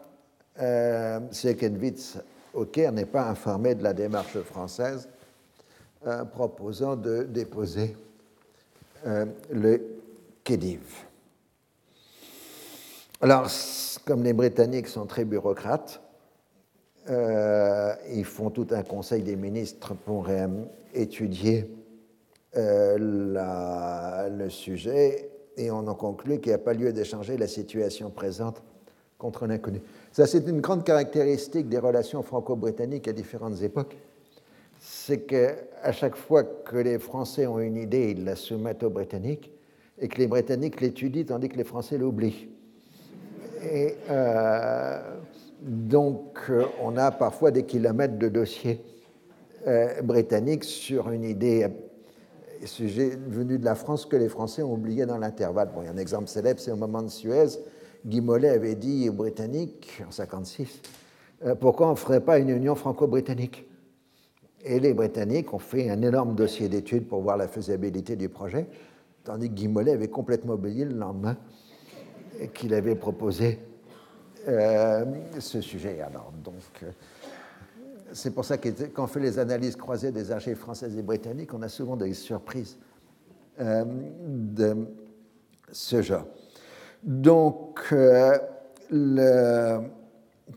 [0.62, 2.18] euh, Sekenwitz
[2.54, 5.10] au Caire n'est pas informé de la démarche française
[6.32, 7.94] proposant de déposer
[9.06, 9.82] euh, le
[10.44, 11.06] Khedive.
[13.22, 13.50] Alors,
[14.06, 16.02] comme les Britanniques sont très bureaucrates,
[17.10, 20.48] euh, ils font tout un conseil des ministres pour euh,
[20.94, 21.70] étudier
[22.56, 28.62] le sujet et on en conclut qu'il n'y a pas lieu d'échanger la situation présente
[29.18, 29.82] contre l'inconnu.
[30.12, 33.96] Ça, c'est une grande caractéristique des relations franco-britanniques à différentes époques
[34.80, 39.52] c'est qu'à chaque fois que les Français ont une idée, ils la soumettent aux Britanniques,
[40.00, 42.50] et que les Britanniques l'étudient tandis que les Français l'oublient.
[43.62, 45.02] Et euh,
[45.62, 48.82] donc, euh, on a parfois des kilomètres de dossiers
[49.68, 51.68] euh, britanniques sur une idée
[52.66, 55.70] sujet venu de la France que les Français ont oublié dans l'intervalle.
[55.74, 57.60] Bon, il y a un exemple célèbre, c'est au moment de Suez.
[58.06, 60.82] Guy Mollet avait dit aux Britanniques, en 1956,
[61.60, 63.66] pourquoi on ne ferait pas une union franco-britannique?
[64.64, 68.68] Et les Britanniques ont fait un énorme dossier d'études pour voir la faisabilité du projet,
[69.24, 71.38] tandis que Guy Mollet avait complètement oublié le lendemain
[72.54, 73.60] qu'il avait proposé
[74.46, 76.02] ce sujet.
[76.02, 76.94] Alors, donc,
[78.14, 81.54] c'est pour ça que quand on fait les analyses croisées des archives françaises et britanniques,
[81.54, 82.78] on a souvent des surprises
[83.60, 84.76] de
[85.72, 86.26] ce genre.
[87.04, 87.94] Donc,
[88.90, 89.80] le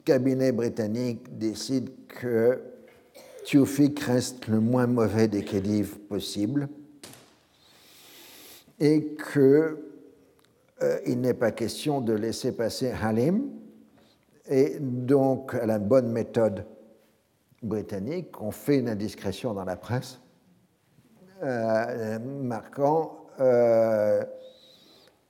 [0.05, 2.61] cabinet britannique décide que
[3.45, 6.69] Tufik reste le moins mauvais des Khedives possible
[8.79, 9.77] et qu'il
[10.83, 13.49] euh, n'est pas question de laisser passer Halim.
[14.49, 16.67] Et donc, à la bonne méthode
[17.63, 20.21] britannique, on fait une indiscrétion dans la presse
[21.43, 24.25] euh, marquant euh,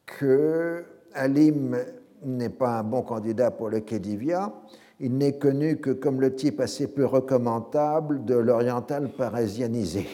[0.07, 0.85] que
[1.15, 1.77] Halim
[2.25, 4.53] n'est pas un bon candidat pour le Khedivia.
[5.01, 10.07] Il n'est connu que comme le type assez peu recommandable de l'oriental parisianisé.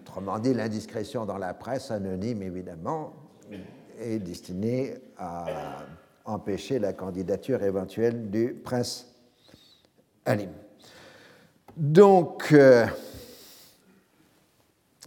[0.00, 3.12] Autrement dit, l'indiscrétion dans la presse, anonyme évidemment,
[3.98, 5.46] est destinée à
[6.24, 9.14] empêcher la candidature éventuelle du prince
[10.24, 10.50] Alim.
[11.76, 12.86] Donc, euh,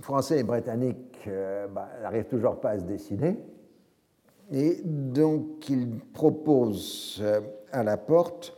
[0.01, 3.35] Français et Britanniques euh, bah, n'arrivent toujours pas à se décider.
[4.51, 7.41] Et donc, il propose euh,
[7.71, 8.53] à la porte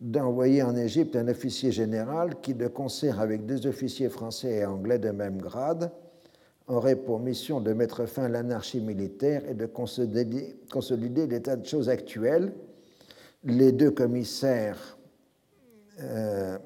[0.00, 4.98] d'envoyer en Égypte un officier général qui, de concert avec deux officiers français et anglais
[4.98, 5.92] de même grade,
[6.68, 11.88] aurait pour mission de mettre fin à l'anarchie militaire et de consolider, l'état de choses
[11.88, 12.52] actuel.
[13.44, 14.98] Les deux commissaires
[16.00, 16.58] euh,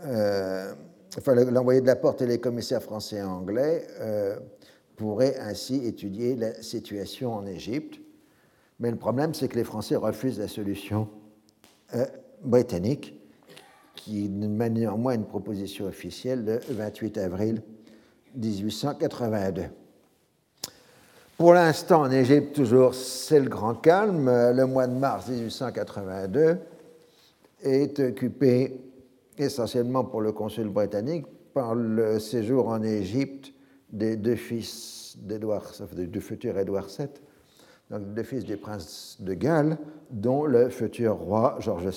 [0.00, 0.74] euh,
[1.16, 3.86] enfin, l'envoyé de la porte et les commissaires français et anglais
[4.96, 8.00] pourrait ainsi étudier la situation en Égypte.
[8.80, 11.08] Mais le problème, c'est que les Français refusent la solution
[11.94, 12.06] euh,
[12.42, 13.17] britannique,
[13.98, 17.62] qui mène néanmoins une proposition officielle le 28 avril
[18.36, 19.64] 1882.
[21.36, 24.26] Pour l'instant, en Égypte, toujours, c'est le grand calme.
[24.26, 26.58] Le mois de mars 1882
[27.62, 28.80] est occupé
[29.36, 33.52] essentiellement pour le consul britannique par le séjour en Égypte
[33.90, 37.08] des deux fils d'Édouard, du futur Édouard VII,
[37.90, 39.78] donc deux fils du prince de Galles,
[40.10, 41.92] dont le futur roi George V.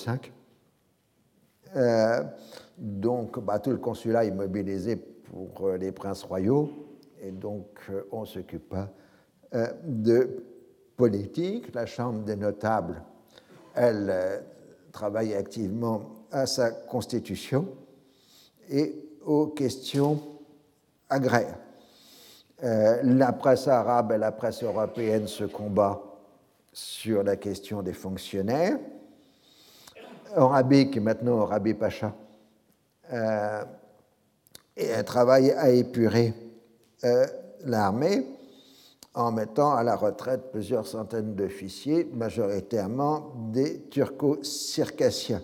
[1.76, 2.22] Euh,
[2.78, 6.70] donc, bah, tout le consulat est mobilisé pour euh, les princes royaux,
[7.20, 8.88] et donc euh, on ne s'occupe pas
[9.84, 10.42] de
[10.96, 11.74] politique.
[11.74, 13.02] La Chambre des notables,
[13.74, 14.42] elle,
[14.92, 17.68] travaille activement à sa constitution
[18.70, 18.94] et
[19.26, 20.22] aux questions
[21.10, 21.58] agraires.
[22.62, 26.00] La presse arabe et la presse européenne se combattent
[26.72, 28.78] sur la question des fonctionnaires.
[30.36, 32.14] Arabique, maintenant Arabi Pacha,
[33.12, 33.64] euh,
[34.76, 36.32] et à épurer
[37.04, 37.26] euh,
[37.64, 38.26] l'armée
[39.14, 45.42] en mettant à la retraite plusieurs centaines d'officiers, majoritairement des turco-circassiens,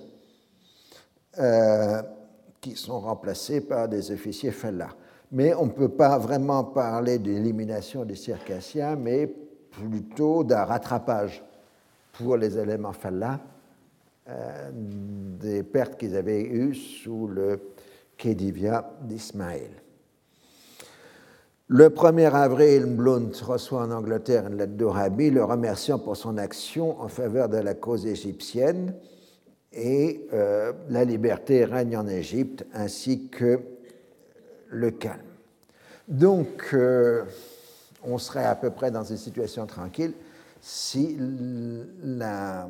[2.60, 4.97] qui sont remplacés par des officiers fellahs
[5.31, 11.43] mais on ne peut pas vraiment parler d'élimination des circassiens, mais plutôt d'un rattrapage
[12.12, 13.58] pour les éléments fallahs euh,
[14.31, 17.61] des pertes qu'ils avaient eues sous le
[18.17, 19.71] Khedivia d'Ismaël.
[21.71, 26.99] Le 1er avril, Blount reçoit en Angleterre une lettre d'Orabi le remerciant pour son action
[27.01, 28.95] en faveur de la cause égyptienne
[29.73, 33.61] et euh, la liberté règne en Égypte ainsi que
[34.71, 35.21] le calme.
[36.09, 37.25] Donc, euh,
[38.03, 40.15] on serait à peu près dans une situation tranquille
[40.63, 41.19] si,
[42.03, 42.67] la,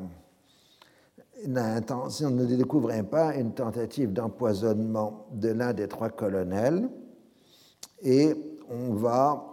[1.45, 6.89] on ne découvrait pas une tentative d'empoisonnement de l'un des trois colonels
[8.01, 8.33] et
[8.69, 9.45] on va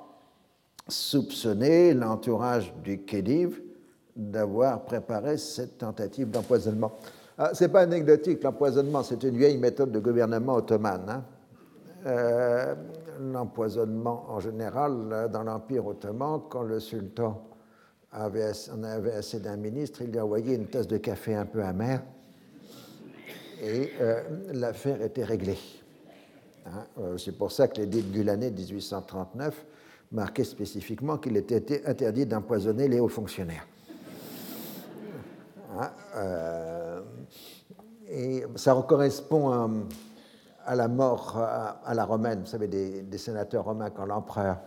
[0.88, 3.60] soupçonner l'entourage du Khedive
[4.14, 6.92] d'avoir préparé cette tentative d'empoisonnement.
[7.38, 11.02] Ah, Ce n'est pas anecdotique, l'empoisonnement, c'est une vieille méthode de gouvernement ottoman.
[11.08, 11.24] Hein.
[12.06, 12.74] Euh,
[13.20, 17.42] l'empoisonnement en général euh, dans l'Empire ottoman, quand le sultan
[18.16, 22.02] en avait assez d'un ministre, il lui envoyait une tasse de café un peu amer
[23.62, 24.22] et euh,
[24.52, 25.58] l'affaire était réglée.
[26.66, 26.84] Hein,
[27.18, 29.64] c'est pour ça que l'édit de Gulané de 1839
[30.12, 33.66] marquait spécifiquement qu'il était interdit d'empoisonner les hauts fonctionnaires.
[35.78, 35.90] Hein,
[38.08, 39.86] et ça correspond
[40.64, 44.58] à la mort à, la romaine, vous savez, des, sénateurs romains, quand l'empereur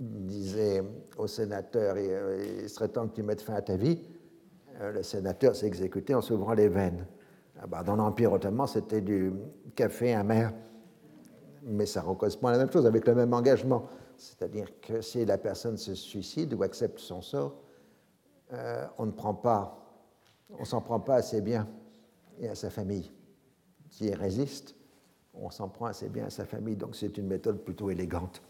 [0.00, 0.82] disait
[1.18, 4.00] au sénateur il serait temps que tu mettes fin à ta vie,
[4.80, 7.06] euh, le sénateur s'est exécuté en s'ouvrant les veines.
[7.62, 9.32] Ah bah, dans l'Empire ottoman, c'était du
[9.74, 10.52] café amer
[11.62, 13.86] mais ça correspond à la même chose, avec le même engagement.
[14.16, 17.54] C'est-à-dire que si la personne se suicide ou accepte son sort,
[18.52, 19.78] euh, on ne prend pas,
[20.58, 21.68] on s'en prend pas assez bien
[22.38, 23.10] et à sa famille.
[23.88, 24.74] Si elle résiste,
[25.34, 26.76] on s'en prend assez bien à sa famille.
[26.76, 28.42] Donc c'est une méthode plutôt élégante,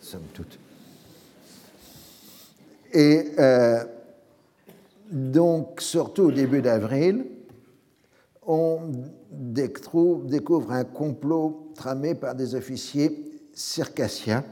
[0.00, 0.58] somme toute.
[2.92, 3.84] Et euh,
[5.10, 7.26] donc, surtout au début d'avril,
[8.46, 8.80] on
[9.30, 14.44] découvre un complot tramé par des officiers circassiens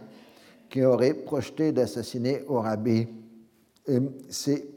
[0.69, 3.09] qui auraient projeté d'assassiner Orabi
[3.86, 3.98] et
[4.28, 4.69] ses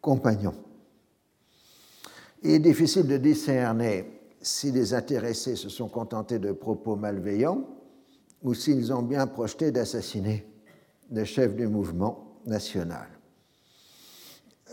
[0.00, 0.54] compagnons.
[2.42, 7.66] Il est difficile de discerner si les intéressés se sont contentés de propos malveillants
[8.42, 10.46] ou s'ils ont bien projeté d'assassiner
[11.10, 13.06] le chef du mouvement national.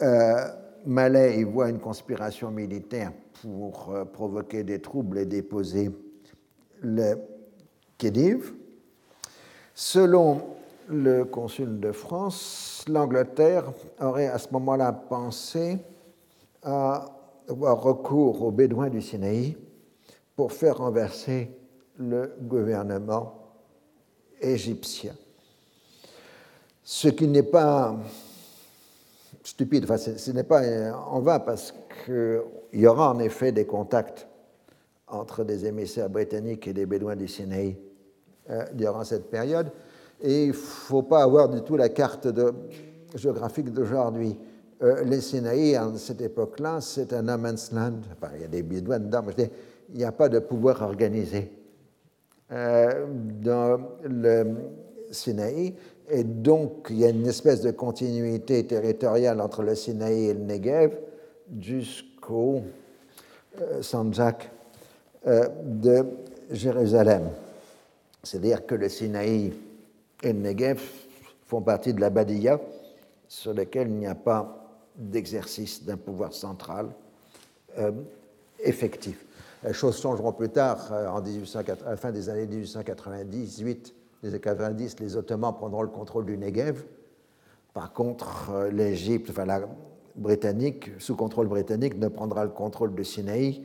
[0.02, 0.48] Euh,
[0.85, 3.11] Malais y voit une conspiration militaire
[3.41, 5.91] pour euh, provoquer des troubles et déposer
[6.81, 7.15] le
[7.98, 8.53] Khedive.
[9.73, 10.41] Selon
[10.88, 15.77] le consul de France, l'Angleterre aurait à ce moment-là pensé
[16.64, 17.06] à
[17.49, 19.57] avoir recours aux Bédouins du Sinaï
[20.35, 21.52] pour faire renverser
[21.98, 23.34] le gouvernement
[24.39, 25.14] égyptien.
[26.90, 27.98] Ce qui n'est pas
[29.44, 30.62] stupide, enfin, ce n'est pas
[30.94, 31.74] en vain parce
[32.06, 32.42] qu'il
[32.72, 34.26] y aura en effet des contacts
[35.06, 37.76] entre des émissaires britanniques et des Bédouins du Sinaï
[38.50, 39.70] euh, durant cette période.
[40.22, 42.30] Et il ne faut pas avoir du tout la carte
[43.16, 44.40] géographique d'aujourd'hui.
[44.82, 48.00] Euh, les Sinaï, à cette époque-là, c'est un no land.
[48.36, 49.52] il y a des Bédouins dedans, mais
[49.90, 51.52] il n'y a pas de pouvoir organisé.
[52.50, 53.08] Euh,
[53.42, 54.56] dans le
[55.12, 55.76] Sinaï,
[56.10, 60.40] et donc il y a une espèce de continuité territoriale entre le Sinaï et le
[60.40, 60.98] Negev
[61.60, 62.62] jusqu'au
[63.62, 64.50] euh, Sanjak
[65.26, 66.06] euh, de
[66.52, 67.30] Jérusalem.
[68.24, 69.54] C'est-à-dire que le Sinaï
[70.24, 70.82] et le Negev
[71.46, 72.60] font partie de la Badia,
[73.28, 74.66] sur laquelle il n'y a pas
[74.96, 76.88] d'exercice d'un pouvoir central
[77.78, 77.92] euh,
[78.60, 79.26] effectif.
[79.64, 81.56] Les choses changeront plus tard, en 18,
[81.86, 86.38] à la fin des années 1898, les années 90, les Ottomans prendront le contrôle du
[86.38, 86.84] Negev.
[87.73, 89.61] Par contre, euh, l'Égypte, enfin la
[90.15, 93.64] britannique, sous contrôle britannique, ne prendra le contrôle de Sinaï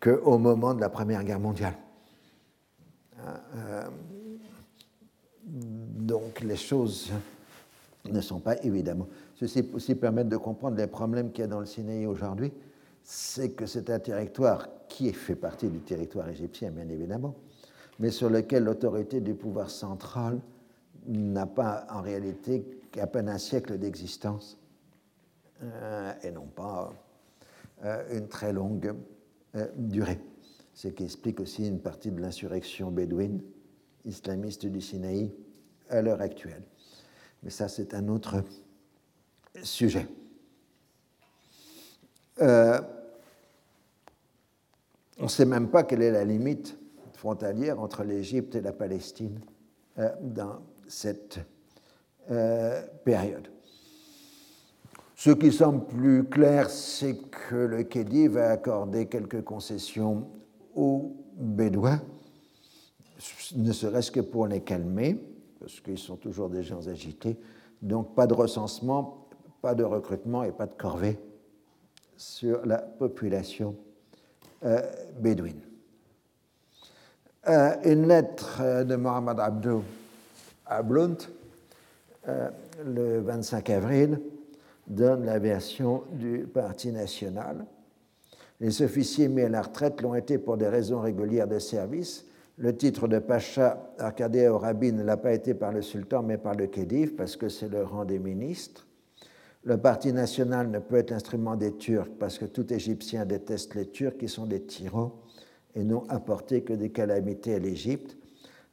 [0.00, 1.74] qu'au moment de la Première Guerre mondiale.
[3.26, 3.84] Euh,
[5.46, 7.10] donc les choses
[8.04, 9.08] ne sont pas évidemment.
[9.36, 12.52] Ceci aussi permet de comprendre les problèmes qu'il y a dans le Sinaï aujourd'hui.
[13.02, 17.34] C'est que c'est un territoire qui fait partie du territoire égyptien, bien évidemment,
[17.98, 20.40] mais sur lequel l'autorité du pouvoir central
[21.06, 24.58] n'a pas en réalité qu'à peine un siècle d'existence
[25.62, 26.92] euh, et non pas
[27.84, 28.94] euh, une très longue
[29.56, 30.20] euh, durée.
[30.72, 33.40] Ce qui explique aussi une partie de l'insurrection bédouine
[34.04, 35.32] islamiste du Sinaï
[35.88, 36.62] à l'heure actuelle.
[37.42, 38.42] Mais ça, c'est un autre
[39.62, 40.08] sujet.
[42.40, 42.80] on
[45.20, 46.76] ne sait même pas quelle est la limite
[47.24, 49.40] frontalière entre l'Égypte et la Palestine
[49.98, 51.40] euh, dans cette
[52.30, 53.48] euh, période.
[55.14, 60.28] Ce qui semble plus clair, c'est que le Khedi va accorder quelques concessions
[60.74, 62.02] aux Bédouins,
[63.56, 65.18] ne serait-ce que pour les calmer,
[65.58, 67.38] parce qu'ils sont toujours des gens agités.
[67.80, 69.28] Donc pas de recensement,
[69.62, 71.18] pas de recrutement et pas de corvée
[72.18, 73.76] sur la population
[74.62, 74.82] euh,
[75.18, 75.62] bédouine.
[77.46, 79.82] Euh, une lettre euh, de Mohamed Abdou
[80.64, 81.18] à Blount,
[82.26, 82.48] euh,
[82.82, 84.18] le 25 avril,
[84.86, 87.66] donne la version du Parti national.
[88.60, 92.24] Les officiers mis à la retraite l'ont été pour des raisons régulières de service.
[92.56, 96.54] Le titre de Pacha Arkadé Orabi ne l'a pas été par le sultan, mais par
[96.54, 98.86] le Khedive, parce que c'est le rang des ministres.
[99.64, 103.90] Le Parti national ne peut être l'instrument des Turcs, parce que tout Égyptien déteste les
[103.90, 105.23] Turcs, qui sont des tyrans
[105.74, 108.16] et n'ont apporté que des calamités à l'Égypte.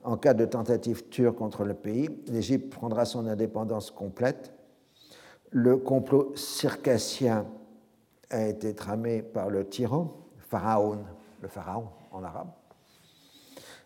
[0.04, 4.54] En cas de tentative turque contre le pays, l'Égypte prendra son indépendance complète.
[5.52, 7.46] Le complot circassien
[8.30, 11.00] a été tramé par le tyran, Pharaon,
[11.42, 12.50] le pharaon en arabe,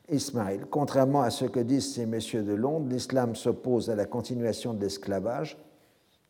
[0.10, 0.66] Ismaël.
[0.70, 4.82] Contrairement à ce que disent ces messieurs de Londres, l'islam s'oppose à la continuation de
[4.82, 5.58] l'esclavage,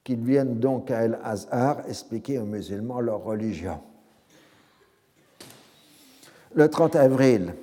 [0.03, 3.79] qu'ils viennent donc à El-Azhar expliquer aux musulmans leur religion.
[6.57, 7.53] Le 30 avril,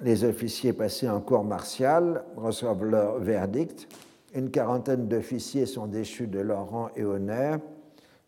[0.00, 3.86] les officiers passés en cour martiale reçoivent leur verdict.
[4.34, 7.60] Une quarantaine d'officiers sont déchus de leur rang et honneur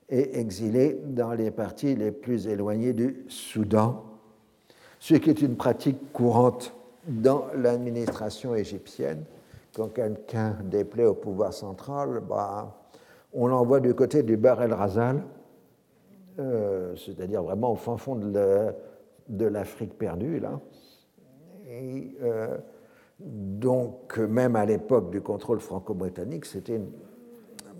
[0.08, 4.04] et exilés dans les parties les plus éloignées du Soudan,
[5.00, 6.72] ce qui est une pratique courante
[7.08, 9.24] dans l'administration égyptienne.
[9.74, 12.78] Quand quelqu'un déplaît au pouvoir central, bah,
[13.32, 15.20] on l'envoie du côté du Bar el Razal,
[16.38, 18.72] euh, c'est-à-dire vraiment au fin fond de
[19.46, 20.60] l'Afrique perdue, là.
[21.70, 22.58] Euh,
[23.18, 26.90] donc, même à l'époque du contrôle franco-britannique, c'était une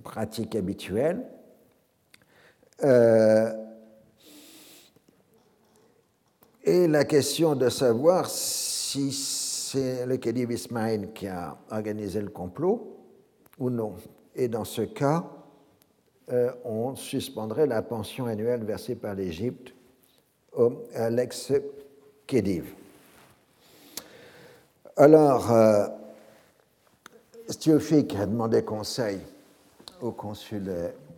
[0.02, 1.24] pratique habituelle.
[2.82, 3.52] Euh,
[6.64, 12.98] et la question de savoir si c'est le Khedive Ismail qui a organisé le complot
[13.58, 13.94] ou non.
[14.34, 15.24] Et dans ce cas,
[16.32, 19.74] euh, on suspendrait la pension annuelle versée par l'Égypte
[20.94, 22.74] à l'ex-Khedive.
[24.96, 25.86] Alors, euh,
[27.48, 29.18] a demandé conseil
[30.00, 30.70] au consul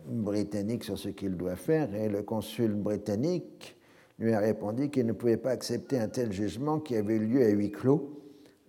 [0.05, 3.75] britannique sur ce qu'il doit faire et le consul britannique
[4.19, 7.43] lui a répondu qu'il ne pouvait pas accepter un tel jugement qui avait eu lieu
[7.43, 8.21] à huis clos,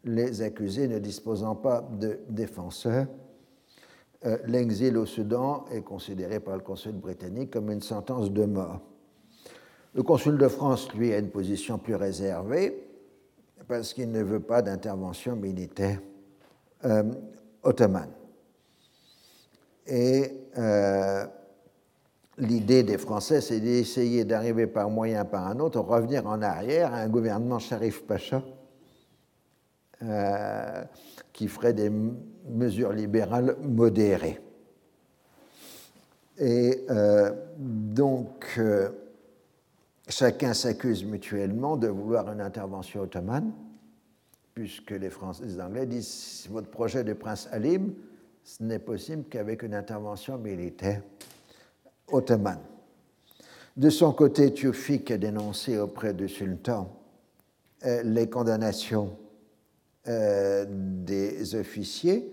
[0.04, 3.06] les accusés ne disposant pas de défenseurs.
[4.24, 8.80] Euh, l'exil au Soudan est considéré par le consul britannique comme une sentence de mort.
[9.94, 12.82] Le consul de France, lui, a une position plus réservée
[13.68, 16.00] parce qu'il ne veut pas d'intervention militaire
[16.84, 17.04] euh,
[17.62, 18.10] ottomane.
[19.86, 21.24] Et euh,
[22.38, 26.92] l'idée des Français, c'est d'essayer d'arriver par un moyen par un autre, revenir en arrière
[26.92, 28.42] à un gouvernement Sharif Pacha
[30.02, 30.82] euh,
[31.32, 31.90] qui ferait des
[32.48, 34.40] mesures libérales modérées.
[36.36, 36.84] Et
[37.56, 38.58] donc,
[40.08, 43.52] chacun s'accuse mutuellement de vouloir une intervention ottomane,
[44.54, 47.94] puisque les Français et les Anglais disent votre projet de prince Halim,
[48.44, 51.02] ce n'est possible qu'avec une intervention militaire
[52.08, 52.60] ottomane.
[53.76, 56.94] De son côté, Tufik a dénoncé auprès du sultan
[57.84, 59.16] euh, les condamnations
[60.06, 62.30] euh, des officiers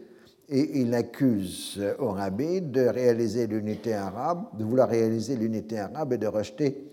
[0.49, 6.27] et il accuse Orabi de réaliser l'unité arabe, de vouloir réaliser l'unité arabe et de
[6.27, 6.91] rejeter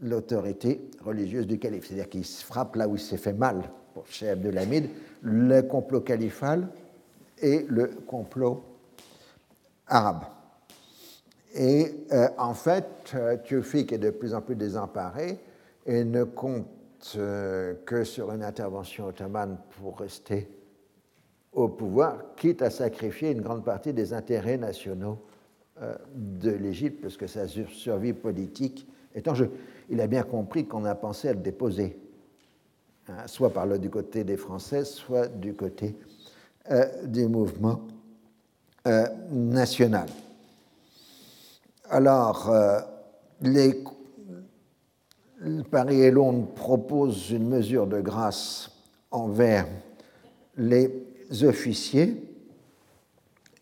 [0.00, 1.86] l'autorité religieuse du calife.
[1.86, 3.62] C'est-à-dire qu'il se frappe là où il s'est fait mal
[3.94, 4.90] pour Cheikh Abdelhamid,
[5.22, 6.68] le complot califal
[7.38, 8.62] et le complot
[9.86, 10.24] arabe.
[11.54, 15.38] Et euh, en fait, euh, est de plus en plus désemparé
[15.86, 16.66] et ne compte
[17.16, 20.48] euh, que sur une intervention ottomane pour rester
[21.52, 25.18] au pouvoir, quitte à sacrifier une grande partie des intérêts nationaux
[26.14, 29.50] de l'Égypte, parce que sa survie politique est en jeu
[29.88, 31.98] il a bien compris qu'on a pensé à le déposer,
[33.08, 35.96] hein, soit par le du côté des Français, soit du côté
[36.70, 37.82] euh, du mouvement
[38.86, 40.08] euh, national.
[41.88, 42.80] Alors, euh,
[45.70, 48.70] Paris et Londres proposent une mesure de grâce
[49.12, 49.68] envers
[50.56, 50.90] les
[51.42, 52.22] officiers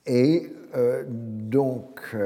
[0.07, 0.51] et
[1.09, 2.17] donc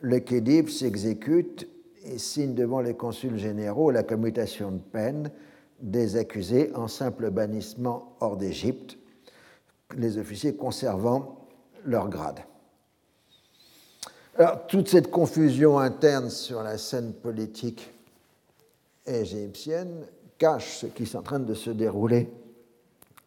[0.00, 1.66] le Khedive s'exécute
[2.04, 5.30] et signe devant les consuls généraux la commutation de peine
[5.80, 8.96] des accusés en simple bannissement hors d'Égypte,
[9.96, 11.46] les officiers conservant
[11.84, 12.40] leur grade.
[14.36, 17.90] Alors, toute cette confusion interne sur la scène politique
[19.06, 20.06] égyptienne
[20.38, 22.30] cache ce qui est en train de se dérouler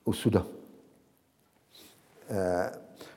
[0.06, 0.46] au Soudan.
[2.32, 2.70] Euh,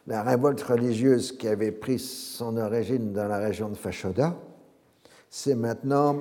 [0.07, 4.37] la révolte religieuse qui avait pris son origine dans la région de Fashoda
[5.31, 6.19] c'est maintenant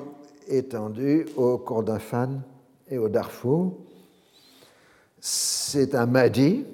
[0.47, 2.41] étendu au Kordofan
[2.87, 3.75] et au Darfour.
[5.19, 6.65] C'est un Mahdi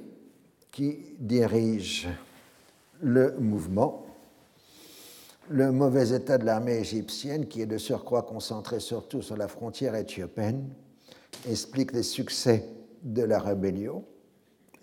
[0.70, 2.10] qui dirige
[3.02, 4.06] le mouvement.
[5.48, 9.95] Le mauvais état de l'armée égyptienne, qui est de surcroît concentré surtout sur la frontière
[9.95, 10.68] éthiopienne,
[11.48, 12.68] explique les succès
[13.03, 14.03] de la rébellion.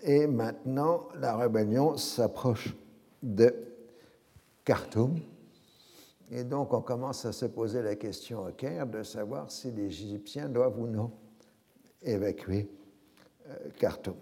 [0.01, 2.73] Et maintenant, la rébellion s'approche
[3.21, 3.53] de
[4.65, 5.19] Khartoum
[6.35, 9.85] et donc, on commence à se poser la question au Caire de savoir si les
[9.85, 11.11] Égyptiens doivent ou non
[12.01, 12.71] évacuer
[13.47, 14.15] euh, Khartoum.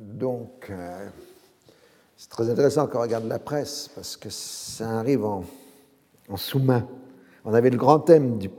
[0.00, 1.08] Donc, euh,
[2.16, 5.44] c'est très intéressant quand on regarde la presse parce que ça arrive en,
[6.34, 6.88] sous-main.
[7.44, 8.50] On avait le grand thème du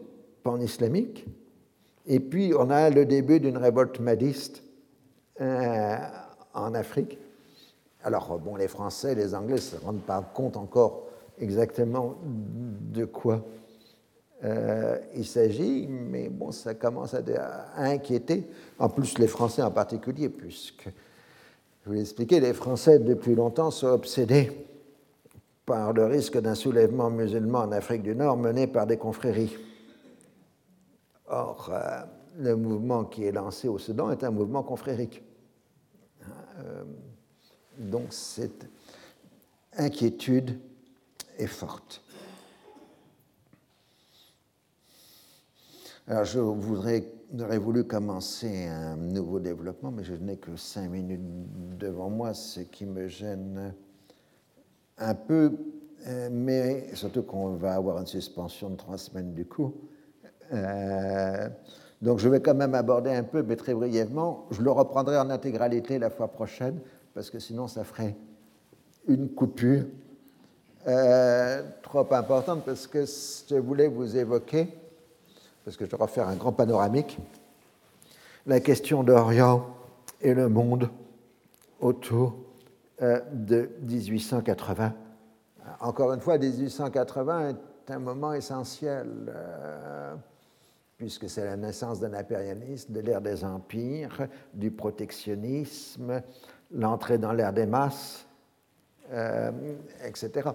[0.41, 1.25] pan islamique,
[2.05, 4.63] et puis on a le début d'une révolte madiste
[5.41, 5.97] euh,
[6.53, 7.17] en Afrique.
[8.05, 11.07] Alors, bon, les Français, les Anglais ne se rendent pas compte encore
[11.39, 13.43] exactement de quoi
[14.43, 17.21] euh, il s'agit, mais bon, ça commence à,
[17.77, 18.45] inquiéter,
[18.77, 23.71] en plus les Français en particulier, puisque, je vous l'ai expliqué, les Français depuis longtemps
[23.71, 24.51] sont obsédés
[25.65, 29.55] par le risque d'un soulèvement musulman en Afrique du Nord mené par des confréries.
[31.27, 32.01] Or, euh,
[32.37, 35.23] le mouvement qui est lancé au Soudan est un mouvement confrérique.
[36.59, 36.83] Euh,
[37.77, 38.67] donc cette
[39.77, 40.59] inquiétude
[41.37, 42.01] est forte.
[46.05, 51.21] Alors je voudrais, j'aurais voulu commencer un nouveau développement, mais je n'ai que cinq minutes
[51.77, 53.73] devant moi, ce qui me gêne
[54.97, 55.53] un peu,
[56.07, 59.73] euh, mais surtout qu'on va avoir une suspension de trois semaines du coup.
[60.51, 61.49] Euh,
[62.01, 64.45] donc je vais quand même aborder un peu, mais très brièvement.
[64.51, 66.81] Je le reprendrai en intégralité la fois prochaine,
[67.13, 68.17] parce que sinon ça ferait
[69.07, 69.85] une coupure
[70.87, 74.67] euh, trop importante, parce que je voulais vous évoquer,
[75.63, 77.17] parce que je dois faire un grand panoramique,
[78.45, 79.65] la question d'Orient
[80.21, 80.89] et le monde
[81.79, 82.35] autour
[83.01, 84.93] euh, de 1880.
[85.79, 89.07] Encore une fois, 1880 est un moment essentiel.
[89.29, 90.15] Euh,
[90.97, 96.21] puisque c'est la naissance d'un impérialisme, de l'ère des empires, du protectionnisme,
[96.71, 98.25] l'entrée dans l'ère des masses,
[99.11, 99.51] euh,
[100.05, 100.49] etc.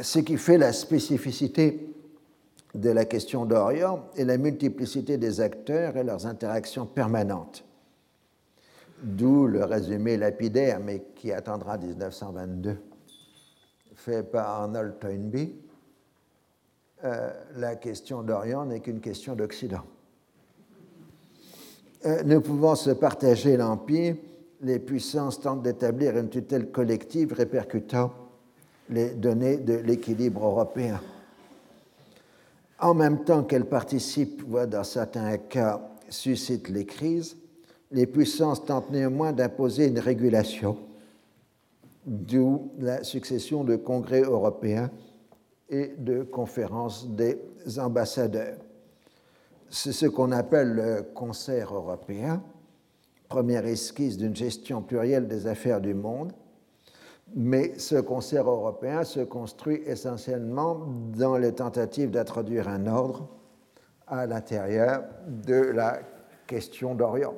[0.00, 1.88] Ce qui fait la spécificité
[2.74, 7.64] de la question d'Orient est la multiplicité des acteurs et leurs interactions permanentes.
[9.02, 12.76] D'où le résumé lapidaire, mais qui attendra 1922,
[13.94, 15.54] fait par Arnold Toynbee,
[17.04, 19.82] euh, la question d'Orient n'est qu'une question d'Occident.
[22.04, 24.16] Euh, nous pouvons se partager l'Empire,
[24.60, 28.12] les puissances tentent d'établir une tutelle collective répercutant
[28.88, 31.00] les données de l'équilibre européen.
[32.78, 37.36] En même temps qu'elles participent, voire dans certains cas suscitent les crises,
[37.90, 40.76] les puissances tentent néanmoins d'imposer une régulation,
[42.04, 44.90] d'où la succession de congrès européens
[45.68, 47.38] et de conférence des
[47.78, 48.58] ambassadeurs.
[49.68, 52.42] C'est ce qu'on appelle le concert européen,
[53.28, 56.32] première esquisse d'une gestion plurielle des affaires du monde,
[57.34, 60.86] mais ce concert européen se construit essentiellement
[61.16, 63.28] dans les tentatives d'introduire un ordre
[64.06, 65.98] à l'intérieur de la
[66.46, 67.34] question d'Orient.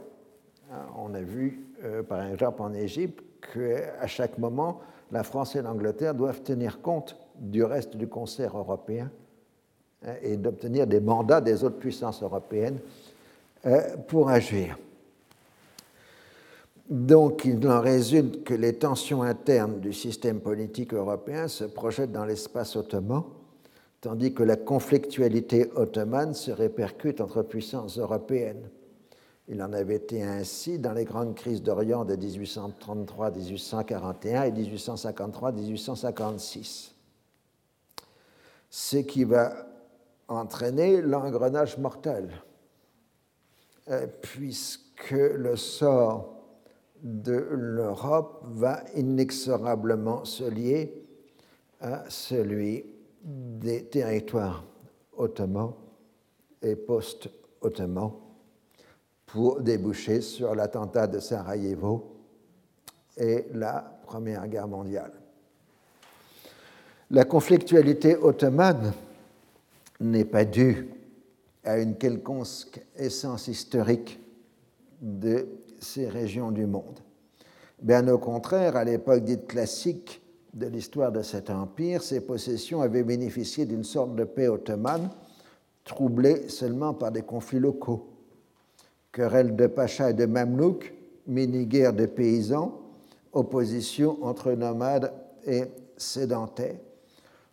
[0.96, 6.14] On a vu, euh, par exemple, en Égypte, qu'à chaque moment, la France et l'Angleterre
[6.14, 9.10] doivent tenir compte du reste du concert européen
[10.04, 12.78] hein, et d'obtenir des mandats des autres puissances européennes
[13.64, 14.76] euh, pour agir.
[16.88, 22.24] Donc il en résulte que les tensions internes du système politique européen se projettent dans
[22.24, 23.24] l'espace ottoman,
[24.00, 28.70] tandis que la conflictualité ottomane se répercute entre puissances européennes.
[29.48, 36.92] Il en avait été ainsi dans les grandes crises d'Orient de 1833-1841 et 1853-1856
[38.70, 39.66] ce qui va
[40.28, 42.30] entraîner l'engrenage mortel,
[43.88, 46.37] euh, puisque le sort
[47.02, 51.04] de l'Europe va inexorablement se lier
[51.80, 52.84] à celui
[53.22, 54.64] des territoires
[55.16, 55.74] ottomans
[56.62, 58.14] et post-ottomans
[59.26, 62.16] pour déboucher sur l'attentat de Sarajevo
[63.16, 65.12] et la Première Guerre mondiale.
[67.10, 68.92] La conflictualité ottomane
[70.00, 70.88] n'est pas due
[71.64, 74.18] à une quelconque essence historique
[75.00, 75.46] de
[75.80, 77.00] ces régions du monde.
[77.80, 80.22] Bien au contraire, à l'époque dite classique
[80.54, 85.10] de l'histoire de cet empire, ces possessions avaient bénéficié d'une sorte de paix ottomane,
[85.84, 88.08] troublée seulement par des conflits locaux.
[89.12, 90.92] Querelles de Pacha et de Mamelouk,
[91.26, 92.80] mini-guerre de paysans,
[93.32, 95.12] opposition entre nomades
[95.46, 95.64] et
[95.96, 96.78] sédentaires,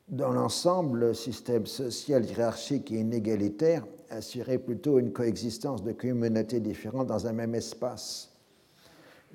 [0.08, 7.08] dans l'ensemble, le système social hiérarchique et inégalitaire assurait plutôt une coexistence de communautés différentes
[7.08, 8.32] dans un même espace.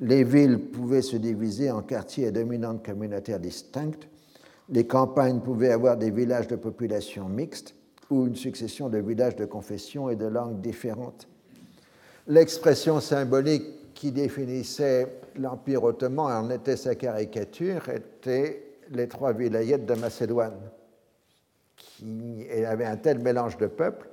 [0.00, 4.08] Les villes pouvaient se diviser en quartiers et dominantes communautaires distinctes.
[4.68, 7.74] Les campagnes pouvaient avoir des villages de population mixte
[8.10, 11.28] ou une succession de villages de confession et de langues différentes.
[12.26, 19.94] L'expression symbolique qui définissait l'Empire ottoman en était sa caricature était les trois vilayettes de
[19.94, 20.58] Macédoine,
[21.76, 24.09] qui avaient un tel mélange de peuples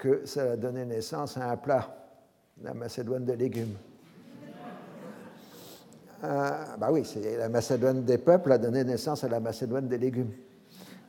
[0.00, 1.94] que ça a donné naissance à un plat,
[2.62, 3.76] la Macédoine de légumes.
[6.24, 7.04] Euh, bah oui,
[7.38, 10.32] la Macédoine des peuples a donné naissance à la Macédoine des légumes,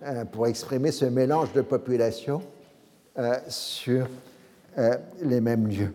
[0.03, 2.41] euh, pour exprimer ce mélange de population
[3.17, 4.07] euh, sur
[5.21, 5.93] les mêmes lieux.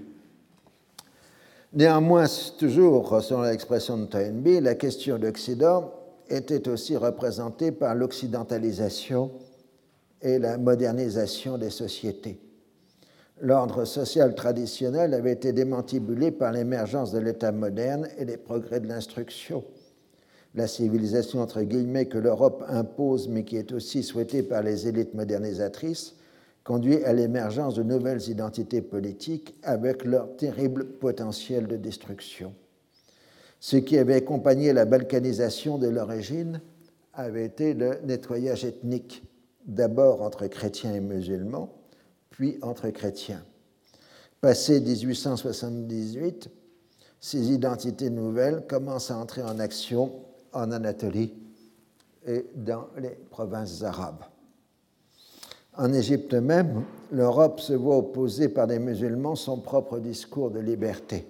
[1.72, 2.26] Néanmoins,
[2.58, 5.92] toujours selon l'expression de Toynbee, la question d'Occident
[6.28, 9.30] était aussi représentée par l'occidentalisation
[10.20, 12.38] et la modernisation des sociétés.
[13.40, 18.88] L'ordre social traditionnel avait été démantibulé par l'émergence de l'État moderne et les progrès de
[18.88, 19.62] l'instruction.
[20.54, 25.12] La civilisation, entre guillemets, que l'Europe impose, mais qui est aussi souhaitée par les élites
[25.12, 26.14] modernisatrices,
[26.64, 32.54] conduit à l'émergence de nouvelles identités politiques avec leur terrible potentiel de destruction.
[33.60, 36.62] Ce qui avait accompagné la balkanisation de l'origine
[37.12, 39.22] avait été le nettoyage ethnique,
[39.66, 41.72] d'abord entre chrétiens et musulmans,
[42.36, 43.42] puis entre chrétiens.
[44.42, 46.50] Passé 1878,
[47.18, 50.12] ces identités nouvelles commencent à entrer en action
[50.52, 51.32] en Anatolie
[52.26, 54.22] et dans les provinces arabes.
[55.78, 61.26] En Égypte même, l'Europe se voit opposer par des musulmans son propre discours de liberté.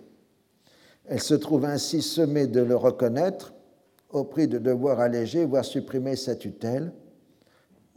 [1.05, 3.55] Elle se trouve ainsi sommée de le reconnaître
[4.11, 6.93] au prix de devoir alléger, voire supprimer sa tutelle,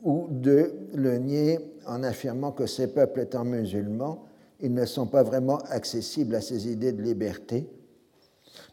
[0.04, 4.26] ou de le nier en affirmant que ces peuples étant musulmans,
[4.62, 7.68] ils ne sont pas vraiment accessibles à ces idées de liberté.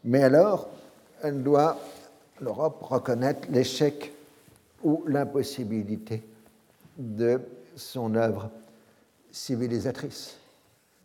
[0.05, 0.69] Mais alors,
[1.23, 1.79] elle doit,
[2.41, 4.13] l'Europe, reconnaître l'échec
[4.83, 6.23] ou l'impossibilité
[6.99, 7.41] de
[7.77, 8.51] son œuvre
[9.31, 10.37] civilisatrice.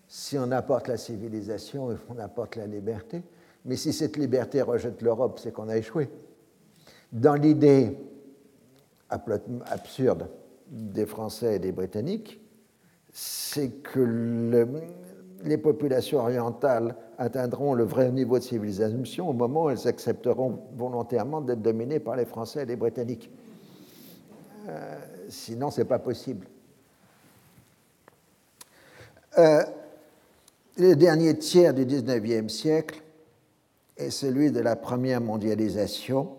[0.08, 3.22] Si on apporte la civilisation, on apporte la liberté.
[3.66, 6.10] Mais si cette liberté rejette l'Europe, c'est qu'on a échoué.
[7.12, 7.96] Dans l'idée
[9.12, 10.30] absurde
[10.68, 12.42] des Français et des Britanniques,
[13.12, 14.00] c'est que
[15.44, 21.42] les populations orientales atteindront le vrai niveau de civilisation au moment où elles accepteront volontairement
[21.42, 23.30] d'être dominées par les Français et les Britanniques.
[24.70, 24.98] Euh,
[25.30, 26.48] sinon, ce n'est pas possible.
[29.38, 29.64] Euh,
[30.78, 33.02] le dernier tiers du XIXe siècle
[33.98, 36.30] est celui de la première mondialisation,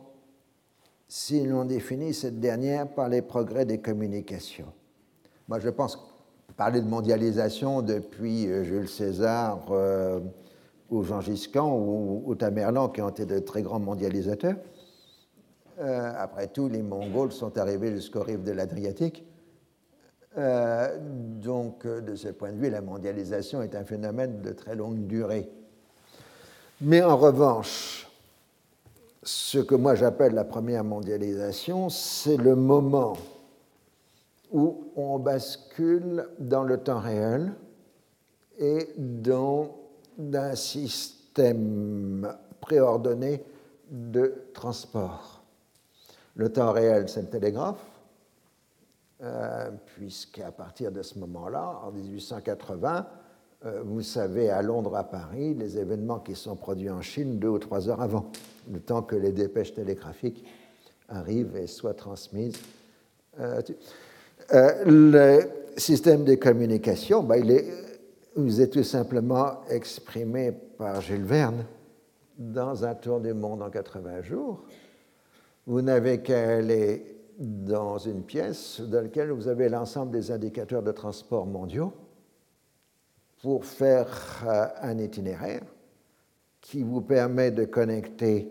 [1.12, 4.72] si l'on définit cette dernière par les progrès des communications.
[5.46, 5.98] Moi, je pense
[6.56, 10.20] parler de mondialisation depuis euh, Jules César euh,
[10.88, 14.56] ou Jean Giscard ou, Tamerlan, qui ont été de très grands mondialisateurs.
[15.78, 19.24] après tout, les Mongols sont arrivés jusqu'aux rives de l'Adriatique.
[20.38, 24.74] Euh, donc, euh, de ce point de vue, la mondialisation est un phénomène de très
[24.74, 25.50] longue durée.
[26.80, 28.10] Mais en revanche,
[29.22, 33.16] ce que moi j'appelle la première mondialisation, c'est le moment
[34.50, 37.52] où on bascule dans le temps réel
[38.58, 39.76] et dans
[40.34, 43.44] un système préordonné
[43.90, 45.42] de transport.
[46.34, 47.84] Le temps réel, c'est le télégraphe.
[49.22, 53.06] Euh, puisqu'à partir de ce moment-là, en 1880,
[53.64, 57.48] euh, vous savez, à Londres, à Paris, les événements qui sont produits en Chine deux
[57.48, 58.32] ou trois heures avant,
[58.70, 60.44] le temps que les dépêches télégraphiques
[61.08, 62.60] arrivent et soient transmises.
[63.40, 63.60] Euh,
[64.84, 65.40] le
[65.76, 67.66] système de communication, ben, il est,
[68.36, 71.64] vous est tout simplement exprimé par Jules Verne
[72.38, 74.64] dans un tour du monde en 80 jours.
[75.66, 80.92] Vous n'avez qu'à aller dans une pièce dans laquelle vous avez l'ensemble des indicateurs de
[80.92, 81.92] transport mondiaux
[83.42, 85.62] pour faire euh, un itinéraire
[86.62, 88.50] qui vous permet de connecter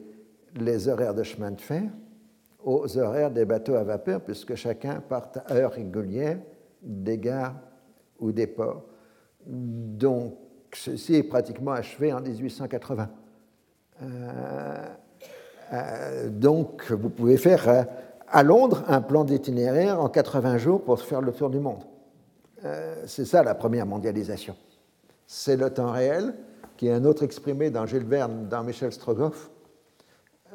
[0.55, 1.83] les horaires de chemin de fer
[2.63, 6.37] aux horaires des bateaux à vapeur, puisque chacun part à heure régulière
[6.83, 7.55] des gares
[8.19, 8.83] ou des ports.
[9.47, 10.35] Donc,
[10.73, 13.09] ceci est pratiquement achevé en 1880.
[14.03, 14.85] Euh,
[15.73, 17.87] euh, donc, vous pouvez faire
[18.27, 21.83] à Londres un plan d'itinéraire en 80 jours pour faire le tour du monde.
[22.63, 24.55] Euh, c'est ça la première mondialisation.
[25.25, 26.33] C'est le temps réel,
[26.81, 29.51] qui est un autre exprimé dans Jules Verne, dans Michel Strogoff.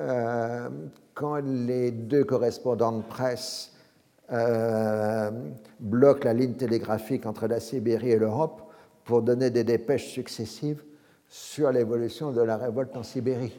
[0.00, 0.68] Euh,
[1.14, 3.72] quand les deux correspondants de presse
[4.32, 5.30] euh,
[5.78, 8.60] bloquent la ligne télégraphique entre la Sibérie et l'Europe
[9.04, 10.82] pour donner des dépêches successives
[11.28, 13.56] sur l'évolution de la révolte en Sibérie.